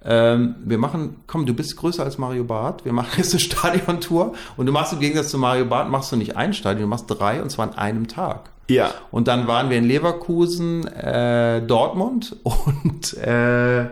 ähm, 0.07 0.55
wir 0.63 0.77
machen, 0.77 1.17
komm, 1.27 1.45
du 1.45 1.53
bist 1.53 1.75
größer 1.75 2.03
als 2.03 2.17
Mario 2.17 2.45
Barth, 2.45 2.85
wir 2.85 2.93
machen 2.93 3.09
jetzt 3.17 3.33
eine 3.33 3.39
Stadiontour 3.41 4.33
und 4.55 4.65
du 4.65 4.71
machst 4.71 4.93
im 4.93 4.99
Gegensatz 4.99 5.29
zu 5.29 5.37
Mario 5.37 5.65
Barth, 5.65 5.89
machst 5.89 6.11
du 6.11 6.15
nicht 6.15 6.37
ein 6.37 6.53
Stadion, 6.53 6.83
du 6.83 6.87
machst 6.87 7.05
drei 7.09 7.41
und 7.41 7.49
zwar 7.49 7.67
an 7.67 7.77
einem 7.77 8.07
Tag. 8.07 8.49
Ja. 8.69 8.91
Und 9.11 9.27
dann 9.27 9.47
waren 9.47 9.69
wir 9.69 9.77
in 9.77 9.85
Leverkusen, 9.85 10.87
äh, 10.87 11.61
Dortmund 11.61 12.37
und 12.43 13.13
äh, 13.17 13.87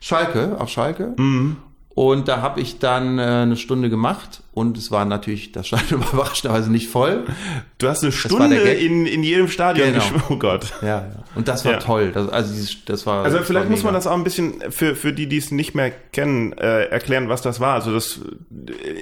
Schalke, 0.00 0.56
auf 0.60 0.68
Schalke. 0.68 1.14
Und 1.98 2.28
da 2.28 2.42
habe 2.42 2.60
ich 2.60 2.78
dann 2.78 3.18
äh, 3.18 3.22
eine 3.22 3.56
Stunde 3.56 3.90
gemacht 3.90 4.44
und 4.54 4.78
es 4.78 4.92
war 4.92 5.04
natürlich, 5.04 5.50
das 5.50 5.66
Stadion 5.66 6.00
war 6.00 6.12
überraschenderweise 6.12 6.70
nicht 6.70 6.88
voll. 6.88 7.24
Du 7.78 7.88
hast 7.88 8.04
eine 8.04 8.12
Stunde 8.12 8.54
in, 8.56 9.04
in 9.04 9.24
jedem 9.24 9.48
Stadion 9.48 9.88
Genau. 9.88 9.98
gespielt. 9.98 10.22
Oh 10.30 10.36
Gott. 10.36 10.72
Ja, 10.80 10.86
ja. 10.88 11.06
Und 11.34 11.48
das 11.48 11.64
war 11.64 11.72
Ja. 11.72 11.78
toll. 11.78 12.12
Das, 12.14 12.28
also 12.28 12.54
dieses, 12.54 12.84
das 12.84 13.04
war. 13.04 13.24
Also 13.24 13.38
vielleicht 13.38 13.64
war 13.66 13.70
muss 13.72 13.82
man 13.82 13.94
das 13.94 14.06
auch 14.06 14.12
ein 14.12 14.22
bisschen 14.22 14.62
für, 14.70 14.94
für 14.94 15.12
die, 15.12 15.26
die 15.26 15.38
es 15.38 15.50
nicht 15.50 15.74
mehr 15.74 15.90
kennen, 16.12 16.52
äh, 16.52 16.84
erklären, 16.84 17.28
was 17.28 17.42
das 17.42 17.58
war. 17.58 17.74
Also 17.74 17.92
das, 17.92 18.20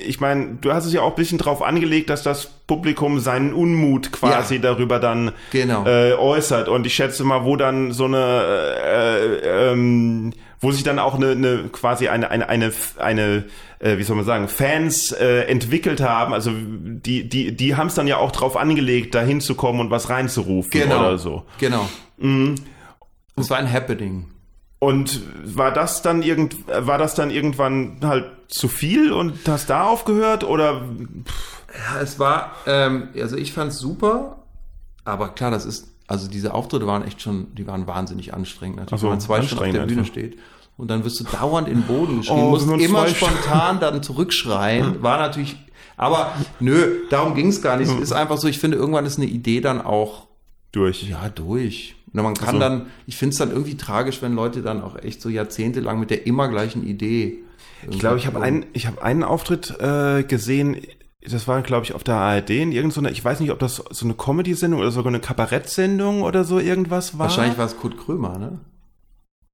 ich 0.07 0.19
meine, 0.21 0.57
du 0.63 0.73
hast 0.73 0.87
es 0.87 0.95
ja 0.95 1.03
auch 1.03 1.11
ein 1.11 1.17
bisschen 1.17 1.37
drauf 1.37 1.61
angelegt, 1.61 2.09
dass 2.09 2.23
das 2.23 2.47
Publikum 2.67 3.21
seinen 3.21 3.53
Unmut 3.53 4.11
quasi 4.11 4.55
Ja. 4.55 4.63
darüber 4.63 4.99
dann 5.01 5.33
Genau. 5.53 5.85
äh, 5.87 6.15
äußert. 6.15 6.71
Und 6.71 6.87
ich 6.87 6.95
schätze 6.95 7.25
mal, 7.25 7.45
wo 7.45 7.57
dann 7.57 7.93
so 7.93 8.07
eine, 8.07 8.73
äh, 8.87 9.73
ähm, 9.73 10.33
wo 10.61 10.73
sich 10.73 10.83
dann 10.83 10.99
auch 10.99 11.15
eine, 11.15 11.33
eine 11.33 11.65
quasi 11.71 12.09
eine, 12.09 12.31
eine, 12.31 12.49
eine, 12.49 12.73
eine 12.99 13.45
äh, 13.79 13.99
wie 13.99 14.03
soll 14.03 14.17
man 14.17 14.25
sagen, 14.25 14.49
Fans 14.49 15.13
äh, 15.13 15.43
entwickelt 15.43 16.01
haben. 16.01 16.33
Also 16.33 16.51
die, 16.55 17.29
die, 17.29 17.57
die 17.57 17.77
haben 17.77 17.89
es 17.89 17.95
dann 17.95 18.07
ja 18.07 18.17
auch 18.17 18.33
drauf 18.33 18.57
angelegt, 18.57 19.15
da 19.15 19.23
hinzukommen 19.23 19.81
und 19.81 19.91
was 19.91 20.09
reinzurufen 20.09 20.71
genau. 20.71 21.01
oder 21.01 21.19
so. 21.19 21.45
Genau. 21.59 21.89
Es 23.37 23.51
war 23.51 23.59
ein 23.59 23.71
Happening. 23.71 24.29
Und 24.79 25.23
war 25.45 25.73
das 25.73 26.03
dann 26.03 26.23
irgend, 26.23 26.57
war 26.69 26.99
das 26.99 27.15
dann 27.15 27.31
irgendwann 27.31 27.99
halt 28.03 28.27
zu 28.49 28.69
viel 28.69 29.13
und 29.13 29.49
hast 29.49 29.71
da 29.71 29.85
aufgehört 29.85 30.45
oder? 30.45 30.83
Ja, 31.75 32.01
es 32.01 32.19
war, 32.19 32.55
ähm, 32.67 33.09
also 33.15 33.37
ich 33.37 33.53
fand's 33.53 33.79
super, 33.79 34.45
aber 35.05 35.31
klar, 35.31 35.51
das 35.51 35.65
ist, 35.65 35.89
also 36.07 36.29
diese 36.29 36.55
Auftritte 36.55 36.87
waren 36.87 37.05
echt 37.05 37.21
schon, 37.21 37.55
die 37.55 37.67
waren 37.67 37.87
wahnsinnig 37.87 38.33
anstrengend. 38.35 38.77
Natürlich, 38.77 38.95
Ach 38.95 38.99
so, 38.99 39.07
wenn 39.07 39.11
man 39.13 39.21
zwei 39.21 39.43
Stunden 39.43 39.65
auf 39.65 39.71
der 39.73 39.87
Bühne 39.87 40.01
einfach. 40.01 40.13
steht 40.13 40.39
und 40.77 40.89
dann 40.89 41.05
wirst 41.05 41.19
du 41.21 41.25
dauernd 41.25 41.69
in 41.69 41.81
den 41.81 41.87
Boden 41.87 42.17
geschrien, 42.21 42.39
Oh, 42.39 42.51
musst 42.51 42.69
immer 42.69 43.09
spontan 43.09 43.81
dann 43.81 44.03
zurückschreien, 44.03 45.03
war 45.03 45.19
natürlich, 45.19 45.57
aber 45.97 46.33
nö, 46.61 47.01
darum 47.11 47.35
ging's 47.35 47.63
gar 47.63 47.77
nicht. 47.77 47.91
Es 47.91 47.99
ist 48.01 48.13
einfach 48.13 48.39
so, 48.39 48.49
ich 48.49 48.59
finde, 48.59 48.77
irgendwann 48.77 49.07
ist 49.07 49.17
eine 49.19 49.27
Idee 49.27 49.61
dann 49.61 49.81
auch 49.81 50.27
Durch. 50.73 51.09
Ja, 51.09 51.29
durch. 51.31 51.95
Na, 52.13 52.23
man 52.23 52.35
kann 52.35 52.55
so. 52.55 52.61
dann, 52.61 52.87
ich 53.07 53.17
finde 53.17 53.33
es 53.33 53.39
dann 53.39 53.51
irgendwie 53.51 53.77
tragisch, 53.77 54.23
wenn 54.23 54.35
Leute 54.35 54.63
dann 54.63 54.83
auch 54.83 54.97
echt 54.97 55.21
so 55.21 55.29
jahrzehntelang 55.29 55.99
mit 56.01 56.11
der 56.11 56.27
immer 56.27 56.49
gleichen 56.49 56.87
Idee. 56.87 57.39
Ich 57.91 57.99
glaube, 57.99 58.17
ich 58.19 58.27
habe 58.27 58.41
einen, 58.41 58.65
ich 58.73 58.87
habe 58.87 59.03
einen 59.03 59.23
Auftritt 59.23 59.79
äh, 59.81 60.23
gesehen. 60.23 60.77
Das 61.31 61.49
war, 61.49 61.61
glaube 61.63 61.85
ich, 61.85 61.93
auf 61.95 62.05
der 62.05 62.15
ARD 62.17 62.51
in 62.51 62.73
irgendeiner, 62.73 63.11
ich 63.11 63.25
weiß 63.25 63.41
nicht, 63.41 63.51
ob 63.51 63.59
das 63.59 63.83
so 63.91 64.05
eine 64.05 64.15
Comedy-Sendung 64.15 64.81
oder 64.81 64.91
sogar 64.93 65.09
eine 65.09 65.19
Kabarett-Sendung 65.21 66.23
oder 66.23 66.45
so 66.45 66.59
irgendwas 66.61 67.15
war. 67.19 67.27
Wahrscheinlich 67.27 67.59
war 67.59 67.67
es 67.67 67.77
Kurt 67.77 67.97
Krömer, 67.99 68.39
ne? 68.39 68.61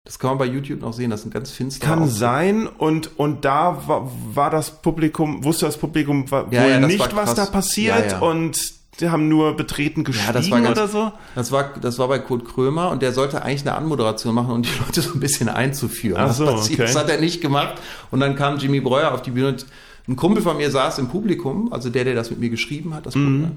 Das 0.05 0.19
kann 0.19 0.31
man 0.31 0.39
bei 0.39 0.47
YouTube 0.47 0.81
noch 0.81 0.93
sehen, 0.93 1.11
das 1.11 1.23
sind 1.23 1.33
ganz 1.33 1.53
finstere 1.53 1.89
Kann 1.89 2.01
Auftritte. 2.01 2.19
sein 2.19 2.67
und 2.67 3.19
und 3.21 3.45
da 3.45 3.87
war, 3.87 4.11
war 4.35 4.51
das 4.51 4.83
Publikum 4.83 5.45
wusste 5.45 5.65
das 5.67 5.77
Publikum 5.79 6.29
wa- 6.29 6.47
Ja, 6.51 6.65
wohl 6.65 6.71
ja, 6.71 6.81
das 6.81 6.89
nicht 6.89 6.99
war 7.15 7.23
was 7.23 7.35
da 7.35 7.47
passiert 7.47 8.11
Ja, 8.11 8.19
und 8.19 8.73
die 8.99 9.09
haben 9.11 9.29
nur 9.29 9.57
betreten 9.57 10.03
geschwiegen 10.03 10.27
Ja, 10.27 10.33
das 10.33 10.51
war 10.51 10.61
ganz, 10.61 10.77
oder 10.77 10.89
so. 10.89 11.13
Das 11.37 11.53
war, 11.53 11.71
das 11.81 11.99
war 12.01 12.09
bei 12.09 12.19
Kurt 12.19 12.45
Krömer 12.45 12.91
und 12.91 13.01
der 13.01 13.13
sollte 13.13 13.43
eigentlich 13.43 13.63
eine 13.63 13.77
Anmoderation 13.77 14.35
machen 14.35 14.51
und 14.51 14.67
die 14.67 14.79
Leute 14.85 15.01
so 15.03 15.15
ein 15.15 15.21
bisschen 15.21 15.49
einzuführen. 15.49 16.21
Ach 16.21 16.33
so, 16.35 16.49
okay. 16.49 16.77
Das 16.79 16.97
hat 16.97 17.09
er 17.09 17.21
nicht 17.21 17.41
gemacht. 17.41 17.77
Und 18.11 18.19
dann 18.21 18.35
kam 18.35 18.59
Jimmy 18.59 18.81
Breuer 18.81 19.13
auf 19.13 19.23
die 19.23 19.31
Bühne 19.31 19.49
und 19.49 19.67
ein 20.09 20.17
Kumpel 20.17 20.43
von 20.43 20.57
mir 20.57 20.71
saß 20.71 20.99
im 20.99 21.09
Publikum, 21.09 21.73
also 21.73 21.91
der, 21.91 22.05
der 22.05 22.15
das 22.15 22.31
mit 22.31 22.41
mir 22.41 22.51
geschrieben 22.51 22.95
hat, 22.95 23.07
das 23.07 23.15
Mhm. 23.15 23.41
Ne? 23.41 23.57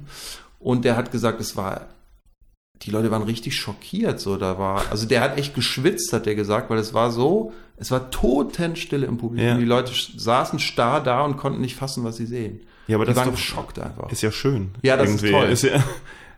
Und 0.60 0.86
der 0.86 0.96
hat 0.96 1.12
gesagt, 1.12 1.40
es 1.42 1.56
war, 1.56 1.88
die 2.82 2.92
Leute 2.92 3.12
waren 3.12 3.24
richtig 3.24 3.56
schockiert, 3.56 4.20
so, 4.20 4.38
da 4.38 4.58
war, 4.58 4.84
also 4.90 5.08
der 5.08 5.22
hat 5.22 5.38
echt 5.38 5.56
geschwitzt, 5.56 6.12
hat 6.14 6.26
der 6.26 6.36
gesagt, 6.36 6.70
weil 6.70 6.78
es 6.78 6.94
war 6.94 7.12
so, 7.12 7.54
es 7.78 7.92
war 7.92 8.10
totenstille 8.10 9.06
im 9.06 9.18
Publikum. 9.18 9.48
Ja. 9.48 9.58
Die 9.58 9.66
Leute 9.66 9.92
saßen 10.18 10.60
starr 10.60 11.02
da 11.02 11.24
und 11.24 11.38
konnten 11.38 11.62
nicht 11.62 11.76
fassen, 11.76 12.04
was 12.04 12.18
sie 12.18 12.26
sehen. 12.26 12.62
Ja, 12.88 12.98
aber 12.98 13.06
die 13.06 13.10
das 13.10 13.18
waren 13.18 13.34
ist 13.34 13.34
doch 13.34 13.40
geschockt 13.40 13.80
einfach. 13.80 14.12
Ist 14.12 14.22
ja 14.22 14.32
schön. 14.32 14.72
Ja, 14.82 14.98
das 14.98 15.10
ist 15.10 15.22
toll. 15.22 15.54
ja, 15.62 15.84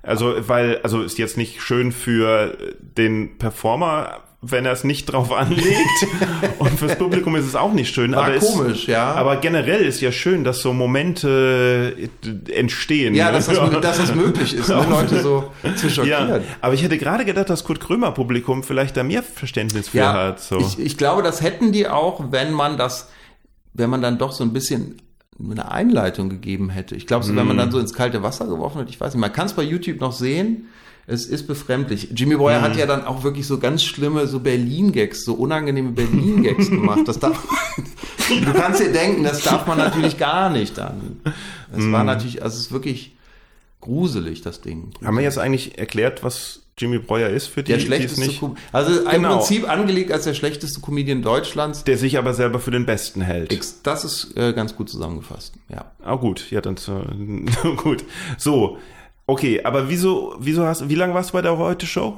also, 0.04 0.36
weil, 0.48 0.80
also 0.84 1.04
ist 1.04 1.18
jetzt 1.18 1.38
nicht 1.38 1.62
schön 1.62 1.92
für 1.92 2.58
den 2.80 3.38
Performer, 3.38 4.24
wenn 4.42 4.66
er 4.66 4.72
es 4.72 4.84
nicht 4.84 5.08
drauf 5.08 5.32
anlegt. 5.32 6.08
Und 6.60 6.70
fürs 6.78 6.96
Publikum 6.98 7.36
ist 7.36 7.46
es 7.46 7.56
auch 7.56 7.74
nicht 7.74 7.94
schön. 7.94 8.14
War 8.14 8.26
aber 8.26 8.38
komisch, 8.38 8.82
ist, 8.84 8.88
ja. 8.88 9.14
Aber 9.14 9.38
generell 9.38 9.82
ist 9.82 10.00
ja 10.00 10.12
schön, 10.12 10.44
dass 10.44 10.62
so 10.62 10.74
Momente 10.74 11.96
äh, 11.98 12.52
entstehen. 12.54 13.16
Ja, 13.16 13.28
ne? 13.28 13.32
dass 13.34 13.48
das, 13.48 13.58
dass 13.82 13.98
das 13.98 14.16
möglich 14.16 14.54
ist, 14.54 14.70
ne? 14.70 14.86
Leute 14.90 15.22
so 15.22 15.52
zu 15.76 15.90
schockieren. 15.90 16.30
Ja, 16.30 16.40
aber 16.62 16.74
ich 16.76 16.84
hätte 16.84 16.98
gerade 16.98 17.26
gedacht, 17.26 17.50
dass 17.50 17.64
Kurt 17.64 17.80
Krömer 17.80 18.12
Publikum 18.12 18.64
vielleicht 18.64 18.96
da 18.96 19.04
mehr 19.04 19.24
Verständnis 19.24 19.90
für 19.90 20.08
hat. 20.08 20.40
So. 20.40 20.58
ich, 20.60 20.80
ich 20.80 20.98
glaube, 20.98 21.24
das 21.24 21.42
hätten 21.42 21.72
die 21.72 21.88
auch, 21.88 22.32
wenn 22.32 22.54
man 22.54 22.78
das, 22.78 23.10
wenn 23.74 23.90
man 23.90 24.02
dann 24.02 24.18
doch 24.20 24.32
so 24.32 24.44
ein 24.44 24.54
bisschen 24.54 24.98
eine 25.40 25.72
Einleitung 25.72 26.30
gegeben 26.30 26.70
hätte. 26.70 26.96
Ich 26.96 27.06
glaube, 27.08 27.24
so, 27.26 27.36
wenn 27.36 27.46
Mm. 27.46 27.48
man 27.50 27.58
dann 27.58 27.72
so 27.72 27.80
ins 27.80 27.94
kalte 27.94 28.24
Wasser 28.24 28.46
geworfen 28.48 28.82
hat, 28.82 28.90
ich 28.90 29.00
weiß 29.00 29.14
nicht, 29.14 29.22
man 29.22 29.34
kann 29.34 29.46
es 29.48 29.54
bei 29.54 29.64
YouTube 29.64 30.00
noch 30.00 30.12
sehen. 30.12 30.68
Es 31.10 31.26
ist 31.26 31.48
befremdlich. 31.48 32.10
Jimmy 32.14 32.36
Breuer 32.36 32.60
Mm. 32.60 32.64
hat 32.64 32.76
ja 32.76 32.86
dann 32.86 33.06
auch 33.06 33.24
wirklich 33.24 33.48
so 33.48 33.58
ganz 33.60 33.82
schlimme 33.84 34.28
so 34.28 34.40
Berlin-Gags, 34.42 35.24
so 35.24 35.34
unangenehme 35.36 35.92
Berlin-Gags 35.92 36.70
gemacht. 36.70 37.02
Das 37.06 37.18
darf, 37.20 37.42
du 38.30 38.54
kannst 38.54 38.82
dir 38.82 38.92
denken, 38.92 39.24
das 39.24 39.42
darf 39.44 39.66
man 39.68 39.78
natürlich 39.78 40.18
gar 40.18 40.50
nicht 40.50 40.78
dann. 40.78 41.22
Es 41.76 41.90
war 41.92 42.04
natürlich, 42.04 42.44
also 42.44 42.56
es 42.56 42.64
ist 42.66 42.72
wirklich 42.74 43.16
gruselig, 43.80 44.42
das 44.42 44.62
Ding. 44.62 44.92
Haben 45.04 45.16
wir 45.18 45.24
jetzt 45.24 45.38
eigentlich 45.38 45.78
erklärt, 45.78 46.24
was 46.24 46.62
Jimmy 46.78 47.00
Breuer 47.00 47.30
ist 47.30 47.48
für 47.48 47.64
die, 47.64 47.68
Der 47.70 47.78
die 47.78 47.84
es 47.84 47.88
schlechteste 47.88 48.22
nicht, 48.28 48.40
Com 48.40 48.58
Also 48.72 49.00
im 49.02 49.10
Genau. 49.10 49.38
Prinzip 49.38 49.68
angelegt 49.70 50.12
als 50.12 50.26
der 50.26 50.34
schlechteste 50.34 50.82
Comedian 50.82 51.22
Deutschlands. 51.22 51.84
der 51.86 51.98
sich 51.98 52.18
aber 52.18 52.34
selber 52.34 52.60
für 52.60 52.72
den 52.72 52.86
Besten 52.86 53.22
hält. 53.22 53.58
Das 53.84 54.04
ist 54.04 54.36
äh, 54.38 54.54
ganz 54.54 54.76
gut 54.76 54.90
zusammengefasst. 54.90 55.54
Ja. 55.70 55.86
Ah 56.04 56.16
gut, 56.16 56.52
ja 56.52 56.62
dann 56.62 56.76
äh, 56.76 57.70
gut. 57.78 58.04
So, 58.38 58.78
okay, 59.28 59.62
aber 59.64 59.90
wieso, 59.90 60.36
wieso 60.40 60.66
hast, 60.66 60.90
wie 60.90 60.96
lange 60.96 61.14
warst 61.14 61.30
du 61.30 61.34
bei 61.34 61.42
der 61.42 61.58
Heute 61.58 61.86
Show? 61.86 62.18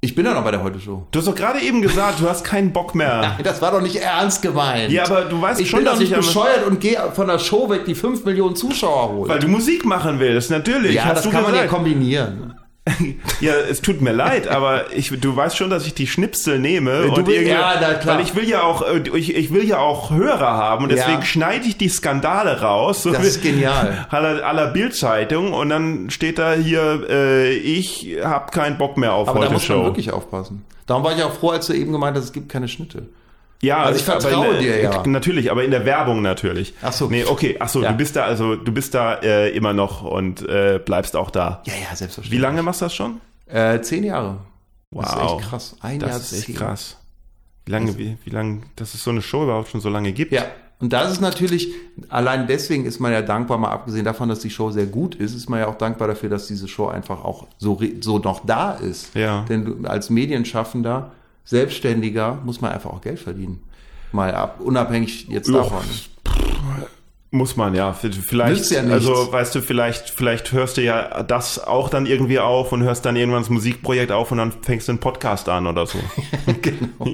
Ich 0.00 0.14
bin 0.14 0.24
ja 0.24 0.32
noch 0.32 0.44
bei 0.44 0.52
der 0.52 0.62
Heute 0.62 0.78
Show. 0.78 1.08
Du 1.10 1.18
hast 1.18 1.26
doch 1.26 1.34
gerade 1.34 1.60
eben 1.60 1.82
gesagt, 1.82 2.20
du 2.20 2.28
hast 2.28 2.44
keinen 2.44 2.72
Bock 2.72 2.94
mehr. 2.94 3.36
Das 3.42 3.60
war 3.60 3.72
doch 3.72 3.80
nicht 3.80 3.96
ernst 3.96 4.42
gemeint. 4.42 4.92
Ja, 4.92 5.04
aber 5.04 5.22
du 5.22 5.42
weißt 5.42 5.60
ich 5.60 5.68
schon, 5.68 5.78
bin 5.80 5.86
doch 5.86 5.92
dass 5.92 6.00
nicht 6.00 6.12
ich 6.12 6.16
bescheuert 6.16 6.64
und 6.66 6.78
gehe 6.80 6.98
von 7.14 7.26
der 7.26 7.40
Show 7.40 7.68
weg, 7.68 7.84
die 7.84 7.96
5 7.96 8.24
Millionen 8.24 8.54
Zuschauer 8.54 9.08
holt. 9.08 9.28
Weil 9.28 9.40
du 9.40 9.48
Musik 9.48 9.84
machen 9.84 10.20
willst, 10.20 10.50
natürlich. 10.52 10.94
ja, 10.94 11.06
hast 11.06 11.16
das 11.16 11.22
du 11.24 11.30
kann 11.30 11.42
man 11.42 11.52
ja 11.54 11.62
gesagt. 11.62 11.74
kombinieren. 11.74 12.54
Ja, 13.40 13.52
es 13.70 13.80
tut 13.80 14.00
mir 14.00 14.12
leid, 14.12 14.48
aber 14.48 14.92
ich, 14.94 15.08
du 15.20 15.36
weißt 15.36 15.56
schon, 15.56 15.70
dass 15.70 15.86
ich 15.86 15.94
die 15.94 16.06
Schnipsel 16.06 16.58
nehme 16.58 17.02
Du 17.02 17.12
und 17.14 17.26
will- 17.26 17.34
irgendwie, 17.34 17.50
ja, 17.52 17.74
na 17.80 17.94
klar. 17.94 18.16
weil 18.16 18.24
ich 18.24 18.34
will 18.34 18.48
ja 18.48 18.62
auch, 18.62 18.82
äh, 18.82 18.98
ich, 19.16 19.34
ich 19.36 19.52
will 19.52 19.64
ja 19.68 19.78
auch 19.78 20.10
Hörer 20.10 20.48
haben 20.56 20.84
und 20.84 20.90
Ja. 20.90 20.96
deswegen 20.96 21.22
schneide 21.22 21.66
ich 21.66 21.76
die 21.76 21.88
Skandale 21.88 22.60
raus. 22.60 23.02
So 23.02 23.12
Das 23.12 23.24
ist 23.24 23.42
genial. 23.42 24.06
Aller, 24.10 24.44
aller 24.44 24.68
Bildzeitung 24.68 25.52
und 25.52 25.68
dann 25.68 26.10
steht 26.10 26.38
da 26.38 26.54
hier, 26.54 27.06
äh, 27.08 27.50
ich 27.52 28.16
habe 28.22 28.50
keinen 28.50 28.78
Bock 28.78 28.96
mehr 28.96 29.12
auf 29.14 29.28
Aber 29.28 29.38
da 29.40 29.44
heute 29.46 29.54
muss 29.54 29.68
man 29.68 29.78
Show. 29.78 29.84
wirklich 29.84 30.10
aufpassen. 30.12 30.64
Darum 30.86 31.04
war 31.04 31.16
ich 31.16 31.22
auch 31.22 31.32
froh, 31.34 31.50
als 31.50 31.66
du 31.66 31.74
eben 31.74 31.92
gemeint 31.92 32.16
hast, 32.16 32.24
es 32.24 32.32
gibt 32.32 32.48
keine 32.48 32.66
Schnitte. 32.68 33.06
Ja, 33.60 33.82
Also 33.82 33.98
ich 33.98 34.04
vertraue 34.04 34.54
in 34.54 34.60
dir 34.60 34.80
ja. 34.82 35.02
Natürlich, 35.06 35.50
aber 35.50 35.64
in 35.64 35.70
der 35.72 35.84
Werbung 35.84 36.22
natürlich. 36.22 36.74
Ach 36.82 36.92
so. 36.92 37.08
Nee, 37.08 37.24
okay, 37.24 37.56
ach 37.58 37.68
so, 37.68 37.82
Ja. 37.82 37.90
du 37.90 37.96
bist 37.96 38.14
da 38.16 38.24
also, 38.24 38.54
du 38.56 38.70
bist 38.72 38.94
da 38.94 39.14
äh, 39.16 39.50
immer 39.50 39.72
noch 39.72 40.02
und 40.04 40.42
äh, 40.48 40.80
bleibst 40.84 41.16
auch 41.16 41.30
da. 41.30 41.62
Ja, 41.66 41.72
ja, 41.74 41.96
selbstverständlich. 41.96 42.30
Wie 42.30 42.40
lange 42.42 42.62
machst 42.62 42.80
du 42.80 42.84
das 42.86 42.94
schon? 42.94 43.20
Äh, 43.46 43.80
zehn 43.80 44.04
Jahre. 44.04 44.38
Das 44.92 45.08
ist 45.10 45.16
Wow. 45.16 45.40
echt 45.40 45.50
krass. 45.50 45.76
Ein 45.80 45.98
Das 45.98 46.08
Jahr 46.10 46.18
ist 46.20 46.32
echt 46.34 46.44
zehn. 46.46 46.54
krass. 46.54 46.96
Wie 47.66 47.72
lange, 47.72 47.98
wie, 47.98 48.16
wie 48.24 48.30
lange, 48.30 48.62
dass 48.76 48.94
es 48.94 49.02
so 49.04 49.10
eine 49.10 49.20
Show 49.22 49.42
überhaupt 49.42 49.68
schon 49.70 49.80
so 49.80 49.88
lange 49.90 50.12
gibt? 50.12 50.32
Ja, 50.32 50.44
und 50.80 50.92
das 50.92 51.10
ist 51.12 51.20
natürlich, 51.20 51.68
allein 52.08 52.46
deswegen 52.46 52.86
ist 52.86 53.00
man 53.00 53.12
ja 53.12 53.20
dankbar, 53.20 53.58
mal 53.58 53.70
abgesehen 53.72 54.04
davon, 54.04 54.28
dass 54.28 54.38
die 54.38 54.48
Show 54.50 54.70
sehr 54.70 54.86
gut 54.86 55.16
ist, 55.16 55.34
ist 55.34 55.50
man 55.50 55.58
ja 55.60 55.66
auch 55.66 55.76
dankbar 55.76 56.06
dafür, 56.08 56.30
dass 56.30 56.46
diese 56.46 56.68
Show 56.68 56.86
einfach 56.86 57.24
auch 57.24 57.48
so, 57.58 57.78
so 58.00 58.18
noch 58.20 58.46
da 58.46 58.72
ist. 58.74 59.14
Ja. 59.14 59.44
Denn 59.48 59.84
als 59.86 60.08
Medienschaffender, 60.08 61.10
Selbstständiger, 61.48 62.38
muss 62.44 62.60
man 62.60 62.72
einfach 62.72 62.90
auch 62.90 63.00
Geld 63.00 63.18
verdienen. 63.18 63.62
Mal 64.12 64.34
ab, 64.34 64.60
unabhängig 64.60 65.28
jetzt 65.30 65.48
davon. 65.48 65.82
Muss 67.30 67.56
man, 67.56 67.74
ja. 67.74 67.94
Vielleicht, 67.94 68.70
ja 68.70 68.82
also 68.82 69.32
weißt 69.32 69.54
du, 69.54 69.62
vielleicht, 69.62 70.10
vielleicht 70.10 70.52
hörst 70.52 70.76
du 70.76 70.82
ja 70.82 71.22
das 71.22 71.58
auch 71.58 71.88
dann 71.88 72.04
irgendwie 72.04 72.38
auf 72.38 72.72
und 72.72 72.82
hörst 72.82 73.06
dann 73.06 73.16
irgendwann 73.16 73.40
das 73.40 73.48
Musikprojekt 73.48 74.12
auf 74.12 74.30
und 74.30 74.36
dann 74.36 74.52
fängst 74.60 74.88
du 74.88 74.92
einen 74.92 74.98
Podcast 74.98 75.48
an 75.48 75.66
oder 75.66 75.86
so. 75.86 75.98
genau. 76.60 77.10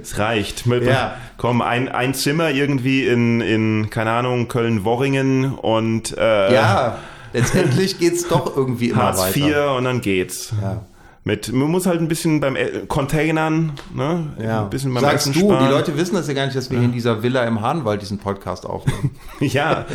es 0.00 0.16
reicht. 0.16 0.66
Mit, 0.66 0.84
Ja. 0.84 1.16
Komm, 1.36 1.60
ein, 1.60 1.88
ein 1.88 2.14
Zimmer 2.14 2.50
irgendwie 2.50 3.04
in, 3.04 3.40
in, 3.40 3.90
keine 3.90 4.12
Ahnung, 4.12 4.46
Köln-Worringen 4.46 5.54
und 5.54 6.16
äh, 6.16 6.54
Ja, 6.54 6.98
letztendlich 7.32 7.98
geht's 7.98 8.28
doch 8.28 8.56
irgendwie 8.56 8.90
immer 8.90 9.02
Hartz 9.02 9.18
weiter. 9.22 9.72
IV 9.72 9.78
und 9.78 9.84
dann 9.84 10.00
geht's. 10.00 10.54
Ja. 10.62 10.84
Mit, 11.26 11.52
man 11.52 11.68
muss 11.72 11.86
halt 11.86 12.00
ein 12.00 12.06
bisschen 12.06 12.38
beim 12.38 12.54
äh, 12.54 12.86
Containern, 12.86 13.72
ne? 13.92 14.32
Ja. 14.40 14.62
Ein 14.62 14.70
bisschen 14.70 14.94
beim 14.94 15.02
Sagst 15.02 15.26
Essen 15.26 15.32
du, 15.32 15.48
sparen. 15.50 15.64
die 15.66 15.72
Leute 15.72 15.96
wissen 15.96 16.14
das 16.14 16.28
ja 16.28 16.34
gar 16.34 16.44
nicht, 16.44 16.56
dass 16.56 16.70
wir 16.70 16.78
hier 16.78 16.86
in 16.86 16.92
dieser 16.92 17.24
Villa 17.24 17.42
im 17.42 17.62
Hahnwald 17.62 18.00
diesen 18.00 18.18
Podcast 18.18 18.64
aufnehmen. 18.64 19.10
Ja. 19.40 19.86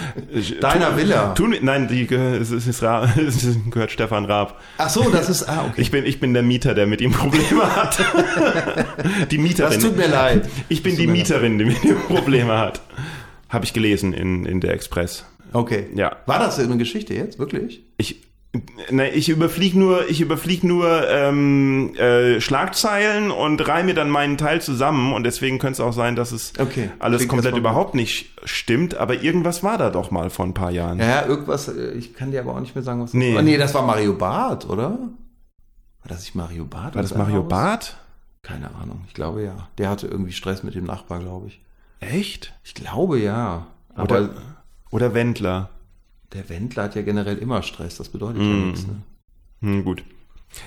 Deiner 0.59 0.89
Tu- 0.91 0.97
Villa. 0.97 1.33
Tun, 1.33 1.55
nein, 1.61 1.87
die 1.87 2.03
es 2.13 2.51
ist, 2.51 2.67
es 2.67 2.79
gehört 3.71 3.91
Stefan 3.91 4.25
Raab. 4.25 4.59
Ach 4.77 4.89
so, 4.89 5.09
das 5.09 5.29
ist, 5.29 5.47
ah, 5.47 5.67
okay. 5.69 5.79
Ich 5.79 5.89
bin, 5.89 6.05
ich 6.05 6.19
bin 6.19 6.33
der 6.33 6.43
Mieter, 6.43 6.73
der 6.73 6.85
mit 6.85 6.99
ihm 6.99 7.13
Probleme 7.13 7.75
hat. 7.77 7.97
die 9.31 9.37
Mieterin. 9.37 9.71
Das 9.79 9.81
tut 9.81 9.95
mir 9.95 10.07
leid. 10.09 10.49
Ich 10.67 10.83
bin 10.83 10.97
die. 10.97 11.07
Mieterin, 11.07 11.57
die 11.57 11.63
mit 11.63 11.81
ihm 11.85 11.95
Probleme 12.09 12.57
hat. 12.57 12.81
Habe 13.47 13.63
ich 13.63 13.71
gelesen 13.71 14.11
in, 14.11 14.45
in 14.45 14.59
der 14.59 14.73
Express. 14.73 15.25
Okay. 15.53 15.87
Ja. 15.95 16.17
War 16.25 16.39
das 16.39 16.59
eine 16.59 16.75
Geschichte 16.75 17.13
jetzt, 17.13 17.39
wirklich? 17.39 17.83
Ich, 17.95 18.21
ne, 18.89 19.09
ich 19.11 19.29
überfliege 19.29 19.77
nur, 19.79 20.09
ich 20.09 20.19
überflieg 20.21 20.63
nur 20.63 21.07
ähm, 21.09 21.95
äh, 21.95 22.41
Schlagzeilen 22.41 23.31
und 23.31 23.65
reihe 23.67 23.83
mir 23.83 23.93
dann 23.93 24.09
meinen 24.09 24.37
Teil 24.37 24.61
zusammen 24.61 25.13
und 25.13 25.23
deswegen 25.23 25.57
könnte 25.59 25.73
es 25.73 25.79
auch 25.79 25.93
sein, 25.93 26.15
dass 26.15 26.31
es 26.31 26.53
Okay. 26.59 26.91
alles 26.99 27.27
komplett 27.27 27.55
überhaupt 27.55 27.95
nicht 27.95 28.31
stimmt, 28.43 28.95
aber 28.95 29.21
irgendwas 29.23 29.63
war 29.63 29.77
da 29.77 29.89
doch 29.89 30.11
mal 30.11 30.29
vor 30.29 30.45
ein 30.45 30.53
paar 30.53 30.71
Jahren. 30.71 30.99
Ja, 30.99 31.25
irgendwas, 31.25 31.67
äh, 31.69 31.91
ich 31.91 32.13
kann 32.13 32.31
dir 32.31 32.41
aber 32.41 32.55
auch 32.55 32.59
nicht 32.59 32.75
mehr 32.75 32.83
sagen, 32.83 33.01
was 33.01 33.11
das 33.11 33.17
Nee. 33.19 33.35
war. 33.35 33.41
Nee, 33.41 33.57
das 33.57 33.73
war 33.73 33.83
Mario 33.83 34.13
Barth, 34.13 34.67
oder? 34.69 34.89
War 36.03 36.07
das 36.09 36.21
nicht 36.21 36.35
Mario 36.35 36.65
Barth? 36.65 36.95
War 36.95 37.01
das 37.03 37.15
Mario 37.15 37.43
Haus? 37.43 37.47
Barth? 37.49 37.97
Keine 38.41 38.73
Ahnung, 38.75 39.03
ich 39.07 39.13
glaube 39.13 39.43
ja. 39.43 39.69
Der 39.77 39.89
hatte 39.89 40.07
irgendwie 40.07 40.31
Stress 40.31 40.63
mit 40.63 40.73
dem 40.75 40.85
Nachbar, 40.85 41.19
glaube 41.19 41.47
ich. 41.47 41.61
Echt? 41.99 42.53
Ich 42.63 42.73
glaube 42.73 43.19
ja. 43.19 43.67
Aber 43.93 44.03
Oder, 44.03 44.29
oder 44.89 45.13
Wendler? 45.13 45.69
Der 46.33 46.49
Wendler 46.49 46.83
hat 46.83 46.95
ja 46.95 47.01
generell 47.01 47.37
immer 47.37 47.61
Stress, 47.63 47.97
das 47.97 48.09
bedeutet 48.09 48.41
ja 48.41 48.47
Mm. 48.47 48.67
nichts. 48.69 48.87
Ne? 48.87 48.95
Hm, 49.61 49.83
gut. 49.83 50.03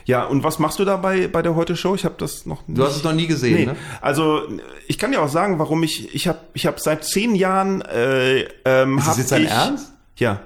Ja, 0.07 0.25
und 0.25 0.43
was 0.43 0.59
machst 0.59 0.79
du 0.79 0.85
da 0.87 0.97
bei, 0.97 1.27
der 1.43 1.55
Heute-Show? 1.57 1.95
Ich 1.95 2.05
habe 2.07 2.15
das 2.17 2.47
noch 2.47 2.67
nicht. 2.67 2.79
Du 2.79 2.85
hast 2.85 2.97
es 2.97 3.05
noch 3.05 3.13
nie 3.13 3.27
gesehen, 3.27 3.55
Nee, 3.55 3.67
ne? 3.67 3.77
also 4.01 4.41
ich 4.89 4.97
kann 4.99 5.13
dir 5.13 5.21
auch 5.21 5.29
sagen, 5.29 5.59
warum 5.59 5.83
ich 5.83 6.15
ich 6.15 6.27
habe 6.27 6.39
ich 6.55 6.67
habe 6.67 6.81
seit 6.81 7.05
zehn 7.05 7.35
Jahren 7.35 7.83
äh, 7.83 8.45
ähm, 8.65 8.97
Ist 8.99 9.05
hab 9.05 9.11
das 9.11 9.19
jetzt 9.19 9.33
dein 9.33 9.45
Ernst? 9.47 9.93
Ja, 10.17 10.41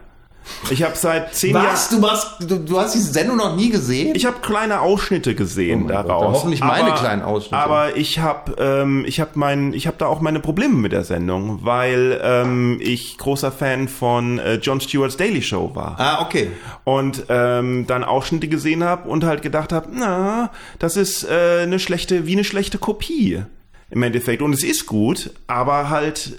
ich 0.71 0.83
habe 0.83 0.97
seit 0.97 1.35
zehn 1.35 1.55
Jahren 1.55 1.67
Was? 1.73 1.89
Du, 1.91 2.09
hast, 2.09 2.41
du, 2.41 2.59
du 2.59 2.81
hast 2.81 2.95
diese 2.95 3.13
Sendung 3.13 3.37
noch 3.37 3.57
nie 3.57 3.71
gesehen? 3.71 4.15
ich 4.15 4.27
habe 4.27 4.39
kleine 4.41 4.81
Ausschnitte 4.81 5.35
gesehen 5.35 5.85
Oh 5.85 5.87
Gott, 5.87 6.09
daraus. 6.09 6.23
dann 6.23 6.33
hoffentlich 6.33 6.61
meine 6.61 6.93
kleinen 6.95 7.23
Ausschnitte. 7.23 7.57
Aber 7.57 7.97
ich 7.97 8.19
habe 8.19 8.55
ähm, 8.59 9.05
ich 9.07 9.21
habe 9.21 9.31
mein 9.35 9.73
ich 9.73 9.87
habe 9.87 9.97
da 9.99 10.07
auch 10.07 10.21
meine 10.21 10.41
Probleme 10.41 10.75
mit 10.75 10.93
der 10.93 11.05
Sendung, 11.05 11.61
weil 11.63 12.21
ähm, 12.23 12.79
ich 12.81 13.19
großer 13.19 13.53
Fan 13.53 13.89
von 13.89 14.39
äh, 14.39 14.55
Jon 14.55 14.81
Stewart's 14.81 15.17
Daily 15.17 15.43
Show 15.43 15.73
war 15.75 15.97
ah, 15.99 16.23
okay. 16.23 16.51
und 16.85 17.25
ähm, 17.29 17.87
dann 17.87 18.05
Ausschnitte 18.05 18.49
gesehen 18.49 18.85
habe 18.85 19.09
und 19.09 19.25
halt 19.25 19.43
gedacht 19.43 19.73
habe, 19.73 19.89
na, 19.93 20.51
das 20.79 20.97
ist 20.97 21.25
äh, 21.25 21.61
eine 21.63 21.79
schlechte, 21.79 22.27
wie 22.27 22.33
eine 22.33 22.45
schlechte 22.45 22.79
Kopie 22.79 23.43
im 23.91 24.03
Endeffekt. 24.03 24.43
Und 24.43 24.53
es 24.53 24.65
ist 24.65 24.87
gut, 24.87 25.31
aber 25.47 25.91
halt 25.91 26.39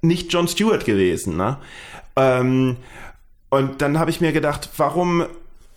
nicht 0.00 0.32
Jon 0.32 0.48
Stewart 0.48 0.84
gewesen. 0.84 1.36
Ne? 1.36 1.58
Ähm, 2.16 2.76
und 3.52 3.82
dann 3.82 3.98
habe 3.98 4.10
ich 4.10 4.22
mir 4.22 4.32
gedacht, 4.32 4.70
warum, 4.78 5.26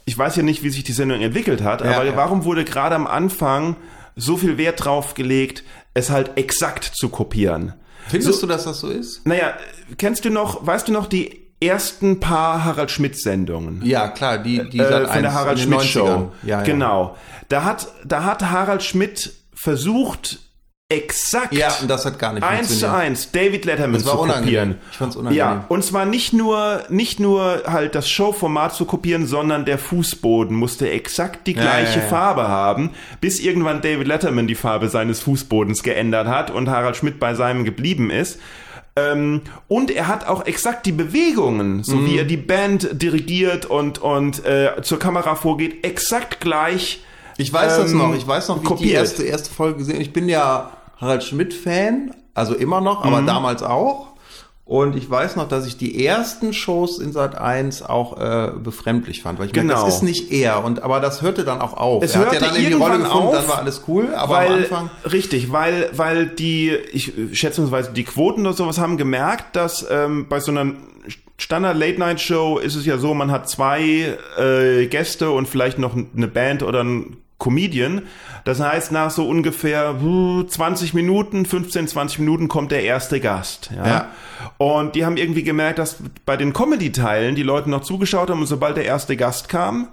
ich 0.06 0.18
weiß 0.18 0.38
ja 0.38 0.44
nicht, 0.44 0.64
wie 0.64 0.70
sich 0.70 0.86
die 0.86 0.94
Sendung 0.94 1.20
entwickelt 1.20 1.62
hat, 1.62 1.82
Ja, 1.84 1.96
aber 1.98 2.06
ja. 2.06 2.16
warum 2.16 2.46
wurde 2.46 2.64
gerade 2.64 2.96
am 2.96 3.06
Anfang 3.06 3.76
so 4.16 4.38
viel 4.38 4.58
Wert 4.58 4.86
drauf 4.86 5.14
gelegt, 5.14 5.66
es 5.94 6.10
halt 6.10 6.38
exakt 6.38 6.86
zu 6.86 7.10
kopieren? 7.10 7.74
Findest 8.08 8.42
du, 8.42 8.48
dass 8.48 8.64
das 8.64 8.80
so 8.80 8.88
ist? 8.88 9.28
Naja, 9.28 9.56
kennst 9.98 10.24
du 10.24 10.30
noch, 10.30 10.66
weißt 10.66 10.88
du 10.88 10.94
noch 10.94 11.08
die 11.08 11.42
ersten 11.60 12.22
paar 12.22 12.64
Harald 12.64 12.92
Schmidt 12.92 13.18
Sendungen? 13.20 13.82
Ja, 13.84 14.08
klar, 14.08 14.38
die, 14.38 14.70
die 14.70 14.80
äh, 14.80 15.06
von 15.08 15.22
der 15.22 15.32
1 15.32 15.34
Harald 15.34 15.60
in 15.60 15.70
den 15.70 15.80
Schmidt 15.82 15.82
90ern. 15.82 15.92
Show. 15.92 16.32
Ja, 16.44 16.60
ja. 16.60 16.62
Genau. 16.62 17.18
Da 17.50 17.66
hat, 17.66 17.90
da 18.06 18.24
hat 18.24 18.42
Harald 18.52 18.84
Schmidt 18.84 19.34
versucht, 19.54 20.40
exakt 20.90 21.54
Ja, 21.54 21.76
und 21.82 21.90
das 21.90 22.06
hat 22.06 22.20
gar 22.20 22.34
nicht 22.34 22.44
eins 22.44 22.80
zu 22.80 22.92
eins 22.92 23.32
David 23.32 23.66
Letterman 23.66 24.00
zu 24.00 24.12
unangenehm. 24.12 24.44
kopieren. 24.44 24.76
Ich 24.92 24.98
fand's 24.98 25.16
unangenehm. 25.16 25.38
Ja, 25.38 25.66
und 25.68 25.84
zwar 25.84 26.06
nicht 26.06 26.32
nur, 26.34 26.84
nicht 26.90 27.20
nur 27.20 27.64
halt 27.66 27.96
das 27.96 28.08
Showformat 28.08 28.76
zu 28.76 28.86
kopieren, 28.86 29.26
sondern 29.26 29.66
der 29.66 29.80
Fußboden 29.80 30.56
musste 30.56 30.90
exakt 30.92 31.48
die 31.48 31.54
Ja, 31.54 31.62
gleiche 31.64 31.98
ja, 32.00 32.04
ja. 32.04 32.10
Farbe 32.10 32.48
haben, 32.48 32.92
bis 33.20 33.40
irgendwann 33.40 33.82
David 33.82 34.08
Letterman 34.08 34.46
die 34.48 34.54
Farbe 34.56 34.88
seines 34.90 35.22
Fußbodens 35.22 35.82
geändert 35.82 36.28
hat 36.28 36.52
und 36.52 36.70
Harald 36.70 36.96
Schmidt 36.98 37.20
bei 37.20 37.34
seinem 37.34 37.64
geblieben 37.66 38.12
ist. 38.12 38.40
Ähm, 38.96 39.42
und 39.68 39.90
er 39.92 40.08
hat 40.08 40.28
auch 40.28 40.46
exakt 40.46 40.86
die 40.86 40.92
Bewegungen, 40.94 41.84
so 41.84 41.96
Mhm. 41.96 42.06
wie 42.06 42.18
er 42.20 42.24
die 42.26 42.38
Band 42.38 42.90
dirigiert 43.02 43.66
und, 43.66 43.98
und 43.98 44.46
äh, 44.46 44.82
zur 44.84 45.00
Kamera 45.00 45.34
vorgeht, 45.36 45.84
exakt 45.84 46.40
gleich. 46.42 47.02
Ich 47.38 47.52
weiß 47.52 47.78
das 47.78 47.92
ähm, 47.92 47.98
noch. 47.98 48.16
Ich 48.16 48.26
weiß 48.28 48.48
noch, 48.50 48.58
wie 48.58 48.62
ich 48.64 48.68
die 48.68 48.74
kopiert. 48.76 48.94
erste, 48.94 49.24
erste 49.24 49.50
Folge 49.54 49.80
gesehen. 49.80 50.00
Ich 50.02 50.14
bin 50.14 50.30
ja 50.30 50.72
Harald 51.02 51.24
Schmidt-Fan, 51.24 52.12
also 52.34 52.54
immer 52.56 52.82
noch, 52.82 53.04
aber 53.04 53.22
Mhm. 53.22 53.28
damals 53.28 53.64
auch. 53.64 54.08
Und 54.68 54.96
ich 54.96 55.08
weiß 55.08 55.36
noch, 55.36 55.48
dass 55.48 55.68
ich 55.68 55.78
die 55.78 56.04
ersten 56.08 56.52
Shows 56.52 56.98
in 56.98 57.12
Sat 57.12 57.38
1 57.38 57.84
auch 57.84 58.20
äh, 58.20 58.50
befremdlich 58.58 59.22
fand, 59.22 59.38
weil 59.38 59.46
ich 59.48 59.54
Genau. 59.54 59.86
das 59.86 59.96
ist 59.98 60.02
nicht 60.02 60.32
er. 60.32 60.64
Und 60.64 60.82
aber 60.82 61.00
das 61.00 61.22
hörte 61.22 61.44
dann 61.44 61.62
auch 61.62 61.74
auf. 61.78 62.02
Es 62.04 62.16
er 62.16 62.22
hat 62.22 62.26
ja 62.28 62.32
hörte 62.40 62.46
dann 62.48 62.56
in 62.56 62.66
die 62.66 62.74
Rolle 62.74 62.94
irgendwann 62.96 63.04
gefunden, 63.04 63.28
auf, 63.28 63.36
dann 63.36 63.48
war 63.48 63.58
alles 63.60 63.82
cool, 63.88 64.16
aber 64.16 64.34
weil, 64.34 64.48
am 64.48 64.54
Anfang. 64.56 64.90
Richtig, 65.12 65.52
weil, 65.52 65.90
weil 65.94 66.26
die, 66.26 66.72
ich 66.94 67.14
schätzungsweise 67.34 67.92
die 67.92 68.06
Quoten 68.06 68.42
oder 68.42 68.54
sowas 68.56 68.80
haben 68.80 68.98
gemerkt, 68.98 69.56
dass 69.56 69.86
ähm, 69.88 70.26
bei 70.30 70.40
so 70.40 70.50
einer 70.52 70.72
Standard-Late-Night-Show 71.38 72.58
ist 72.58 72.76
es 72.76 72.86
ja 72.86 72.98
so, 72.98 73.14
man 73.14 73.30
hat 73.32 73.48
zwei 73.50 74.18
äh, 74.40 74.88
Gäste 74.88 75.30
und 75.30 75.48
vielleicht 75.48 75.78
noch 75.80 75.94
eine 75.96 76.28
Band 76.28 76.64
oder 76.64 76.84
ein 76.84 77.18
Comedian. 77.38 78.04
Das 78.44 78.60
heißt, 78.60 78.92
nach 78.92 79.12
so 79.12 79.28
ungefähr 79.28 79.96
hm, 80.00 80.46
20 80.48 80.94
Minuten, 80.94 81.46
15, 81.46 81.88
20 81.88 82.20
Minuten 82.20 82.48
kommt 82.48 82.72
der 82.72 82.84
erste 82.84 83.20
Gast. 83.20 83.72
Ja? 83.76 83.88
Ja. 83.88 84.08
Und 84.58 84.96
die 84.96 85.06
haben 85.06 85.18
irgendwie 85.18 85.44
gemerkt, 85.44 85.80
dass 85.80 85.98
bei 86.26 86.38
den 86.38 86.54
Comedy-Teilen 86.54 87.36
die 87.36 87.44
Leute 87.44 87.70
noch 87.70 87.82
zugeschaut 87.82 88.30
haben 88.30 88.40
und 88.40 88.48
sobald 88.48 88.78
der 88.78 88.86
erste 88.86 89.18
Gast 89.18 89.50
kam, 89.50 89.90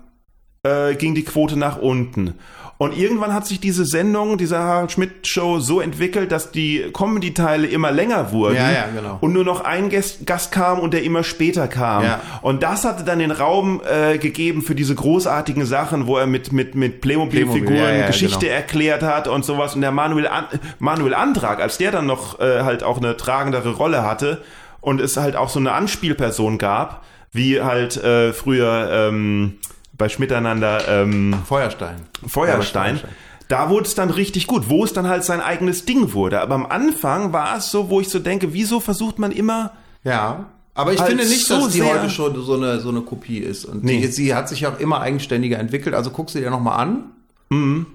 äh, 0.63 0.95
ging 0.95 1.15
die 1.15 1.25
Quote 1.25 1.57
nach 1.57 1.79
unten. 1.79 2.35
Und 2.83 2.99
irgendwann 2.99 3.33
hat 3.33 3.47
sich 3.47 3.61
diese 3.61 3.85
Sendung, 3.85 4.39
diese 4.39 4.59
Harald 4.59 4.91
Schmidt 4.91 5.29
Show 5.29 5.61
so 5.61 5.81
entwickelt, 5.81 6.33
dass 6.33 6.51
die 6.51 6.91
Comedy-Teile 6.93 7.69
immer 7.69 7.93
länger 7.93 8.33
wurden. 8.33 8.57
Ja, 8.57 8.73
ja, 8.73 8.87
genau. 8.93 9.19
Und 9.21 9.33
nur 9.33 9.45
noch 9.45 9.61
ein 9.61 9.89
Gast, 9.89 10.27
Gast 10.27 10.51
kam 10.51 10.81
und 10.81 10.93
der 10.93 11.05
immer 11.05 11.23
später 11.23 11.69
kam. 11.69 12.03
Ja. 12.03 12.21
Und 12.41 12.65
das 12.65 12.85
hatte 12.85 13.05
dann 13.05 13.21
den 13.21 13.31
Raum 13.31 13.83
äh, 13.89 14.19
gegeben 14.19 14.63
für 14.63 14.75
diese 14.75 14.97
großartigen 14.97 15.65
Sachen, 15.65 16.09
wo 16.09 16.17
er 16.17 16.27
mit, 16.27 16.53
mit, 16.53 16.75
mit 16.75 17.01
Playmobil-Figuren 17.01 17.67
Playmobil, 17.67 17.77
ja, 17.77 18.01
ja, 18.01 18.07
Geschichte 18.09 18.47
genau. 18.47 18.53
erklärt 18.53 19.05
hat 19.05 19.29
und 19.29 19.45
sowas. 19.45 19.77
Und 19.77 19.83
der 19.83 19.93
Manuel, 19.93 20.27
An 20.27 20.47
Manuel 20.81 21.15
Antrag, 21.15 21.61
als 21.61 21.79
der 21.79 21.93
dann 21.93 22.07
noch 22.07 22.41
äh, 22.41 22.63
halt 22.63 22.83
auch 22.83 22.97
eine 22.97 23.17
tragendere 23.17 23.75
Rolle 23.75 24.03
hatte 24.03 24.43
und 24.81 25.01
es 25.01 25.17
halt 25.17 25.37
auch 25.37 25.51
so 25.51 25.61
eine 25.61 25.71
Anspielperson 25.71 26.59
gab, 26.59 27.05
wie 27.31 27.61
halt 27.61 27.97
äh, 28.03 28.33
früher 28.33 28.91
ähm, 28.91 29.59
bei 30.03 30.09
Schmiteinander 30.09 30.89
ähm, 30.89 31.33
Feuerstein. 31.47 31.95
Feuerstein. 32.27 32.99
Da 33.47 33.71
wurde 33.71 33.87
es 33.87 33.95
dann 33.95 34.11
richtig 34.11 34.49
gut, 34.49 34.69
wo 34.69 34.83
es 34.83 34.93
dann 34.93 35.07
halt 35.07 35.23
sein 35.23 35.41
eigenes 35.41 35.85
Ding 35.85 36.13
wurde. 36.13 36.41
Aber 36.41 36.57
am 36.57 36.67
Anfang 36.67 37.33
war 37.33 37.57
es 37.59 37.71
so, 37.71 37.89
wo 37.89 38.01
ich 38.01 38.09
so 38.09 38.19
denke, 38.19 38.53
wieso 38.53 38.81
versucht 38.81 39.21
man 39.21 39.31
immer 39.31 39.73
Ja. 40.03 40.47
Aber 40.75 40.93
ich 40.93 40.99
Halt 41.01 41.11
finde 41.11 41.25
nicht, 41.29 41.47
so 41.47 41.55
dass 41.61 41.69
die 41.69 41.79
sehr- 41.83 41.95
heute 42.01 42.11
schon 42.11 42.35
so 42.43 42.55
eine, 42.55 42.81
so 42.81 42.89
eine 42.89 43.03
Kopie 43.03 43.39
ist. 43.39 43.65
Und 43.67 43.85
Nee. 43.85 44.01
die, 44.01 44.07
sie 44.09 44.35
hat 44.35 44.49
sich 44.49 44.67
auch 44.67 44.81
immer 44.81 45.01
eigenständiger 45.03 45.59
entwickelt. 45.61 45.95
Also 45.95 46.11
guck 46.11 46.31
sie 46.31 46.41
dir 46.41 46.51
nochmal 46.51 46.81
an. 46.81 47.05
Mhm. 47.51 47.87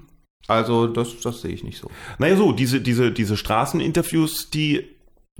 Also 0.46 0.86
das, 0.86 1.20
das 1.22 1.42
sehe 1.42 1.50
ich 1.52 1.62
nicht 1.62 1.78
so. 1.78 1.90
Naja, 2.18 2.36
so, 2.36 2.52
diese, 2.52 2.80
diese, 2.80 3.10
diese 3.10 3.36
Straßeninterviews, 3.36 4.48
die 4.50 4.86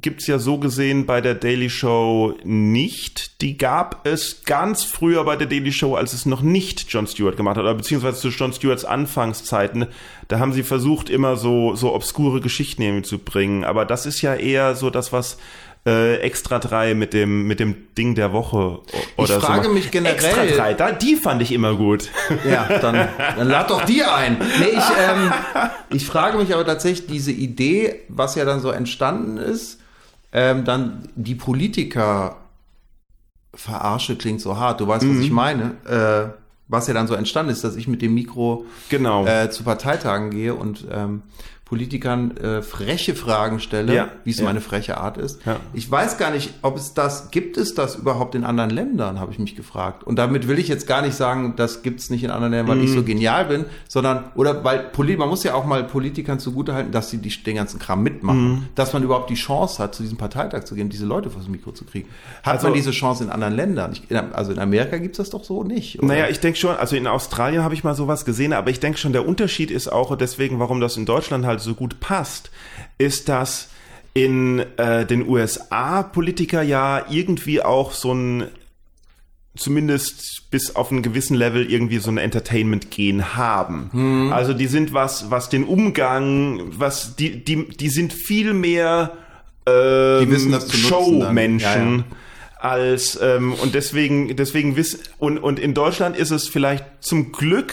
gibt's 0.00 0.26
ja 0.28 0.38
so 0.38 0.58
gesehen 0.58 1.06
bei 1.06 1.20
der 1.20 1.34
Daily 1.34 1.68
Show 1.70 2.34
nicht. 2.44 3.40
Die 3.42 3.58
gab 3.58 4.06
es 4.06 4.42
ganz 4.44 4.84
früher 4.84 5.24
bei 5.24 5.34
der 5.36 5.48
Daily 5.48 5.72
Show, 5.72 5.96
als 5.96 6.12
es 6.12 6.24
noch 6.24 6.40
nicht 6.40 6.92
Jon 6.92 7.06
Stewart 7.06 7.36
gemacht 7.36 7.56
hat, 7.56 7.64
oder 7.64 7.74
beziehungsweise 7.74 8.18
zu 8.20 8.28
Jon 8.28 8.52
Stewarts 8.52 8.84
Anfangszeiten. 8.84 9.86
Da 10.28 10.38
haben 10.38 10.52
sie 10.52 10.62
versucht, 10.62 11.10
immer 11.10 11.36
so, 11.36 11.74
so 11.74 11.94
obskure 11.94 12.40
Geschichten 12.40 12.82
irgendwie 12.82 13.02
zu 13.02 13.18
bringen. 13.18 13.64
Aber 13.64 13.84
das 13.84 14.06
ist 14.06 14.22
ja 14.22 14.34
eher 14.34 14.76
so 14.76 14.90
das, 14.90 15.12
was 15.12 15.36
äh, 15.84 16.16
Extra 16.18 16.58
3 16.60 16.94
mit 16.94 17.12
dem, 17.12 17.48
mit 17.48 17.58
dem 17.58 17.74
Ding 17.96 18.14
der 18.14 18.32
Woche 18.32 18.80
oder 19.16 19.34
so. 19.34 19.40
frage 19.40 19.62
macht. 19.68 19.74
mich 19.74 19.90
generell- 19.90 20.14
Extra 20.14 20.44
3, 20.46 20.74
da, 20.74 20.92
die 20.92 21.16
fand 21.16 21.42
ich 21.42 21.50
immer 21.50 21.74
gut. 21.74 22.08
Ja, 22.48 22.68
dann, 22.78 23.08
dann 23.36 23.48
lad 23.48 23.70
doch 23.70 23.84
die 23.84 24.04
ein. 24.04 24.38
Nee, 24.60 24.66
ich, 24.76 24.84
ähm, 25.00 25.32
ich 25.92 26.06
frage 26.06 26.38
mich 26.38 26.54
aber 26.54 26.64
tatsächlich, 26.66 27.06
diese 27.08 27.32
Idee, 27.32 27.96
was 28.08 28.36
ja 28.36 28.44
dann 28.44 28.60
so 28.60 28.70
entstanden 28.70 29.38
ist, 29.38 29.78
ähm, 30.32 30.64
dann 30.64 31.08
die 31.16 31.34
Politiker 31.34 32.36
verarsche 33.54 34.16
klingt 34.16 34.40
so 34.40 34.56
hart, 34.56 34.80
du 34.80 34.86
weißt, 34.86 35.06
was 35.08 35.16
Mhm. 35.16 35.22
ich 35.22 35.30
meine. 35.30 35.74
Äh, 36.34 36.38
was 36.70 36.86
ja 36.86 36.92
dann 36.92 37.06
so 37.06 37.14
entstanden 37.14 37.50
ist, 37.50 37.64
dass 37.64 37.76
ich 37.76 37.88
mit 37.88 38.02
dem 38.02 38.12
Mikro 38.12 38.66
Genau. 38.90 39.24
äh, 39.26 39.48
zu 39.50 39.64
Parteitagen 39.64 40.28
gehe 40.30 40.54
und 40.54 40.86
ähm, 40.92 41.22
Politikern 41.68 42.36
äh, 42.38 42.62
freche 42.62 43.14
Fragen 43.14 43.60
stelle, 43.60 43.94
Ja, 43.94 44.08
wie 44.24 44.30
es 44.30 44.38
ja. 44.38 44.44
meine 44.44 44.60
freche 44.62 44.96
Art 44.96 45.18
ist. 45.18 45.44
Ja. 45.44 45.56
Ich 45.74 45.90
weiß 45.90 46.16
gar 46.16 46.30
nicht, 46.30 46.54
ob 46.62 46.76
es 46.78 46.94
das, 46.94 47.30
gibt 47.30 47.58
es 47.58 47.74
das 47.74 47.96
überhaupt 47.96 48.34
in 48.34 48.44
anderen 48.44 48.70
Ländern, 48.70 49.20
habe 49.20 49.32
ich 49.32 49.38
mich 49.38 49.54
gefragt. 49.54 50.02
Und 50.04 50.16
damit 50.16 50.48
will 50.48 50.58
ich 50.58 50.68
jetzt 50.68 50.86
gar 50.86 51.02
nicht 51.02 51.14
sagen, 51.14 51.54
das 51.56 51.82
gibt 51.82 52.00
es 52.00 52.08
nicht 52.08 52.24
in 52.24 52.30
anderen 52.30 52.52
Ländern, 52.52 52.68
weil 52.68 52.76
Mhm. 52.78 52.84
ich 52.84 52.92
so 52.92 53.02
genial 53.02 53.44
bin, 53.44 53.66
sondern, 53.86 54.24
oder 54.34 54.64
weil 54.64 54.78
Poli 54.78 55.16
man 55.18 55.28
muss 55.28 55.44
ja 55.44 55.52
auch 55.54 55.66
mal 55.66 55.84
Politikern 55.84 56.38
zugutehalten, 56.38 56.90
dass 56.90 57.10
sie 57.10 57.18
die, 57.18 57.28
den 57.42 57.56
ganzen 57.56 57.78
Kram 57.78 58.02
mitmachen, 58.02 58.48
Mhm. 58.48 58.64
dass 58.74 58.94
man 58.94 59.02
überhaupt 59.02 59.28
die 59.28 59.34
Chance 59.34 59.82
hat, 59.82 59.94
zu 59.94 60.02
diesem 60.02 60.16
Parteitag 60.16 60.64
zu 60.64 60.74
gehen, 60.74 60.88
diese 60.88 61.04
Leute 61.04 61.28
vors 61.28 61.48
Mikro 61.48 61.72
zu 61.72 61.84
kriegen. 61.84 62.08
Hat 62.42 62.54
Also- 62.54 62.68
man 62.68 62.74
diese 62.74 62.92
Chance 62.92 63.24
in 63.24 63.30
anderen 63.30 63.54
Ländern? 63.54 63.92
Ich, 63.92 64.04
also 64.32 64.52
in 64.52 64.58
Amerika 64.58 64.96
gibt's 64.96 65.18
das 65.18 65.28
doch 65.30 65.44
so 65.44 65.62
nicht. 65.64 65.98
oder? 65.98 66.08
Naja, 66.08 66.28
ich 66.30 66.40
denke 66.40 66.58
schon, 66.58 66.74
also 66.76 66.96
in 66.96 67.06
Australien 67.06 67.62
habe 67.62 67.74
ich 67.74 67.84
mal 67.84 67.94
sowas 67.94 68.24
gesehen, 68.24 68.54
aber 68.54 68.70
ich 68.70 68.80
denke 68.80 68.98
schon, 68.98 69.12
der 69.12 69.26
Unterschied 69.28 69.70
ist 69.70 69.88
auch, 69.92 70.16
deswegen, 70.16 70.58
warum 70.58 70.80
das 70.80 70.96
in 70.96 71.04
Deutschland 71.04 71.44
halt 71.44 71.57
so 71.58 71.74
gut 71.74 72.00
passt, 72.00 72.50
ist, 72.98 73.28
dass 73.28 73.68
in 74.14 74.64
äh, 74.76 75.06
den 75.06 75.28
USA 75.28 76.02
Politiker 76.02 76.62
ja 76.62 77.04
irgendwie 77.08 77.62
auch 77.62 77.92
so 77.92 78.12
ein 78.12 78.48
zumindest 79.56 80.50
bis 80.50 80.76
auf 80.76 80.90
einen 80.90 81.02
gewissen 81.02 81.36
Level 81.36 81.70
irgendwie 81.70 81.98
so 81.98 82.10
ein 82.10 82.18
Entertainment-Gen 82.18 83.36
haben. 83.36 83.90
Also 84.32 84.54
die 84.54 84.66
sind 84.66 84.92
was, 84.92 85.30
was 85.30 85.48
den 85.48 85.64
Umgang, 85.64 86.62
was 86.78 87.16
die, 87.16 87.44
die, 87.44 87.68
die 87.68 87.88
sind 87.88 88.12
viel 88.12 88.54
mehr 88.54 89.12
ähm. 89.66 90.58
Showmenschen. 90.70 91.60
Ja, 91.60 91.96
ja. 91.98 92.04
Als 92.60 93.16
ähm, 93.22 93.52
und 93.54 93.74
deswegen 93.74 94.34
deswegen 94.34 94.74
wissen 94.74 94.98
und 95.18 95.38
und 95.38 95.60
in 95.60 95.74
Deutschland 95.74 96.16
ist 96.16 96.32
es 96.32 96.48
vielleicht 96.48 96.84
zum 97.00 97.30
Glück 97.30 97.72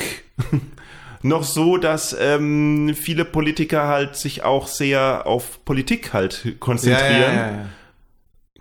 noch 1.25 1.43
so, 1.43 1.77
dass 1.77 2.15
ähm, 2.19 2.93
viele 2.95 3.25
Politiker 3.25 3.87
halt 3.87 4.15
sich 4.15 4.43
auch 4.43 4.67
sehr 4.67 5.25
auf 5.25 5.65
Politik 5.65 6.13
halt 6.13 6.57
konzentrieren 6.59 7.35
ja, 7.35 7.51
ja, 7.51 7.65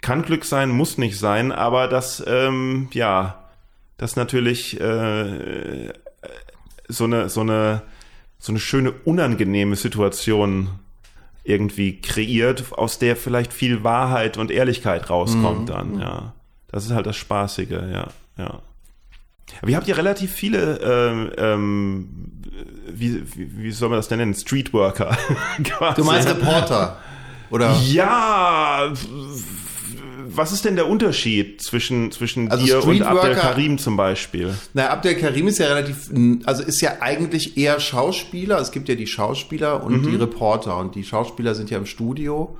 kann 0.00 0.22
Glück 0.22 0.44
sein, 0.44 0.70
muss 0.70 0.98
nicht 0.98 1.18
sein, 1.18 1.52
aber 1.52 1.88
das, 1.88 2.22
ähm, 2.26 2.88
ja, 2.92 3.44
das 3.96 4.16
natürlich 4.16 4.80
äh, 4.80 5.92
so 6.88 7.04
eine, 7.04 7.28
so 7.28 7.40
eine, 7.40 7.82
so 8.38 8.52
eine 8.52 8.60
schöne 8.60 8.92
unangenehme 8.92 9.76
Situation 9.76 10.70
irgendwie 11.42 12.00
kreiert, 12.00 12.72
aus 12.72 12.98
der 12.98 13.16
vielleicht 13.16 13.52
viel 13.52 13.84
Wahrheit 13.84 14.38
und 14.38 14.50
Ehrlichkeit 14.50 15.10
rauskommt 15.10 15.68
dann, 15.68 16.00
ja. 16.00 16.34
Das 16.68 16.86
ist 16.86 16.92
halt 16.92 17.06
das 17.06 17.16
Spaßige, 17.16 17.70
ja, 17.70 18.08
ja. 18.36 18.62
Aber 19.60 19.70
ihr 19.70 19.76
habt 19.76 19.86
ja 19.88 19.94
relativ 19.94 20.32
viele, 20.32 20.80
ähm, 20.82 21.30
ähm, 21.38 22.08
wie, 22.92 23.22
wie, 23.36 23.62
wie 23.64 23.70
soll 23.72 23.88
man 23.88 23.98
das 23.98 24.08
denn 24.08 24.18
nennen? 24.18 24.34
Streetworker. 24.34 25.16
Du 25.96 26.04
meinst 26.04 26.28
Reporter? 26.28 26.98
Oder? 27.50 27.76
Ja, 27.86 28.92
was 30.26 30.52
ist 30.52 30.64
denn 30.64 30.74
der 30.76 30.88
Unterschied 30.88 31.62
zwischen, 31.62 32.10
zwischen 32.10 32.50
Also 32.50 32.64
dir 32.64 32.84
und 32.84 33.02
Abdel 33.02 33.34
Karim 33.34 33.78
zum 33.78 33.96
Beispiel? 33.96 34.52
Na, 34.72 34.88
Abdel 34.90 35.14
Karim 35.14 35.46
ist 35.48 35.58
ja 35.58 35.66
relativ, 35.66 36.10
also 36.44 36.62
ist 36.62 36.80
ja 36.80 36.96
eigentlich 37.00 37.56
eher 37.56 37.78
Schauspieler. 37.78 38.58
Es 38.58 38.72
gibt 38.72 38.88
ja 38.88 38.94
die 38.96 39.06
Schauspieler 39.06 39.84
und 39.84 40.02
Mhm. 40.02 40.10
die 40.10 40.16
Reporter. 40.16 40.76
Und 40.78 40.94
die 40.94 41.04
Schauspieler 41.04 41.54
sind 41.54 41.70
ja 41.70 41.78
im 41.78 41.86
Studio. 41.86 42.56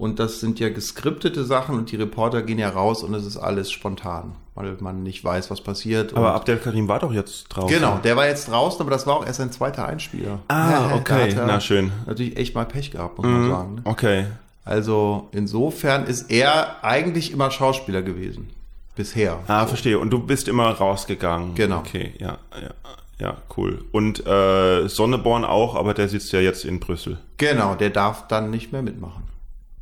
Und 0.00 0.18
das 0.18 0.40
sind 0.40 0.58
ja 0.60 0.70
geskriptete 0.70 1.44
Sachen 1.44 1.76
und 1.76 1.92
die 1.92 1.96
Reporter 1.96 2.40
gehen 2.40 2.58
ja 2.58 2.70
raus 2.70 3.02
und 3.02 3.12
es 3.12 3.26
ist 3.26 3.36
alles 3.36 3.70
spontan, 3.70 4.34
weil 4.54 4.74
man 4.80 5.02
nicht 5.02 5.22
weiß, 5.22 5.50
was 5.50 5.60
passiert. 5.60 6.16
Aber 6.16 6.32
Abdel 6.32 6.56
Karim 6.56 6.88
war 6.88 7.00
doch 7.00 7.12
jetzt 7.12 7.48
draußen. 7.50 7.76
Genau, 7.76 7.98
der 7.98 8.16
war 8.16 8.26
jetzt 8.26 8.48
draußen, 8.48 8.80
aber 8.80 8.90
das 8.90 9.06
war 9.06 9.16
auch 9.16 9.26
erst 9.26 9.40
sein 9.40 9.52
zweiter 9.52 9.86
Einspieler. 9.86 10.38
Ah, 10.48 10.94
okay, 10.94 11.34
er 11.34 11.44
na 11.44 11.60
schön. 11.60 11.92
Natürlich 12.06 12.38
echt 12.38 12.54
mal 12.54 12.64
Pech 12.64 12.90
gehabt, 12.90 13.18
muss 13.18 13.26
man 13.26 13.50
sagen. 13.50 13.74
Ne? 13.74 13.80
Okay. 13.84 14.26
Also 14.64 15.28
insofern 15.32 16.06
ist 16.06 16.30
er 16.30 16.82
eigentlich 16.82 17.30
immer 17.30 17.50
Schauspieler 17.50 18.00
gewesen. 18.00 18.48
Bisher. 18.96 19.38
Ah, 19.48 19.66
verstehe. 19.66 19.98
Und 19.98 20.08
du 20.08 20.18
bist 20.18 20.48
immer 20.48 20.70
rausgegangen. 20.70 21.54
Genau. 21.56 21.80
Okay, 21.80 22.14
ja, 22.18 22.38
ja, 22.54 22.70
ja, 23.18 23.36
cool. 23.54 23.84
Und 23.92 24.26
äh, 24.26 24.88
Sonneborn 24.88 25.44
auch, 25.44 25.74
aber 25.74 25.92
der 25.92 26.08
sitzt 26.08 26.32
ja 26.32 26.40
jetzt 26.40 26.64
in 26.64 26.80
Brüssel. 26.80 27.18
Genau, 27.36 27.74
der 27.74 27.90
darf 27.90 28.28
dann 28.28 28.50
nicht 28.50 28.72
mehr 28.72 28.80
mitmachen, 28.80 29.24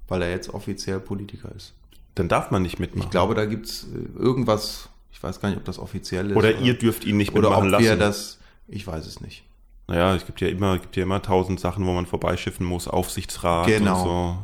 weil 0.09 0.23
er 0.23 0.31
jetzt 0.31 0.49
offiziell 0.53 1.01
Politiker 1.01 1.51
ist. 1.55 1.75
Dann 2.15 2.29
darf 2.29 2.51
man 2.51 2.63
nicht 2.63 2.79
mitmachen. 2.81 3.07
Ich 3.07 3.11
glaube, 3.11 3.35
da 3.35 3.45
gibt's 3.47 3.85
äh, 3.95 4.19
irgendwas, 4.19 4.89
ich 5.13 5.23
weiß 5.23 5.41
gar 5.41 5.49
nicht, 5.51 5.59
ob 5.59 5.65
das 5.65 5.79
offiziell 5.79 6.31
ist. 6.31 6.37
oder 6.37 6.59
ihr 6.59 6.75
dürft 6.75 7.05
ihn 7.05 7.17
nicht 7.17 7.33
oder 7.33 7.51
mitmachen 7.51 7.75
ob 7.75 7.81
wir 7.81 7.91
lassen. 7.91 8.01
das, 8.01 8.39
ich 8.67 8.87
weiß 8.87 9.07
es 9.07 9.21
nicht. 9.21 9.45
naja, 9.87 10.15
es 10.15 10.27
gibt 10.27 10.41
ja 10.41 10.49
immer, 10.49 10.79
gibt 10.79 10.97
ja 10.97 11.05
immer 11.05 11.23
tausend 11.23 11.61
Sachen, 11.61 11.87
wo 11.87 11.93
man 11.93 12.07
vorbeischiffen 12.07 12.67
muss, 12.67 12.89
Aufsichtsrat 12.89 13.67
Genau. 13.69 13.97
und 13.97 14.05
so. 14.05 14.39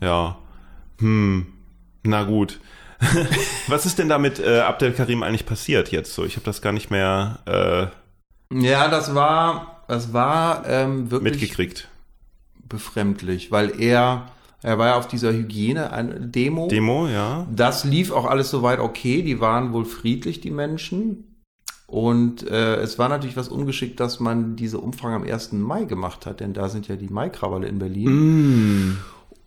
Ja. 0.00 0.06
Ja. 0.06 0.38
Hm. 1.00 1.46
Na 2.04 2.22
gut. 2.24 2.60
Was 3.66 3.86
ist 3.86 3.98
denn 3.98 4.08
da 4.10 4.18
mit 4.18 4.38
äh, 4.38 4.60
Abdel 4.60 4.92
Karim 4.92 5.22
eigentlich 5.22 5.46
passiert 5.46 5.90
jetzt 5.90 6.14
so? 6.14 6.24
Ich 6.24 6.36
habe 6.36 6.44
das 6.44 6.60
gar 6.62 6.72
nicht 6.72 6.90
mehr 6.90 7.38
äh, 8.52 8.56
Ja, 8.62 8.88
das 8.88 9.14
war, 9.14 9.84
das 9.88 10.12
war 10.12 10.66
ähm, 10.68 11.10
wirklich 11.10 11.40
mitgekriegt. 11.40 11.88
befremdlich, 12.68 13.50
weil 13.50 13.80
er, 13.80 14.26
er 14.62 14.78
war 14.78 14.88
ja 14.88 14.96
auf 14.96 15.08
dieser 15.08 15.32
Hygiene-Demo. 15.32 16.68
Demo, 16.68 17.08
ja. 17.08 17.46
Das 17.54 17.84
lief 17.84 18.12
auch 18.12 18.26
alles 18.26 18.50
soweit 18.50 18.78
okay. 18.78 19.22
Die 19.22 19.40
waren 19.40 19.72
wohl 19.72 19.84
friedlich, 19.84 20.40
die 20.40 20.50
Menschen. 20.50 21.24
Und 21.86 22.46
äh, 22.46 22.76
es 22.76 22.98
war 22.98 23.08
natürlich 23.08 23.36
was 23.36 23.48
ungeschickt, 23.48 23.98
dass 23.98 24.20
man 24.20 24.54
diese 24.54 24.78
Umfrage 24.78 25.16
am 25.16 25.24
1. 25.24 25.52
Mai 25.52 25.84
gemacht 25.84 26.24
hat, 26.24 26.40
denn 26.40 26.52
da 26.52 26.68
sind 26.68 26.86
ja 26.88 26.96
die 26.96 27.08
Maikrawalle 27.08 27.66
in 27.66 27.78
Berlin. 27.78 28.10
Mm. 28.10 28.98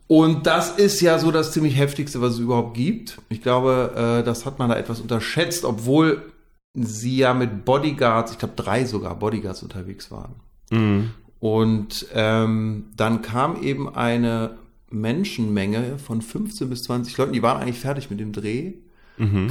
Und 0.07 0.45
das 0.45 0.71
ist 0.71 0.99
ja 0.99 1.19
so 1.19 1.31
das 1.31 1.53
ziemlich 1.53 1.77
heftigste, 1.77 2.19
was 2.19 2.33
es 2.33 2.39
überhaupt 2.39 2.73
gibt. 2.73 3.21
Ich 3.29 3.41
glaube, 3.41 3.93
äh, 3.95 4.25
das 4.25 4.45
hat 4.45 4.59
man 4.59 4.69
da 4.69 4.75
etwas 4.75 4.99
unterschätzt, 4.99 5.63
obwohl 5.63 6.21
sie 6.73 7.17
ja 7.17 7.33
mit 7.33 7.63
Bodyguards, 7.65 8.33
ich 8.33 8.39
glaube 8.39 8.55
drei 8.57 8.83
sogar 8.83 9.15
Bodyguards 9.15 9.63
unterwegs 9.63 10.11
waren. 10.11 10.35
Mm. 10.69 11.11
Und 11.39 12.07
ähm, 12.13 12.87
dann 12.97 13.21
kam 13.21 13.61
eben 13.61 13.93
eine 13.93 14.57
Menschenmenge 14.93 15.97
von 15.97 16.21
15 16.21 16.69
bis 16.69 16.83
20 16.83 17.17
Leuten, 17.17 17.33
die 17.33 17.41
waren 17.41 17.61
eigentlich 17.61 17.79
fertig 17.79 18.09
mit 18.09 18.19
dem 18.19 18.31
Dreh, 18.31 18.73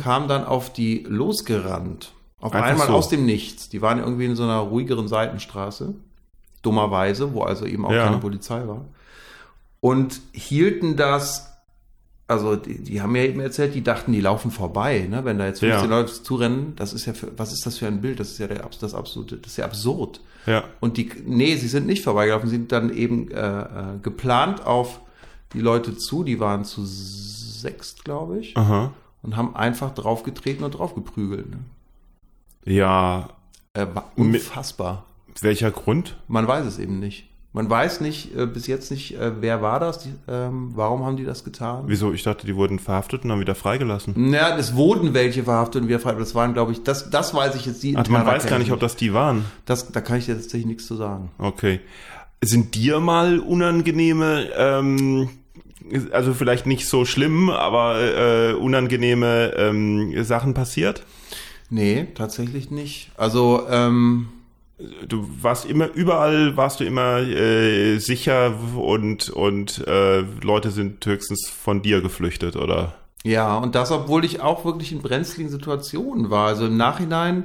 kam 0.03 0.27
dann 0.29 0.45
auf 0.45 0.73
die 0.73 1.05
losgerannt. 1.09 2.13
Auf 2.41 2.53
Mhm. 2.53 2.59
Einfach 2.59 2.71
einmal 2.71 2.87
so. 2.89 2.93
aus 2.95 3.09
dem 3.09 3.25
Nichts. 3.25 3.69
Die 3.69 3.81
waren 3.81 3.99
irgendwie 4.01 4.25
in 4.25 4.35
so 4.35 4.43
einer 4.43 4.59
ruhigeren 4.59 5.07
Seitenstraße, 5.07 5.95
dummerweise, 6.63 7.33
wo 7.35 7.43
also 7.43 7.65
eben 7.67 7.85
auch 7.87 7.93
Ja. 7.93 8.05
keine 8.05 8.19
Polizei 8.19 8.67
war. 8.67 8.85
Und 9.81 10.21
hielten 10.33 10.97
das, 10.97 11.49
also 12.29 12.57
die, 12.57 12.83
die 12.83 13.01
haben 13.03 13.15
ja 13.17 13.23
eben 13.23 13.41
erzählt, 13.41 13.75
die 13.75 13.83
dachten, 13.83 14.13
die 14.13 14.21
laufen 14.21 14.51
vorbei, 14.51 15.07
ne? 15.09 15.25
Wenn 15.25 15.39
da 15.39 15.47
jetzt 15.47 15.61
15 15.61 15.91
Ja. 15.91 15.97
Leute 15.99 16.13
zurennen, 16.23 16.73
das 16.77 16.93
ist 16.93 17.07
ja 17.07 17.13
für, 17.15 17.29
was 17.37 17.53
ist 17.53 17.65
das 17.67 17.79
für 17.79 17.87
ein 17.87 18.01
Bild? 18.01 18.19
Das 18.21 18.31
ist 18.31 18.39
ja 18.39 18.47
der, 18.49 18.69
das 18.81 18.95
absolute, 18.95 19.37
das 19.37 19.53
ist 19.53 19.57
ja 19.59 19.65
absurd. 19.65 20.21
Ja. 20.47 20.65
Und 20.81 20.97
die, 20.97 21.11
nee, 21.25 21.55
sie 21.57 21.69
sind 21.69 21.87
nicht 21.87 22.03
vorbeigelaufen, 22.03 22.49
sie 22.49 22.57
sind 22.57 22.73
dann 22.73 22.93
eben 22.93 23.31
äh, 23.31 23.61
äh, 23.61 23.67
geplant 24.03 24.67
auf 24.67 25.01
die 25.55 25.61
Leute 25.61 25.97
zu, 25.97 26.25
die 26.25 26.41
waren 26.41 26.65
zu 26.65 26.83
sechst, 26.85 28.05
glaube 28.05 28.39
ich, 28.39 28.57
Aha. 28.57 28.93
und 29.23 29.37
haben 29.37 29.55
einfach 29.57 29.93
draufgetreten 29.95 30.65
und 30.65 30.73
draufgeprügelt. 30.73 31.51
Ne? 31.51 31.59
Ja. 32.65 33.29
Äh, 33.75 33.87
war 33.95 34.11
Mit- 34.17 34.43
unfassbar. 34.43 35.05
Welcher 35.41 35.71
Grund? 35.71 36.17
Man 36.29 36.47
weiß 36.47 36.67
es 36.67 36.79
eben 36.79 36.99
nicht. 37.01 37.29
Man 37.55 37.69
weiß 37.69 38.01
nicht, 38.01 38.35
äh, 38.35 38.47
bis 38.47 38.67
jetzt 38.67 38.91
nicht, 38.91 39.15
äh, 39.19 39.33
wer 39.43 39.61
war 39.61 39.79
das, 39.79 39.99
die, 39.99 40.15
ähm, 40.27 40.73
warum 40.75 41.05
haben 41.05 41.19
die 41.19 41.25
das 41.25 41.45
getan? 41.45 41.85
Wieso? 41.87 42.13
Ich 42.15 42.23
dachte, 42.23 42.47
die 42.47 42.57
wurden 42.57 42.79
verhaftet 42.79 43.25
und 43.25 43.29
dann 43.29 43.41
wieder 43.41 43.55
freigelassen. 43.55 44.15
Naja, 44.17 44.57
es 44.57 44.75
wurden 44.75 45.13
welche 45.13 45.45
verhaftet 45.45 45.83
und 45.83 45.89
wieder 45.89 46.01
frei. 46.01 46.13
Das 46.15 46.35
waren, 46.35 46.55
glaube 46.55 46.73
ich, 46.73 46.83
das, 46.83 47.11
das 47.11 47.35
weiß 47.35 47.55
ich 47.57 47.67
jetzt. 47.67 47.83
Die 47.83 47.95
Also 47.95 48.11
man 48.11 48.25
weiß 48.25 48.47
gar 48.47 48.53
ich 48.59 48.65
nicht, 48.65 48.73
ob 48.73 48.81
das 48.81 48.97
die 48.97 49.13
waren. 49.13 49.45
Das, 49.67 49.93
da 49.93 50.01
kann 50.01 50.17
ich 50.19 50.25
dir 50.27 50.35
tatsächlich 50.35 50.65
nichts 50.67 50.87
zu 50.87 50.97
sagen. 50.97 51.31
Okay. 51.37 51.81
Sind 52.43 52.75
dir 52.75 53.01
mal 53.01 53.39
unangenehme, 53.39 54.49
ähm, 54.57 55.29
also 56.13 56.35
vielleicht 56.35 56.67
nicht 56.67 56.89
so 56.89 57.05
schlimm, 57.05 57.51
aber 57.51 58.01
äh, 58.01 58.53
unangenehme 58.55 59.53
ähm, 59.57 60.25
Sachen 60.25 60.55
passiert? 60.55 61.05
Nee, 61.71 62.09
tatsächlich 62.15 62.71
nicht. 62.71 63.11
Also, 63.17 63.67
ähm, 63.71 64.29
Du 65.09 65.29
warst 65.41 65.65
immer, 65.65 65.93
überall 65.95 66.57
warst 66.57 66.81
du 66.81 66.85
immer 66.85 67.19
äh, 67.19 67.99
sicher 67.99 68.53
und, 68.77 69.31
und 69.31 69.87
äh, 69.87 70.21
Leute 70.43 70.71
sind 70.71 71.05
höchstens 71.07 71.49
von 71.49 71.83
dir 71.83 72.01
geflüchtet, 72.01 72.57
oder? 72.57 72.95
Ja, 73.23 73.57
und 73.59 73.75
das, 73.77 73.93
obwohl 73.93 74.25
ich 74.25 74.41
auch 74.41 74.65
wirklich 74.65 74.91
in 74.91 75.01
brenzligen 75.01 75.51
Situationen 75.51 76.31
war. 76.31 76.49
Also 76.49 76.67
im 76.67 76.77
Nachhinein 76.77 77.45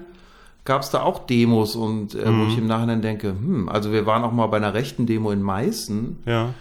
gab 0.65 0.81
es 0.81 0.89
da 0.89 1.03
auch 1.03 1.27
Demos 1.27 1.75
und 1.75 2.15
äh, 2.15 2.25
wo 2.25 2.47
ich 2.47 2.57
im 2.57 2.65
Nachhinein 2.65 3.01
denke, 3.01 3.29
hm, 3.29 3.69
also 3.69 3.91
wir 3.91 4.05
waren 4.05 4.23
auch 4.23 4.31
mal 4.31 4.47
bei 4.47 4.57
einer 4.57 4.73
rechten 4.73 5.05
Demo 5.05 5.29
in 5.31 5.41
Meißen 5.43 6.23
Ja. 6.25 6.53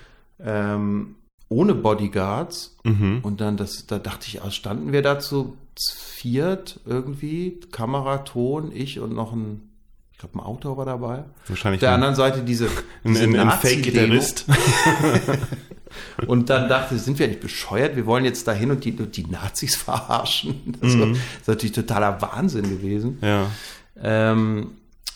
ähm, 0.45 1.15
ohne 1.49 1.75
Bodyguards. 1.75 2.77
Und 2.85 3.41
dann, 3.41 3.57
das, 3.57 3.87
da 3.87 3.99
dachte 3.99 4.27
ich, 4.29 4.43
ah, 4.43 4.51
standen 4.51 4.93
wir 4.93 5.03
da 5.03 5.19
zu 5.19 5.57
viert 5.95 6.81
irgendwie, 6.87 7.61
Kamera, 7.73 8.19
Ton, 8.19 8.71
ich 8.73 8.99
und 9.01 9.15
noch 9.15 9.33
ein, 9.33 9.69
ich 10.13 10.19
glaube, 10.19 10.37
ein 10.37 10.41
Autor 10.41 10.77
war 10.79 10.87
dabei. 10.87 11.25
Wahrscheinlich 11.47 11.79
Auf 11.81 11.87
der 11.87 11.93
anderen 11.93 12.15
Seite 12.15 12.43
diese, 12.43 12.67
Ein, 13.05 13.13
diese 13.13 13.25
ein, 13.25 13.37
ein. 13.37 13.51
Fake-Gitarrist. 13.51 14.47
Und 16.27 16.51
dann 16.51 16.69
dachte 16.69 16.95
ich, 16.95 17.03
sind 17.03 17.19
wir 17.19 17.29
nicht 17.29 17.41
bescheuert? 17.41 17.97
Wir 17.97 18.07
wollen 18.07 18.25
jetzt 18.25 18.47
dahin 18.49 18.71
und 18.71 18.85
die, 18.85 18.93
und 18.93 19.17
die 19.17 19.27
Nazis 19.27 19.77
verarschen. 19.77 20.77
Das, 20.81 20.95
Mhm. 20.95 21.01
war, 21.01 21.09
das 21.09 21.19
ist 21.43 21.49
natürlich 21.49 21.75
totaler 21.75 22.21
Wahnsinn 22.21 22.65
gewesen. 22.69 23.19
ja, 23.23 23.47
Ähm, 24.03 24.73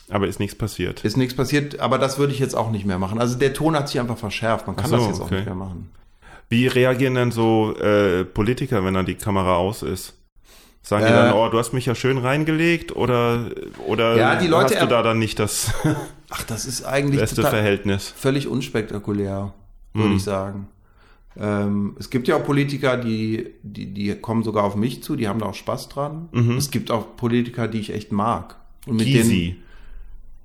aber 0.09 0.26
ist 0.26 0.41
nichts 0.41 0.57
passiert. 0.57 1.05
ist 1.05 1.16
nichts 1.16 1.35
passiert, 1.35 1.78
aber 1.81 1.97
das 1.99 2.18
würde 2.18 2.33
ich 2.33 2.39
jetzt 2.41 2.55
auch 2.57 2.70
nicht 2.70 2.85
mehr 2.85 2.99
machen. 2.99 3.20
Also 3.20 3.39
der 3.39 3.53
Ton 3.55 3.76
hat 3.76 3.89
sich 3.89 4.01
einfach 4.01 4.18
verschärft. 4.18 4.66
Man 4.66 4.74
kann 4.76 4.91
so, 4.91 4.97
das 4.97 5.07
jetzt 5.07 5.20
auch 5.20 5.26
okay. 5.26 5.37
nicht 5.37 5.47
mehr 5.47 5.55
machen. 5.55 5.91
Wie 6.51 6.66
reagieren 6.66 7.14
denn 7.14 7.30
so 7.30 7.74
äh, 7.76 8.24
Politiker, 8.24 8.84
wenn 8.84 8.92
dann 8.94 9.07
die 9.07 9.14
Kamera 9.14 9.57
aus 9.57 9.82
ist? 9.82 10.18
Sagen 10.82 11.07
die 11.07 11.12
Äh, 11.12 11.14
dann, 11.14 11.32
oh, 11.32 11.48
du 11.48 11.59
hast 11.59 11.72
mich 11.72 11.86
ja 11.86 11.94
schön 11.94 12.18
reingelegt 12.18 12.94
oder, 12.96 13.51
oder 13.86 14.16
Ja, 14.16 14.36
die 14.36 14.46
Leute 14.48 14.74
hast 14.74 14.82
du 14.82 14.86
da 14.88 15.03
dann 15.03 15.18
nicht 15.18 15.38
das 15.38 15.72
Ach, 16.30 16.42
das 16.44 16.64
ist 16.66 16.84
eigentlich 16.84 17.20
beste 17.20 17.42
Verhältnis? 17.42 18.12
völlig 18.16 18.48
unspektakulär, 18.48 19.53
würde 19.94 20.11
Mhm. 20.11 20.16
ich 20.16 20.22
sagen. 20.22 20.68
Ähm, 21.38 21.96
es 21.98 22.11
gibt 22.11 22.26
ja 22.28 22.36
auch 22.36 22.44
Politiker, 22.44 22.96
die, 22.96 23.51
die, 23.62 23.86
die 23.94 24.14
kommen 24.16 24.42
sogar 24.42 24.64
auf 24.64 24.74
mich 24.74 25.03
zu, 25.03 25.14
die 25.16 25.28
haben 25.28 25.38
da 25.38 25.46
auch 25.46 25.55
Spaß 25.55 25.88
dran. 25.88 26.28
Es 26.59 26.70
gibt 26.72 26.90
auch 26.90 27.16
Politiker, 27.16 27.68
die 27.68 27.78
ich 27.78 27.92
echt 27.94 28.11
mag. 28.11 28.57
Und 28.86 28.96
mit, 28.96 29.07
denen, 29.07 29.14
Gysi. 29.22 29.57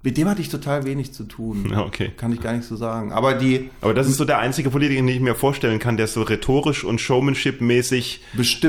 Mit 0.05 0.17
dem 0.17 0.29
hatte 0.29 0.39
ich 0.39 0.49
total 0.49 0.85
wenig 0.85 1.13
zu 1.13 1.23
tun. 1.23 1.67
Ja, 1.71 1.83
okay. 1.83 2.11
Kann 2.15 2.31
ich 2.31 2.39
gar 2.39 2.53
nicht 2.53 2.65
so 2.65 2.75
sagen. 2.75 3.11
Aber 3.11 3.33
die 3.33 3.71
Aber 3.81 3.95
das 3.95 4.07
ist 4.07 4.17
so 4.17 4.23
der 4.23 4.37
einzige 4.37 4.69
Politiker, 4.69 5.01
den 5.01 5.07
ich 5.07 5.19
mir 5.19 5.33
vorstellen 5.33 5.79
kann, 5.79 5.97
der 5.97 6.05
so 6.05 6.21
rhetorisch 6.21 6.83
und 6.83 7.01
showmanship-mäßig 7.01 8.21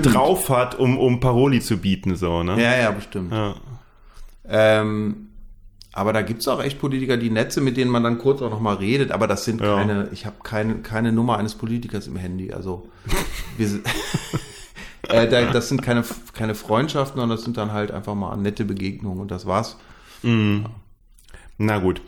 drauf 0.02 0.48
hat, 0.48 0.78
um, 0.78 0.98
um 0.98 1.20
Paroli 1.20 1.60
zu 1.60 1.76
bieten, 1.76 2.16
so, 2.16 2.42
ne? 2.42 2.60
Ja, 2.60 2.76
ja, 2.78 2.90
bestimmt. 2.90 3.32
Ja. 3.32 3.54
Ähm, 4.48 5.28
aber 5.92 6.14
da 6.14 6.22
gibt's 6.22 6.48
auch 6.48 6.62
echt 6.62 6.78
Politiker, 6.78 7.18
die 7.18 7.28
sind, 7.28 7.60
mit 7.60 7.76
denen 7.76 7.90
man 7.90 8.02
dann 8.02 8.16
kurz 8.16 8.40
auch 8.40 8.50
nochmal 8.50 8.76
redet. 8.76 9.12
Aber 9.12 9.26
das 9.26 9.44
sind 9.44 9.60
Ja. 9.60 9.76
keine, 9.76 10.08
ich 10.12 10.24
habe 10.24 10.36
keine, 10.42 10.76
keine 10.76 11.12
Nummer 11.12 11.36
eines 11.36 11.54
Politikers 11.54 12.06
im 12.06 12.16
Handy. 12.16 12.50
Also 12.50 12.88
wir 13.58 13.68
sind, 13.68 13.86
äh, 15.08 15.28
da, 15.28 15.52
das 15.52 15.68
sind 15.68 15.82
keine, 15.82 16.02
keine 16.32 16.54
Freundschaften, 16.54 17.20
sondern 17.20 17.36
das 17.36 17.44
sind 17.44 17.58
dann 17.58 17.72
halt 17.72 17.90
einfach 17.90 18.14
mal 18.14 18.34
nette 18.38 18.64
Begegnungen 18.64 19.20
und 19.20 19.30
das 19.30 19.44
war's. 19.44 19.76
Na 21.58 21.78
gut. 21.78 22.00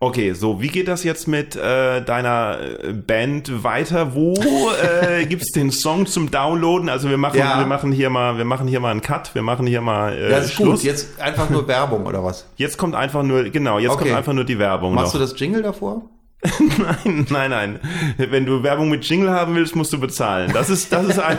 Okay, 0.00 0.32
so, 0.34 0.60
wie 0.60 0.68
geht 0.68 0.88
das 0.88 1.02
jetzt 1.04 1.28
mit 1.28 1.56
äh, 1.56 2.02
deiner 2.02 2.58
äh, 2.82 2.92
Band 2.92 3.62
weiter? 3.64 4.14
Wo 4.14 4.34
äh, 4.34 5.24
gibt's 5.28 5.50
den 5.52 5.70
Song 5.70 6.04
zum 6.06 6.30
Downloaden? 6.30 6.88
Also 6.90 7.08
wir 7.08 7.16
machen, 7.16 7.38
Ja. 7.38 7.58
wir 7.58 7.66
machen 7.66 7.90
hier 7.92 8.10
mal, 8.10 8.36
wir 8.36 8.44
machen 8.44 8.66
hier 8.68 8.80
mal 8.80 8.90
einen 8.90 9.00
Cut, 9.00 9.34
wir 9.34 9.40
machen 9.42 9.66
hier 9.66 9.80
mal 9.80 10.12
äh, 10.16 10.28
Das 10.28 10.46
ist 10.46 10.52
Schluss. 10.54 10.80
gut. 10.80 10.82
Jetzt 10.82 11.20
einfach 11.20 11.48
nur 11.48 11.66
Werbung 11.68 12.04
oder 12.06 12.22
was? 12.22 12.46
Jetzt 12.56 12.76
kommt 12.76 12.94
einfach 12.94 13.22
nur, 13.22 13.44
genau, 13.44 13.78
jetzt 13.78 13.92
Okay. 13.92 14.04
kommt 14.04 14.16
einfach 14.16 14.32
nur 14.34 14.44
die 14.44 14.58
Werbung 14.58 14.94
Machst 14.94 15.14
noch. 15.14 15.20
du 15.20 15.26
das 15.26 15.38
Jingle 15.40 15.62
davor? 15.62 16.02
Nein, 16.76 17.26
nein, 17.30 17.50
nein. 17.50 17.80
Wenn 18.18 18.44
du 18.44 18.62
Werbung 18.62 18.90
mit 18.90 19.02
Jingle 19.08 19.30
haben 19.30 19.54
willst, 19.54 19.74
musst 19.76 19.94
du 19.94 19.98
bezahlen. 19.98 20.50
Das 20.52 20.68
ist, 20.68 20.92
das 20.92 21.06
ist, 21.06 21.18
ein, 21.18 21.38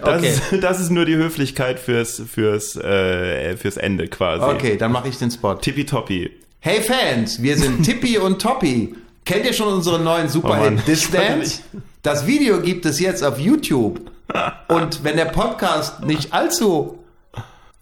das, 0.00 0.18
Okay. 0.18 0.28
ist, 0.28 0.62
das 0.62 0.78
ist 0.78 0.90
nur 0.90 1.04
die 1.06 1.16
Höflichkeit 1.16 1.80
fürs, 1.80 2.22
fürs, 2.32 2.76
äh, 2.76 3.56
fürs 3.56 3.76
Ende 3.76 4.06
quasi. 4.06 4.44
Okay, 4.44 4.76
dann 4.76 4.92
mache 4.92 5.08
ich 5.08 5.18
den 5.18 5.32
Spot. 5.32 5.54
Tippitoppi. 5.54 6.30
Hey 6.60 6.80
Fans, 6.82 7.40
wir 7.42 7.56
sind 7.56 7.82
Tippi 7.84 8.18
und 8.18 8.40
Toppi. 8.42 8.94
Kennt 9.24 9.44
ihr 9.44 9.52
schon 9.52 9.68
unseren 9.72 10.04
neuen 10.04 10.26
Oh 10.26 10.30
Superhit 10.30 10.84
This 10.86 11.10
konnte 11.10 11.26
Dance? 11.26 11.62
Das 12.02 12.26
Video 12.26 12.60
gibt 12.60 12.86
es 12.86 12.98
jetzt 13.00 13.22
auf 13.22 13.38
YouTube. 13.38 14.00
Und 14.68 15.04
wenn 15.04 15.16
der 15.16 15.26
Podcast 15.26 16.04
nicht 16.04 16.32
allzu, 16.34 16.98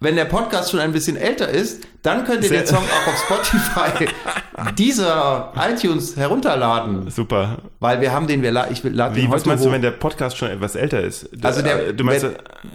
wenn 0.01 0.15
der 0.17 0.25
Podcast 0.27 0.71
schon 0.71 0.81
ein 0.81 0.93
bisschen 0.93 1.17
älter 1.17 1.49
ist, 1.49 1.85
dann 2.03 2.25
könnt 2.25 2.45
ihr 2.45 2.51
den 2.51 2.67
Song 2.67 2.79
auch 2.85 3.07
auf 3.09 3.19
Spotify, 3.25 4.07
dieser 4.79 5.53
iTunes 5.57 6.17
herunterladen. 6.17 7.11
Super. 7.11 7.59
Weil 7.81 8.01
wir 8.01 8.13
haben 8.13 8.27
den, 8.27 8.43
wir 8.43 8.53
la- 8.53 8.69
ich 8.71 8.83
lade 8.85 9.17
Wie, 9.17 9.23
den 9.23 9.31
was 9.31 9.41
heute 9.41 9.49
meinst 9.49 9.63
hoch. 9.65 9.69
du, 9.69 9.73
wenn 9.75 9.83
der 9.83 9.91
Podcast 9.93 10.37
schon 10.37 10.51
etwas 10.51 10.75
älter 10.77 11.01
ist? 11.01 11.29
also 11.43 11.63
der, 11.63 11.93
du 11.93 12.05
meinst, 12.05 12.27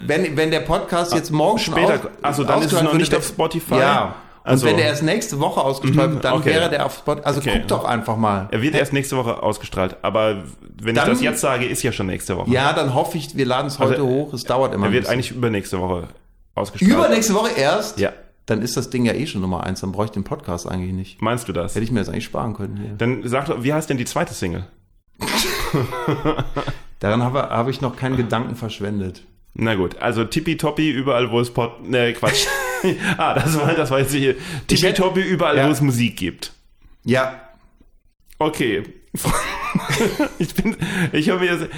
wenn, 0.06 0.24
wenn, 0.26 0.38
wenn 0.38 0.52
der 0.52 0.62
Podcast 0.62 1.14
jetzt 1.14 1.32
morgen 1.32 1.60
später- 1.60 1.94
aus- 1.96 2.10
ach 2.22 2.34
so, 2.36 2.44
dann 2.44 2.62
ist 2.62 2.74
es 2.74 2.82
noch 2.82 2.94
nicht 2.94 3.14
auf 3.16 3.26
Spotify? 3.26 3.76
Ja. 3.76 4.16
Also- 4.44 4.66
und 4.66 4.72
wenn 4.72 4.78
der 4.78 4.88
erst 4.88 5.04
nächste 5.04 5.40
Woche 5.40 5.62
ausgestrahlt 5.62 6.12
wird, 6.14 6.24
dann 6.24 6.34
okay. 6.34 6.46
wäre 6.50 6.70
der 6.70 6.86
auf 6.86 6.98
Spotify. 6.98 7.26
Also 7.26 7.40
Okay. 7.42 7.52
guck 7.60 7.68
doch 7.68 7.86
einfach 7.86 8.18
mal. 8.18 8.48
er 8.52 8.62
wird 8.62 8.76
erst 8.76 8.94
nächste 8.94 9.18
Woche 9.18 9.42
ausgestrahlt, 9.44 9.98
aber 10.02 10.44
wenn 10.82 10.96
Dann- 10.96 11.06
ich 11.08 11.14
das 11.14 11.22
jetzt 11.22 11.42
sage, 11.42 11.66
ist 11.66 11.84
ja 11.84 11.92
schon 11.92 12.08
nächste 12.08 12.38
Woche. 12.38 12.50
Ja, 12.50 12.74
dann 12.74 12.94
hoffe 12.96 13.18
ich, 13.18 13.36
wir 13.38 13.46
laden 13.46 13.68
es 13.68 13.78
heute 13.80 13.94
Also, 13.94 14.08
hoch. 14.08 14.34
Es 14.34 14.44
dauert 14.44 14.74
immer 14.74 14.88
Er 14.88 14.92
wird 14.94 15.08
eigentlich 15.08 15.32
übernächste 15.32 15.80
Woche 15.80 16.08
ausgestrahlt. 16.56 16.92
Übernächste 16.94 17.34
Woche 17.34 17.52
erst? 17.56 18.00
Ja. 18.00 18.12
Dann 18.48 18.62
ist 18.64 18.76
das 18.76 18.90
Ding 18.90 19.06
ja 19.06 19.14
eh 19.14 19.28
schon 19.28 19.40
Nummer 19.42 19.64
eins. 19.64 19.82
Dann 19.82 19.92
brauche 19.92 20.06
ich 20.06 20.12
den 20.12 20.24
Podcast 20.24 20.68
eigentlich 20.68 20.94
nicht. 20.94 21.22
Meinst 21.22 21.48
du 21.48 21.54
das? 21.54 21.76
Hätte 21.76 21.84
ich 21.84 21.92
mir 21.92 22.00
das 22.00 22.10
eigentlich 22.10 22.26
sparen 22.26 22.54
können 22.56 22.76
hier. 22.78 22.90
Dann 22.98 23.22
sag 23.28 23.46
doch, 23.46 23.64
wie 23.64 23.72
heißt 23.74 23.90
denn 23.90 23.98
die 23.98 24.06
zweite 24.06 24.34
Single? 24.34 24.66
Daran 27.00 27.24
habe, 27.24 27.42
habe 27.50 27.72
ich 27.72 27.82
noch 27.82 27.96
keinen 27.96 28.18
Gedanken 28.18 28.56
verschwendet. 28.56 29.24
Na 29.54 29.76
gut, 29.76 29.98
also 30.02 30.24
Tippitoppi 30.24 30.90
überall, 30.90 31.32
wo 31.32 31.40
es 31.40 31.52
Pod... 31.54 31.88
Ne, 31.88 32.14
Quatsch. 32.14 32.48
ah, 33.18 33.34
das 33.34 33.58
war, 33.58 33.74
das 33.74 33.92
war 33.92 34.00
jetzt 34.00 34.14
hier. 34.14 34.36
Tippitoppi 34.68 35.22
überall, 35.22 35.58
Ja. 35.58 35.68
wo 35.68 35.72
es 35.72 35.82
Musik 35.82 36.18
gibt. 36.18 36.54
Ja. 37.04 37.42
Okay. 38.40 38.84
ich 40.40 40.54
bin... 40.56 40.76
Ich 41.12 41.30
habe 41.30 41.42
mir... 41.42 41.70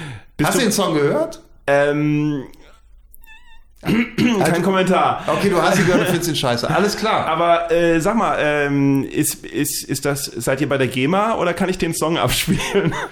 Hast 0.42 0.56
du, 0.56 0.60
den 0.62 0.72
Song 0.72 0.94
gehört? 0.94 1.42
ähm, 1.66 2.44
kein 3.84 4.62
Kommentar. 4.62 5.24
Okay, 5.26 5.50
du 5.50 5.60
hast 5.60 5.78
ihn 5.78 5.86
gehört 5.86 6.00
und 6.02 6.08
findest 6.08 6.28
ihn 6.30 6.36
scheiße. 6.36 6.68
Alles 6.68 6.96
klar. 6.96 7.26
Aber 7.26 7.70
äh, 7.70 8.00
sag 8.00 8.16
mal, 8.16 8.36
ähm, 8.40 9.04
ist, 9.04 9.44
ist, 9.44 9.84
ist 9.84 10.04
das, 10.04 10.24
seid 10.24 10.60
ihr 10.60 10.68
bei 10.68 10.78
der 10.78 10.88
GEMA 10.88 11.34
oder 11.36 11.52
kann 11.54 11.68
ich 11.68 11.78
den 11.78 11.94
Song 11.94 12.18
abspielen? 12.18 12.94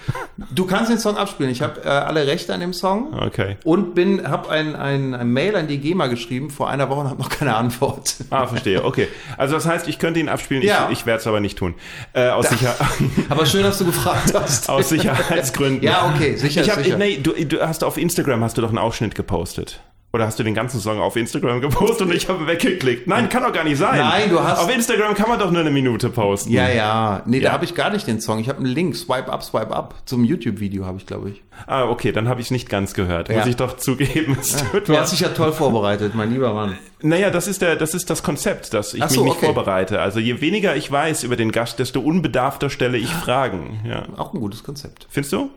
Du 0.51 0.65
kannst 0.65 0.89
den 0.91 0.97
Song 0.97 1.15
abspielen. 1.15 1.51
Ich 1.51 1.61
habe 1.61 1.81
äh, 1.83 1.87
alle 1.87 2.25
Rechte 2.25 2.53
an 2.53 2.59
dem 2.59 2.73
Song. 2.73 3.13
Okay. 3.13 3.57
Und 3.63 3.93
bin, 3.93 4.27
habe 4.29 4.49
ein, 4.49 4.75
ein, 4.75 5.13
ein 5.13 5.27
Mail 5.29 5.55
an 5.55 5.67
die 5.67 5.77
GEMA 5.77 6.07
geschrieben 6.07 6.49
vor 6.49 6.69
einer 6.69 6.89
Woche 6.89 7.01
und 7.01 7.09
habe 7.09 7.21
noch 7.21 7.29
keine 7.29 7.55
Antwort. 7.55 8.15
Ah, 8.31 8.47
verstehe. 8.47 8.83
Okay. 8.83 9.07
Also 9.37 9.53
das 9.55 9.67
heißt, 9.67 9.87
ich 9.87 9.99
könnte 9.99 10.19
ihn 10.19 10.29
abspielen, 10.29 10.63
Ja. 10.63 10.87
ich, 10.91 10.99
ich 10.99 11.05
werde 11.05 11.19
es 11.21 11.27
aber 11.27 11.39
nicht 11.39 11.57
tun. 11.57 11.75
Äh, 12.13 12.29
aus, 12.29 12.49
Sicher 12.49 12.75
Aber 13.29 13.45
schön, 13.45 13.63
dass 13.63 13.77
du 13.77 13.85
gefragt 13.85 14.33
hast. 14.33 14.69
aus 14.69 14.89
Sicherheitsgründen. 14.89 15.83
Ja, 15.83 16.11
okay, 16.13 16.35
sicher, 16.35 16.61
Ich 16.61 16.69
hab, 16.69 16.83
sicher. 16.83 16.97
Nee, 16.97 17.19
du, 17.21 17.31
du 17.33 17.61
hast 17.61 17.83
auf 17.83 17.97
Instagram 17.97 18.43
hast 18.43 18.57
du 18.57 18.61
doch 18.61 18.69
einen 18.69 18.79
Ausschnitt 18.79 19.13
gepostet. 19.15 19.81
Oder 20.15 20.27
hast 20.27 20.37
du 20.37 20.43
den 20.43 20.53
ganzen 20.53 20.79
Song 20.79 20.99
auf 20.99 21.15
Instagram 21.15 21.59
gepostet 21.59 22.01
und 22.07 22.13
ich 22.13 22.29
habe 22.29 22.45
weggeklickt? 22.45 23.07
Nein, 23.07 23.29
kann 23.29 23.41
doch 23.41 23.51
gar 23.51 23.63
nicht 23.63 23.79
sein. 23.79 23.97
Nein, 23.97 24.29
du 24.29 24.39
hast- 24.39 24.59
Auf 24.59 24.71
Instagram 24.71 25.15
kann 25.15 25.27
man 25.27 25.39
doch 25.39 25.49
nur 25.49 25.61
eine 25.61 25.71
Minute 25.71 26.11
posten. 26.11 26.51
Ja, 26.51 26.69
ja. 26.69 27.23
Nee, 27.25 27.39
Ja. 27.39 27.49
da 27.49 27.53
habe 27.53 27.65
ich 27.65 27.73
gar 27.73 27.89
nicht 27.89 28.05
den 28.05 28.21
Song. 28.21 28.37
Ich 28.37 28.47
habe 28.47 28.59
einen 28.59 28.67
Link, 28.67 28.95
Swipe 28.95 29.33
Up, 29.33 29.41
Swipe 29.41 29.71
Up. 29.75 29.95
Zum 30.05 30.23
YouTube-Video 30.23 30.85
habe 30.85 30.99
ich, 30.99 31.07
glaube 31.07 31.31
ich. 31.31 31.41
Ah, 31.65 31.85
okay, 31.85 32.11
dann 32.11 32.29
habe 32.29 32.41
ich 32.41 32.47
es 32.47 32.51
nicht 32.51 32.69
ganz 32.69 32.93
gehört. 32.93 33.29
Ja. 33.29 33.37
Muss 33.39 33.47
ich 33.47 33.55
doch 33.55 33.75
zugeben. 33.77 34.37
Es 34.39 34.55
tut 34.71 34.87
Du 34.87 34.95
hast 34.95 35.13
dich 35.13 35.21
ja 35.21 35.29
toll 35.29 35.51
vorbereitet, 35.51 36.13
mein 36.13 36.31
lieber 36.31 36.53
Mann. 36.53 36.77
Naja, 37.01 37.31
das 37.31 37.47
ist 37.47 37.63
der, 37.63 37.75
das 37.75 37.95
ist 37.95 38.07
das 38.11 38.21
Konzept, 38.21 38.71
dass 38.75 38.93
ich 38.93 39.03
so, 39.05 39.21
mich 39.23 39.29
nicht 39.33 39.37
okay. 39.37 39.45
vorbereite. 39.47 39.99
Also 39.99 40.19
je 40.19 40.39
weniger 40.41 40.75
ich 40.75 40.91
weiß 40.91 41.23
über 41.23 41.37
den 41.37 41.51
Gast, 41.51 41.79
desto 41.79 41.99
unbedarfter 42.01 42.69
stelle 42.69 42.99
ich 42.99 43.09
Fragen. 43.11 43.79
Ja. 43.83 44.03
Auch 44.17 44.31
ein 44.35 44.39
gutes 44.39 44.63
Konzept. 44.63 45.07
Findest 45.09 45.33
du? 45.33 45.49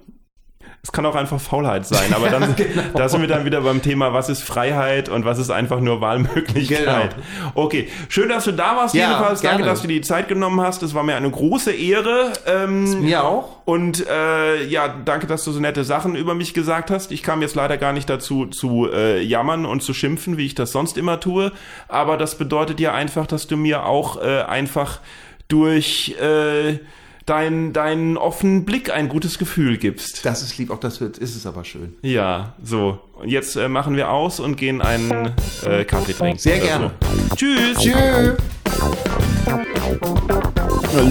Es 0.87 0.93
kann 0.93 1.05
auch 1.05 1.16
einfach 1.16 1.41
Faulheit 1.41 1.84
sein, 1.84 2.14
aber 2.14 2.28
dann, 2.30 2.55
genau. 2.55 2.82
da 2.95 3.09
sind 3.09 3.20
wir 3.20 3.26
dann 3.26 3.45
wieder 3.45 3.61
beim 3.62 3.82
Thema, 3.82 4.12
was 4.12 4.28
ist 4.28 4.45
Freiheit 4.45 5.09
und 5.09 5.24
was 5.24 5.41
ist 5.41 5.51
einfach 5.51 5.80
nur 5.80 6.01
Wahlmöglichkeit. 6.01 7.16
Okay, 7.55 7.89
schön, 8.09 8.28
dass 8.28 8.45
du 8.45 8.53
da 8.53 8.76
warst, 8.76 8.95
Ja, 8.95 9.09
jedenfalls. 9.09 9.41
Danke, 9.41 9.57
gerne. 9.57 9.72
dass 9.72 9.82
du 9.82 9.89
dir 9.89 9.95
die 9.95 10.07
Zeit 10.07 10.28
genommen 10.28 10.61
hast. 10.61 10.84
Es 10.84 10.95
war 10.95 11.03
mir 11.03 11.16
eine 11.16 11.28
große 11.28 11.72
Ehre. 11.72 12.34
Ähm, 12.47 13.01
Mir 13.01 13.24
auch. 13.24 13.62
und 13.64 14.07
äh, 14.09 14.62
ja, 14.66 14.95
danke, 15.05 15.26
dass 15.26 15.43
du 15.43 15.51
so 15.51 15.59
nette 15.59 15.82
Sachen 15.82 16.14
über 16.14 16.37
mich 16.37 16.55
gesagt 16.55 16.93
hast. 16.93 17.11
Ich 17.11 17.24
kam 17.24 17.43
jetzt 17.43 17.57
leider 17.57 17.78
gar 17.78 17.93
nicht 17.93 18.09
dazu 18.09 18.47
zu 18.47 18.89
äh, 18.89 19.20
jammern 19.22 19.66
und 19.66 19.82
zu 19.82 19.93
schimpfen, 19.93 20.37
wie 20.37 20.47
ich 20.47 20.55
das 20.55 20.70
sonst 20.70 20.97
immer 20.97 21.18
tue. 21.18 21.51
Aber 21.89 22.16
das 22.16 22.39
bedeutet 22.39 22.78
ja 22.78 22.95
einfach, 22.95 23.26
dass 23.26 23.49
du 23.49 23.57
mir 23.57 23.87
auch 23.87 24.22
äh, 24.22 24.43
einfach 24.43 25.01
durch 25.49 26.14
äh, 26.20 26.78
deinen 27.26 27.72
deinen 27.72 28.16
offenen 28.16 28.64
Blick 28.64 28.92
ein 28.92 29.08
gutes 29.08 29.38
Gefühl 29.38 29.76
gibst. 29.76 30.24
Das 30.24 30.42
ist 30.42 30.56
lieb, 30.58 30.70
auch 30.70 30.78
das 30.78 31.00
wird, 31.00 31.18
ist 31.18 31.34
es 31.34 31.44
aber 31.44 31.64
schön. 31.64 31.96
Ja, 32.02 32.54
so. 32.62 33.00
Und 33.14 33.28
jetzt 33.28 33.56
äh, 33.56 33.68
machen 33.68 33.96
wir 33.96 34.10
aus 34.10 34.40
und 34.40 34.56
gehen 34.56 34.80
einen 34.80 35.32
äh, 35.64 35.84
Kaffee 35.84 36.12
trinken. 36.12 36.38
Sehr 36.38 36.60
gerne. 36.60 36.92
So. 37.30 37.36
Tschüss. 37.36 37.78
Tschüss. 37.78 38.36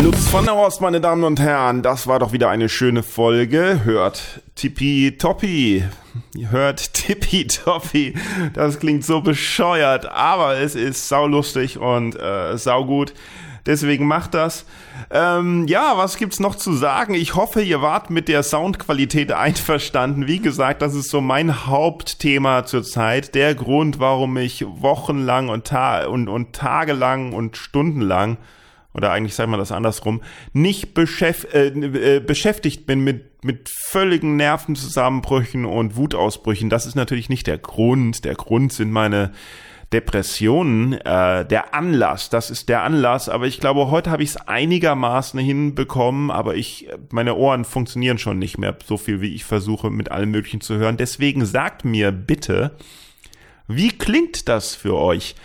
Lutz 0.01 0.27
von 0.29 0.45
der 0.45 0.55
Horst, 0.55 0.81
meine 0.81 0.99
Damen 1.01 1.23
und 1.23 1.39
Herren, 1.39 1.81
das 1.81 2.07
war 2.07 2.19
doch 2.19 2.31
wieder 2.31 2.49
eine 2.49 2.69
schöne 2.69 3.03
Folge. 3.03 3.81
Hört 3.83 4.41
Tippi 4.55 5.15
Toppi. 5.17 5.83
Hört 6.49 6.93
Tippi 6.93 7.47
Toppi. 7.47 8.13
Das 8.53 8.79
klingt 8.79 9.05
so 9.05 9.21
bescheuert, 9.21 10.05
aber 10.05 10.57
es 10.57 10.75
ist 10.75 11.07
saulustig 11.07 11.77
und 11.77 12.15
äh, 12.19 12.57
saugut. 12.57 13.13
Deswegen 13.65 14.05
macht 14.05 14.33
das. 14.33 14.65
Ähm, 15.09 15.65
ja, 15.67 15.97
was 15.97 16.17
gibt's 16.17 16.39
noch 16.39 16.55
zu 16.55 16.73
sagen? 16.73 17.15
Ich 17.15 17.35
hoffe, 17.35 17.61
ihr 17.61 17.81
wart 17.81 18.09
mit 18.09 18.27
der 18.27 18.43
Soundqualität 18.43 19.31
einverstanden. 19.31 20.27
Wie 20.27 20.39
gesagt, 20.39 20.81
das 20.81 20.93
ist 20.93 21.09
so 21.09 21.19
mein 21.19 21.65
Hauptthema 21.65 22.65
zurzeit. 22.65 23.33
Der 23.33 23.55
Grund, 23.55 23.99
warum 23.99 24.37
ich 24.37 24.65
wochenlang 24.67 25.49
und, 25.49 25.65
ta 25.65 26.05
und, 26.05 26.27
und 26.27 26.53
tagelang 26.53 27.33
und 27.33 27.57
stundenlang 27.57 28.37
oder 28.95 29.11
eigentlich 29.11 29.35
sagt 29.35 29.49
man 29.49 29.59
das 29.59 29.73
andersrum, 29.73 30.21
nicht 30.53 30.93
beschäf 30.93 31.45
äh, 31.53 31.67
äh, 31.67 32.19
beschäftigt 32.21 32.85
bin 32.85 33.01
mit, 33.01 33.43
mit 33.43 33.67
völligen 33.67 34.37
Nervenzusammenbrüchen 34.37 35.65
und 35.65 35.97
Wutausbrüchen. 35.97 36.69
Das 36.69 36.85
ist 36.85 36.95
natürlich 36.95 37.27
nicht 37.27 37.45
der 37.45 37.57
Grund. 37.57 38.23
Der 38.23 38.35
Grund 38.35 38.71
sind 38.71 38.91
meine 38.91 39.33
Depressionen, 39.93 40.93
äh, 40.93 41.45
der 41.45 41.73
Anlass, 41.73 42.29
das 42.29 42.49
ist 42.49 42.69
der 42.69 42.83
Anlass, 42.83 43.29
aber 43.29 43.47
ich 43.47 43.59
glaube, 43.59 43.91
heute 43.91 44.11
habe 44.11 44.23
ich 44.23 44.29
es 44.29 44.37
einigermaßen 44.37 45.39
hinbekommen, 45.39 46.31
aber 46.31 46.55
ich, 46.55 46.89
meine 47.11 47.35
Ohren 47.35 47.65
funktionieren 47.65 48.17
schon 48.17 48.39
nicht 48.39 48.57
mehr 48.57 48.75
so 48.85 48.97
viel, 48.97 49.21
wie 49.21 49.33
ich 49.33 49.45
versuche, 49.45 49.89
mit 49.89 50.11
allem 50.11 50.31
Möglichen 50.31 50.61
zu 50.61 50.75
hören. 50.75 50.97
Deswegen 50.97 51.45
sagt 51.45 51.85
mir 51.85 52.11
bitte, 52.11 52.75
wie 53.67 53.89
klingt 53.89 54.49
das 54.49 54.75
für 54.75 54.95
euch? 54.95 55.35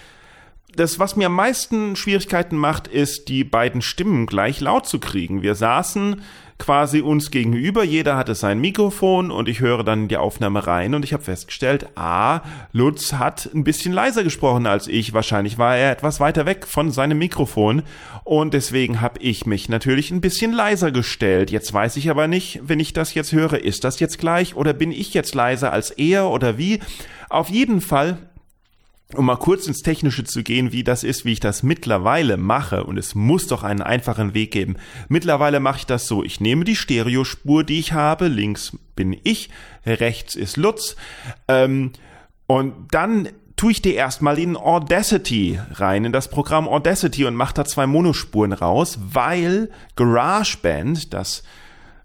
das, 0.76 0.98
was 0.98 1.16
mir 1.16 1.26
am 1.26 1.34
meisten 1.34 1.96
Schwierigkeiten 1.96 2.56
macht, 2.56 2.86
ist, 2.86 3.28
die 3.28 3.44
beiden 3.44 3.82
Stimmen 3.82 4.26
gleich 4.26 4.60
laut 4.60 4.86
zu 4.86 4.98
kriegen. 4.98 5.42
Wir 5.42 5.54
saßen 5.54 6.22
quasi 6.60 7.00
uns 7.00 7.32
gegenüber, 7.32 7.82
jeder 7.82 8.16
hatte 8.16 8.36
sein 8.36 8.60
Mikrofon 8.60 9.32
und 9.32 9.48
ich 9.48 9.58
höre 9.58 9.82
dann 9.82 10.06
die 10.06 10.16
Aufnahme 10.16 10.66
rein 10.66 10.94
und 10.94 11.04
ich 11.04 11.12
habe 11.12 11.24
festgestellt, 11.24 11.88
ah, 11.96 12.42
Lutz 12.72 13.14
hat 13.14 13.50
ein 13.52 13.64
bisschen 13.64 13.92
leiser 13.92 14.22
gesprochen 14.22 14.66
als 14.66 14.86
ich. 14.86 15.12
Wahrscheinlich 15.12 15.58
war 15.58 15.76
er 15.76 15.90
etwas 15.90 16.20
weiter 16.20 16.46
weg 16.46 16.66
von 16.66 16.92
seinem 16.92 17.18
Mikrofon 17.18 17.82
und 18.22 18.54
deswegen 18.54 19.00
habe 19.00 19.18
ich 19.20 19.46
mich 19.46 19.68
natürlich 19.68 20.12
ein 20.12 20.20
bisschen 20.20 20.52
leiser 20.52 20.92
gestellt. 20.92 21.50
Jetzt 21.50 21.72
weiß 21.72 21.96
ich 21.96 22.10
aber 22.10 22.28
nicht, 22.28 22.60
wenn 22.62 22.78
ich 22.78 22.92
das 22.92 23.14
jetzt 23.14 23.32
höre, 23.32 23.54
ist 23.64 23.82
das 23.82 23.98
jetzt 23.98 24.18
gleich 24.18 24.54
oder 24.54 24.72
bin 24.72 24.92
ich 24.92 25.14
jetzt 25.14 25.34
leiser 25.34 25.72
als 25.72 25.90
er 25.90 26.30
oder 26.30 26.58
wie? 26.58 26.78
Auf 27.30 27.48
jeden 27.48 27.80
Fall 27.80 28.18
um 29.14 29.26
mal 29.26 29.36
kurz 29.36 29.66
ins 29.66 29.82
Technische 29.82 30.24
zu 30.24 30.42
gehen, 30.42 30.72
wie 30.72 30.84
das 30.84 31.04
ist, 31.04 31.24
wie 31.24 31.32
ich 31.32 31.40
das 31.40 31.62
mittlerweile 31.62 32.36
mache, 32.36 32.84
und 32.84 32.98
es 32.98 33.14
muss 33.14 33.46
doch 33.46 33.62
einen 33.62 33.82
einfachen 33.82 34.34
Weg 34.34 34.52
geben. 34.52 34.76
Mittlerweile 35.08 35.60
mache 35.60 35.78
ich 35.78 35.86
das 35.86 36.06
so, 36.06 36.24
ich 36.24 36.40
nehme 36.40 36.64
die 36.64 36.76
Stereospur, 36.76 37.64
die 37.64 37.78
ich 37.78 37.92
habe, 37.92 38.28
links 38.28 38.76
bin 38.96 39.16
ich, 39.22 39.50
rechts 39.86 40.34
ist 40.34 40.56
Lutz, 40.56 40.96
ähm, 41.48 41.92
und 42.46 42.88
dann 42.90 43.28
tue 43.60 43.72
ich 43.72 43.82
die 43.82 43.94
erstmal 43.94 44.38
in 44.38 44.56
Audacity 44.56 45.60
rein, 45.72 46.06
in 46.06 46.12
das 46.12 46.28
Programm 46.28 46.66
Audacity 46.66 47.26
und 47.26 47.34
mache 47.34 47.54
da 47.54 47.64
zwei 47.66 47.86
Monospuren 47.86 48.54
raus, 48.54 48.98
weil 49.02 49.70
GarageBand, 49.96 51.12
das 51.12 51.42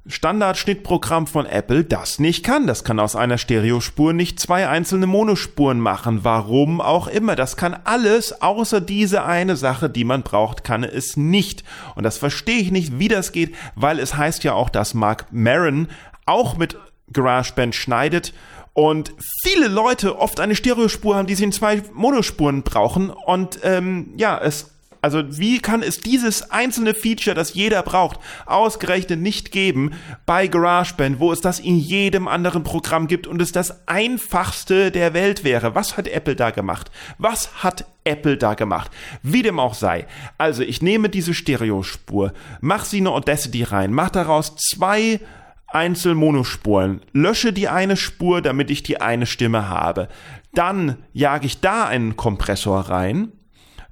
Standardschnittprogramm 0.07 1.25
von 1.25 1.47
Apple 1.47 1.83
das 1.83 2.19
nicht 2.19 2.43
kann. 2.45 2.67
Das 2.67 2.83
kann 2.83 2.99
aus 2.99 3.15
einer 3.15 3.39
Stereospur 3.39 4.13
nicht 4.13 4.39
zwei 4.39 4.67
einzelne 4.67 5.07
Monospuren 5.07 5.79
machen. 5.79 6.23
Warum 6.23 6.79
auch 6.79 7.07
immer. 7.07 7.35
Das 7.35 7.57
kann 7.57 7.75
alles, 7.85 8.41
außer 8.41 8.81
diese 8.81 9.25
eine 9.25 9.55
Sache, 9.55 9.89
die 9.89 10.03
man 10.03 10.21
braucht, 10.21 10.63
kann 10.63 10.83
es 10.83 11.17
nicht. 11.17 11.63
Und 11.95 12.03
das 12.03 12.19
verstehe 12.19 12.59
ich 12.59 12.71
nicht, 12.71 12.99
wie 12.99 13.07
das 13.07 13.31
geht, 13.31 13.55
weil 13.75 13.99
es 13.99 14.15
heißt 14.15 14.43
ja 14.43 14.53
auch, 14.53 14.69
dass 14.69 14.93
Mark 14.93 15.25
Maron 15.31 15.87
auch 16.27 16.55
mit 16.55 16.77
GarageBand 17.11 17.73
schneidet 17.73 18.33
und 18.73 19.13
viele 19.41 19.69
Leute 19.69 20.19
oft 20.19 20.39
eine 20.39 20.55
Stereospur 20.55 21.15
haben, 21.15 21.27
die 21.27 21.35
sie 21.35 21.45
in 21.45 21.51
zwei 21.51 21.81
Monospuren 21.93 22.61
brauchen. 22.61 23.09
Und 23.09 23.59
ähm, 23.63 24.13
ja, 24.17 24.37
es 24.37 24.74
also 25.05 25.21
wie 25.37 25.59
kann 25.59 25.83
es 25.83 25.99
dieses 25.99 26.49
einzelne 26.49 26.95
Feature, 26.95 27.35
das 27.35 27.53
jeder 27.53 27.83
braucht, 27.83 28.19
ausgerechnet 28.47 29.21
nicht 29.21 29.51
geben 29.51 29.91
bei 30.25 30.47
GarageBand, 30.47 31.19
wo 31.19 31.31
es 31.31 31.41
das 31.41 31.59
in 31.59 31.77
jedem 31.77 32.27
anderen 32.27 32.63
Programm 32.63 33.05
gibt 33.05 33.27
und 33.27 33.39
es 33.39 33.51
das 33.51 33.87
einfachste 33.87 34.89
der 34.89 35.13
Welt 35.13 35.43
wäre? 35.43 35.75
Was 35.75 35.95
hat 35.95 36.07
Apple 36.07 36.35
da 36.35 36.49
gemacht? 36.49 36.89
Was 37.19 37.61
hat 37.61 37.85
Apple 38.03 38.37
da 38.37 38.55
gemacht? 38.55 38.89
Wie 39.21 39.43
dem 39.43 39.59
auch 39.59 39.75
sei. 39.75 40.07
Also 40.39 40.63
ich 40.63 40.81
nehme 40.81 41.09
diese 41.09 41.35
Stereospur, 41.35 42.33
mach 42.59 42.83
sie 42.83 42.97
in 42.97 43.05
Audacity 43.05 43.61
rein, 43.61 43.93
mach 43.93 44.09
daraus 44.09 44.55
zwei 44.55 45.19
Einzelmonospuren, 45.67 47.01
lösche 47.13 47.53
die 47.53 47.67
eine 47.67 47.95
Spur, 47.95 48.41
damit 48.41 48.71
ich 48.71 48.81
die 48.81 49.01
eine 49.01 49.27
Stimme 49.27 49.69
habe. 49.69 50.07
Dann 50.55 50.97
jage 51.13 51.45
ich 51.45 51.61
da 51.61 51.85
einen 51.85 52.15
Kompressor 52.15 52.89
rein, 52.89 53.31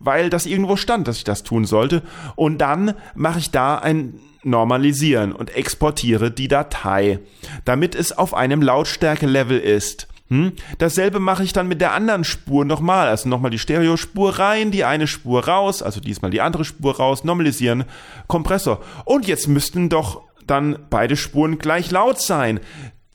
weil 0.04 0.30
das 0.30 0.45
irgendwo 0.45 0.76
stand, 0.76 1.08
dass 1.08 1.18
ich 1.18 1.24
das 1.24 1.43
tun 1.43 1.66
sollte. 1.66 2.04
Und 2.36 2.60
dann 2.60 2.93
mache 3.16 3.39
ich 3.39 3.51
da 3.51 3.78
ein 3.78 4.20
Normalisieren 4.45 5.32
und 5.32 5.56
exportiere 5.56 6.30
die 6.30 6.49
Datei, 6.49 7.20
damit 7.64 7.95
es 7.95 8.18
auf 8.18 8.34
einem 8.34 8.62
Lautstärke-Level 8.62 9.58
ist. 9.58 10.10
Hm? 10.30 10.51
Dasselbe 10.80 11.20
mache 11.20 11.43
ich 11.43 11.54
dann 11.54 11.70
mit 11.70 11.80
der 11.80 11.93
anderen 11.93 12.26
Spur 12.26 12.66
nochmal. 12.66 13.08
Also 13.08 13.30
nochmal 13.30 13.51
die 13.51 13.60
Stereospur 13.60 14.39
rein, 14.39 14.72
die 14.72 14.84
eine 14.84 15.08
Spur 15.08 15.47
raus, 15.47 15.82
also 15.82 16.01
diesmal 16.01 16.32
die 16.32 16.41
andere 16.41 16.66
Spur 16.66 16.97
raus, 16.97 17.24
normalisieren, 17.24 17.86
Kompressor. 18.28 18.82
Und 19.06 19.28
jetzt 19.28 19.47
müssten 19.47 19.88
doch 19.88 20.24
dann 20.45 20.78
beide 20.89 21.16
Spuren 21.16 21.58
gleich 21.58 21.89
laut 21.91 22.20
sein 22.20 22.60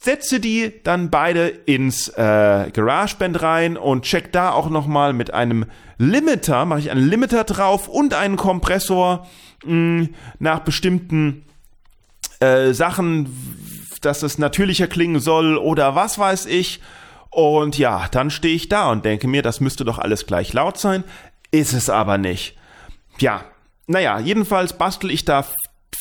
setze 0.01 0.39
die 0.39 0.73
dann 0.85 1.11
beide 1.11 1.49
ins 1.49 2.09
äh, 2.09 2.71
GarageBand 2.73 3.43
rein 3.43 3.77
und 3.77 4.05
check 4.05 4.33
da 4.33 4.53
auch 4.53 4.71
nochmal 4.71 5.13
mit 5.13 5.35
einem 5.35 5.67
Limiter, 5.99 6.65
mache 6.65 6.81
ich 6.81 6.91
einen 6.91 7.09
Limiter 7.09 7.45
drauf 7.45 7.89
und 7.89 8.15
einen 8.15 8.37
Kompressor 8.37 9.27
mh, 9.65 9.75
mm, 9.75 10.15
nach 10.39 10.61
bestimmten 10.61 11.45
äh, 12.41 12.73
Sachen, 12.73 13.29
dass 14.01 14.23
es 14.23 14.39
natürlicher 14.39 14.87
klingen 14.87 15.21
soll 15.21 15.57
oder 15.59 15.95
was 15.95 16.19
weiß 16.19 16.47
ich. 16.47 16.81
Und 17.31 17.77
ja, 17.77 18.07
dann 18.11 18.31
stehe 18.31 18.55
ich 18.55 18.69
da 18.69 18.91
und 18.91 19.05
denke 19.05 19.29
mir, 19.29 19.43
das 19.43 19.61
müsste 19.61 19.85
doch 19.85 19.99
alles 19.99 20.27
gleich 20.27 20.53
laut 20.53 20.79
sein. 20.79 21.05
Ist 21.51 21.73
es 21.73 21.91
aber 21.91 22.17
nicht. 22.17 22.57
Ja, 23.19 23.45
naja, 23.87 24.19
jedenfalls 24.19 24.75
bastel 24.75 25.11
ich 25.11 25.25
da 25.25 25.45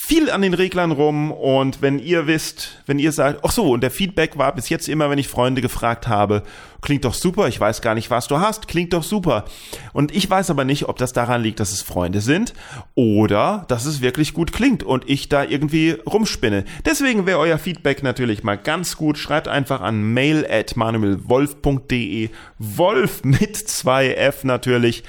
viel 0.08 0.32
an 0.32 0.42
den 0.42 0.54
Reglern 0.54 0.94
rum 0.94 1.34
und 1.34 1.82
wenn 1.82 2.00
ihr 2.00 2.28
wisst, 2.28 2.82
wenn 2.86 2.98
ihr 2.98 3.12
sagt, 3.12 3.42
ach 3.44 3.52
so, 3.52 3.72
und 3.72 3.82
der 3.82 3.92
Feedback 3.92 4.38
war 4.38 4.56
bis 4.56 4.70
jetzt 4.70 4.88
immer, 4.88 5.10
wenn 5.10 5.20
ich 5.20 5.28
Freunde 5.28 5.62
gefragt 5.62 6.08
habe, 6.08 6.44
klingt 6.82 7.04
doch 7.04 7.14
super, 7.14 7.50
ich 7.50 7.60
weiß 7.60 7.82
gar 7.82 7.94
nicht, 7.94 8.10
was 8.10 8.30
du 8.30 8.40
hast, 8.40 8.70
klingt 8.70 8.94
doch 8.94 9.04
super. 9.04 9.44
Und 9.92 10.16
ich 10.16 10.30
weiß 10.30 10.50
aber 10.50 10.64
nicht, 10.64 10.88
ob 10.88 10.96
das 10.96 11.12
daran 11.12 11.44
liegt, 11.44 11.60
dass 11.60 11.74
es 11.74 11.82
Freunde 11.82 12.22
sind 12.22 12.54
oder 12.96 13.66
dass 13.68 13.86
es 13.86 14.00
wirklich 14.00 14.34
gut 14.34 14.54
klingt 14.54 14.82
und 14.82 15.10
ich 15.10 15.28
da 15.28 15.44
irgendwie 15.44 15.98
rumspinne. 16.06 16.64
Deswegen 16.86 17.26
wäre 17.26 17.40
euer 17.40 17.58
Feedback 17.58 18.02
natürlich 18.02 18.44
mal 18.44 18.58
ganz 18.58 18.96
gut. 18.96 19.18
Schreibt 19.18 19.50
einfach 19.50 19.82
an 19.82 20.14
mail 20.14 20.48
at 20.50 20.78
manuelwolf.de. 20.78 22.30
Wolf 22.60 23.26
mit 23.26 23.58
zwei 23.58 24.14
F 24.14 24.46
natürlich. 24.46 25.04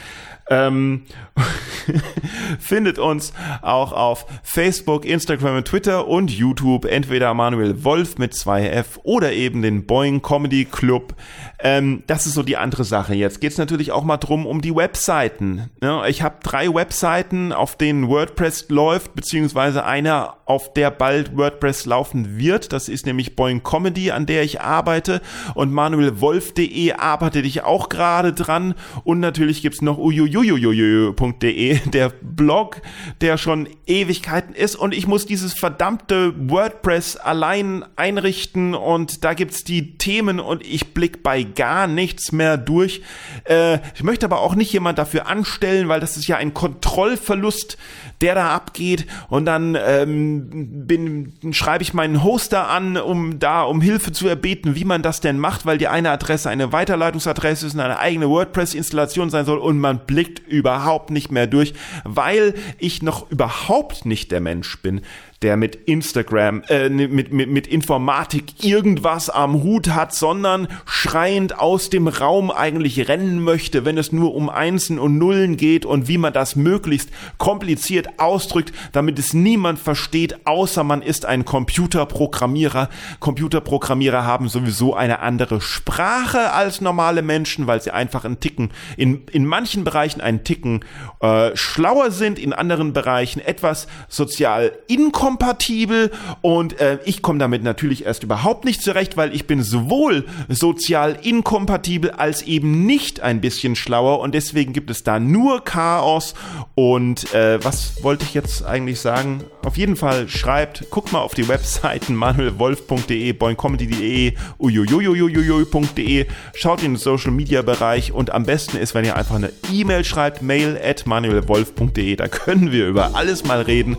Ähm, 0.50 1.02
findet 2.58 2.98
uns 2.98 3.32
auch 3.62 3.92
auf 3.92 4.26
Facebook, 4.42 5.04
Instagram 5.04 5.56
und 5.56 5.64
Twitter 5.66 6.06
und 6.06 6.30
YouTube. 6.30 6.84
Entweder 6.84 7.34
Manuel 7.34 7.84
Wolf 7.84 8.18
mit 8.18 8.34
2F 8.34 8.98
oder 9.02 9.32
eben 9.32 9.62
den 9.62 9.86
Boeing 9.86 10.22
Comedy 10.22 10.64
Club. 10.64 11.14
Ähm, 11.60 12.02
das 12.06 12.26
ist 12.26 12.34
so 12.34 12.42
die 12.42 12.56
andere 12.56 12.84
Sache. 12.84 13.14
Jetzt 13.14 13.40
geht's 13.40 13.58
natürlich 13.58 13.92
auch 13.92 14.04
mal 14.04 14.16
drum 14.16 14.46
um 14.46 14.60
die 14.60 14.74
Webseiten. 14.74 15.70
Ja, 15.82 16.06
ich 16.06 16.22
habe 16.22 16.36
drei 16.42 16.72
Webseiten, 16.72 17.52
auf 17.52 17.76
denen 17.76 18.08
WordPress 18.08 18.68
läuft, 18.68 19.14
beziehungsweise 19.14 19.84
einer, 19.84 20.36
auf 20.46 20.72
der 20.72 20.90
bald 20.90 21.36
WordPress 21.36 21.86
laufen 21.86 22.38
wird. 22.38 22.72
Das 22.72 22.88
ist 22.88 23.06
nämlich 23.06 23.36
Boeing 23.36 23.62
Comedy, 23.62 24.12
an 24.12 24.26
der 24.26 24.42
ich 24.44 24.60
arbeite. 24.60 25.20
Und 25.54 25.72
manuelwolf.de 25.72 26.92
arbeitet 26.92 27.44
ich 27.44 27.64
auch 27.64 27.88
gerade 27.88 28.32
dran. 28.32 28.74
Und 29.04 29.20
natürlich 29.20 29.62
gibt's 29.62 29.82
noch 29.82 29.98
uyuyuyuyuyu.de, 30.38 31.78
der 31.90 32.10
Blog, 32.22 32.80
der 33.20 33.38
schon 33.38 33.68
Ewigkeiten 33.86 34.54
ist. 34.54 34.76
Und 34.76 34.94
ich 34.94 35.06
muss 35.06 35.26
dieses 35.26 35.54
verdammte 35.54 36.34
WordPress 36.36 37.16
allein 37.16 37.84
einrichten. 37.96 38.74
Und 38.74 39.24
da 39.24 39.34
gibt's 39.34 39.64
die 39.64 39.98
Themen 39.98 40.40
und 40.40 40.64
ich 40.64 40.94
blick 40.94 41.22
bei 41.22 41.42
gar 41.42 41.86
nichts 41.86 42.32
mehr 42.32 42.56
durch. 42.56 43.02
Äh, 43.44 43.78
ich 43.94 44.02
möchte 44.02 44.26
aber 44.26 44.40
auch 44.40 44.54
nicht 44.54 44.72
jemand 44.72 44.98
dafür 44.98 45.26
anstellen, 45.26 45.88
weil 45.88 46.00
das 46.00 46.16
ist 46.16 46.28
ja 46.28 46.36
ein 46.36 46.54
Kontrollverlust, 46.54 47.78
der 48.20 48.34
da 48.34 48.50
abgeht. 48.50 49.06
Und 49.28 49.46
dann 49.46 49.76
ähm, 49.80 50.86
bin, 50.86 51.32
schreibe 51.52 51.82
ich 51.82 51.94
meinen 51.94 52.22
Hoster 52.22 52.68
an, 52.68 52.96
um 52.96 53.38
da 53.38 53.62
um 53.62 53.80
Hilfe 53.80 54.12
zu 54.12 54.28
erbeten, 54.28 54.74
wie 54.74 54.84
man 54.84 55.02
das 55.02 55.20
denn 55.20 55.38
macht, 55.38 55.66
weil 55.66 55.78
die 55.78 55.88
eine 55.88 56.10
Adresse 56.10 56.50
eine 56.50 56.72
Weiterleitungsadresse 56.72 57.66
ist 57.66 57.74
und 57.74 57.80
eine 57.80 57.98
eigene 57.98 58.28
WordPress-Installation 58.28 59.30
sein 59.30 59.44
soll 59.44 59.58
und 59.58 59.78
man 59.78 60.00
blickt 60.06 60.27
überhaupt 60.46 61.10
nicht 61.10 61.30
mehr 61.30 61.46
durch, 61.46 61.74
weil 62.04 62.54
ich 62.78 63.02
noch 63.02 63.30
überhaupt 63.30 64.04
nicht 64.04 64.30
der 64.30 64.40
Mensch 64.40 64.80
bin, 64.82 65.02
der 65.42 65.56
mit 65.56 65.76
Instagram, 65.76 66.62
äh, 66.68 66.88
mit, 66.88 67.32
mit, 67.32 67.48
mit 67.48 67.66
Informatik 67.68 68.64
irgendwas 68.64 69.30
am 69.30 69.62
Hut 69.62 69.90
hat, 69.90 70.12
sondern 70.12 70.66
schreiend 70.84 71.58
aus 71.60 71.90
dem 71.90 72.08
Raum 72.08 72.50
eigentlich 72.50 73.08
rennen 73.08 73.42
möchte, 73.44 73.84
wenn 73.84 73.98
es 73.98 74.10
nur 74.10 74.34
um 74.34 74.48
Einsen 74.48 74.98
und 74.98 75.16
Nullen 75.16 75.56
geht 75.56 75.86
und 75.86 76.08
wie 76.08 76.18
man 76.18 76.32
das 76.32 76.56
möglichst 76.56 77.10
kompliziert 77.38 78.18
ausdrückt, 78.18 78.72
damit 78.90 79.18
es 79.20 79.32
niemand 79.32 79.78
versteht, 79.78 80.44
außer 80.44 80.82
man 80.82 81.02
ist 81.02 81.24
ein 81.24 81.44
Computerprogrammierer. 81.44 82.88
Computerprogrammierer 83.20 84.24
haben 84.24 84.48
sowieso 84.48 84.94
eine 84.94 85.20
andere 85.20 85.60
Sprache 85.60 86.52
als 86.52 86.80
normale 86.80 87.22
Menschen, 87.22 87.68
weil 87.68 87.80
sie 87.80 87.92
einfach 87.92 88.24
einen 88.24 88.40
Ticken, 88.40 88.72
in, 88.96 89.22
in 89.30 89.46
manchen 89.46 89.84
Bereichen 89.84 90.20
einen 90.20 90.42
Ticken 90.42 90.84
äh, 91.20 91.54
schlauer 91.54 92.10
sind, 92.10 92.40
in 92.40 92.52
anderen 92.52 92.92
Bereichen 92.92 93.40
etwas 93.40 93.86
sozial 94.08 94.72
inkompetent 94.88 95.27
inkompatibel 95.28 96.10
und 96.40 96.80
äh, 96.80 96.98
ich 97.04 97.20
komme 97.22 97.38
damit 97.38 97.62
natürlich 97.62 98.06
erst 98.06 98.22
überhaupt 98.22 98.64
nicht 98.64 98.82
zurecht, 98.82 99.16
weil 99.16 99.34
ich 99.34 99.46
bin 99.46 99.62
sowohl 99.62 100.24
sozial 100.48 101.18
inkompatibel 101.22 102.10
als 102.12 102.42
eben 102.42 102.86
nicht 102.86 103.20
ein 103.20 103.40
bisschen 103.40 103.76
schlauer 103.76 104.20
und 104.20 104.34
deswegen 104.34 104.72
gibt 104.72 104.90
es 104.90 105.04
da 105.04 105.20
nur 105.20 105.64
Chaos 105.64 106.34
und 106.74 107.32
äh, 107.34 107.62
was 107.62 108.02
wollte 108.02 108.24
ich 108.24 108.34
jetzt 108.34 108.64
eigentlich 108.64 109.00
sagen? 109.00 109.44
Auf 109.64 109.76
jeden 109.76 109.96
Fall 109.96 110.28
schreibt, 110.28 110.88
guckt 110.90 111.12
mal 111.12 111.20
auf 111.20 111.34
die 111.34 111.46
Webseiten 111.48 112.14
manuelwolf.de, 112.14 113.32
boingcomedy.de, 113.32 114.32
uiuiuiuiui.de, 114.58 116.26
schaut 116.54 116.82
in 116.82 116.92
den 116.92 116.96
Social 116.96 117.32
Media 117.32 117.60
Bereich 117.60 118.12
und 118.12 118.32
am 118.32 118.44
besten 118.44 118.78
ist, 118.78 118.94
wenn 118.94 119.04
ihr 119.04 119.16
einfach 119.16 119.34
eine 119.34 119.52
E-Mail 119.70 120.04
schreibt, 120.04 120.40
mail 120.40 120.80
at 120.82 121.06
manuelwolf.de, 121.06 122.16
da 122.16 122.28
können 122.28 122.72
wir 122.72 122.86
über 122.86 123.14
alles 123.14 123.44
mal 123.44 123.60
reden. 123.60 123.98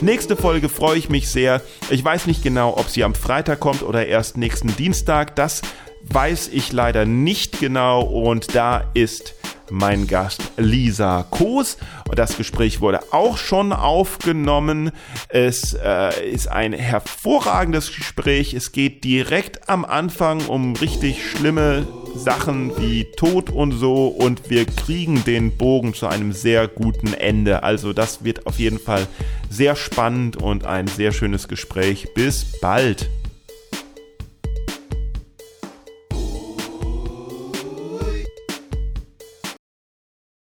Nächste 0.00 0.36
Folge 0.36 0.69
freue 0.70 0.98
ich 0.98 1.08
mich 1.08 1.28
sehr. 1.28 1.60
Ich 1.90 2.04
weiß 2.04 2.26
nicht 2.26 2.42
genau, 2.42 2.76
ob 2.76 2.88
sie 2.88 3.04
am 3.04 3.14
Freitag 3.14 3.60
kommt 3.60 3.82
oder 3.82 4.06
erst 4.06 4.36
nächsten 4.36 4.74
Dienstag. 4.76 5.36
Das 5.36 5.62
weiß 6.02 6.48
ich 6.48 6.72
leider 6.72 7.04
nicht 7.04 7.60
genau 7.60 8.02
und 8.02 8.54
da 8.54 8.90
ist 8.94 9.34
mein 9.70 10.06
Gast 10.06 10.42
Lisa 10.56 11.24
Koos. 11.30 11.78
Das 12.14 12.36
Gespräch 12.36 12.80
wurde 12.80 13.00
auch 13.12 13.38
schon 13.38 13.72
aufgenommen. 13.72 14.90
Es 15.28 15.74
äh, 15.74 16.28
ist 16.28 16.48
ein 16.48 16.72
hervorragendes 16.72 17.94
Gespräch. 17.94 18.54
Es 18.54 18.72
geht 18.72 19.04
direkt 19.04 19.68
am 19.68 19.84
Anfang 19.84 20.46
um 20.46 20.74
richtig 20.76 21.28
schlimme 21.28 21.86
Sachen 22.14 22.72
wie 22.78 23.04
Tod 23.04 23.50
und 23.50 23.72
so 23.72 24.08
und 24.08 24.50
wir 24.50 24.64
kriegen 24.64 25.24
den 25.24 25.56
Bogen 25.56 25.94
zu 25.94 26.06
einem 26.06 26.32
sehr 26.32 26.68
guten 26.68 27.12
Ende. 27.12 27.62
Also 27.62 27.92
das 27.92 28.24
wird 28.24 28.46
auf 28.46 28.58
jeden 28.58 28.78
Fall 28.78 29.06
sehr 29.48 29.76
spannend 29.76 30.36
und 30.36 30.64
ein 30.64 30.86
sehr 30.86 31.12
schönes 31.12 31.48
Gespräch. 31.48 32.08
Bis 32.14 32.58
bald. 32.60 33.10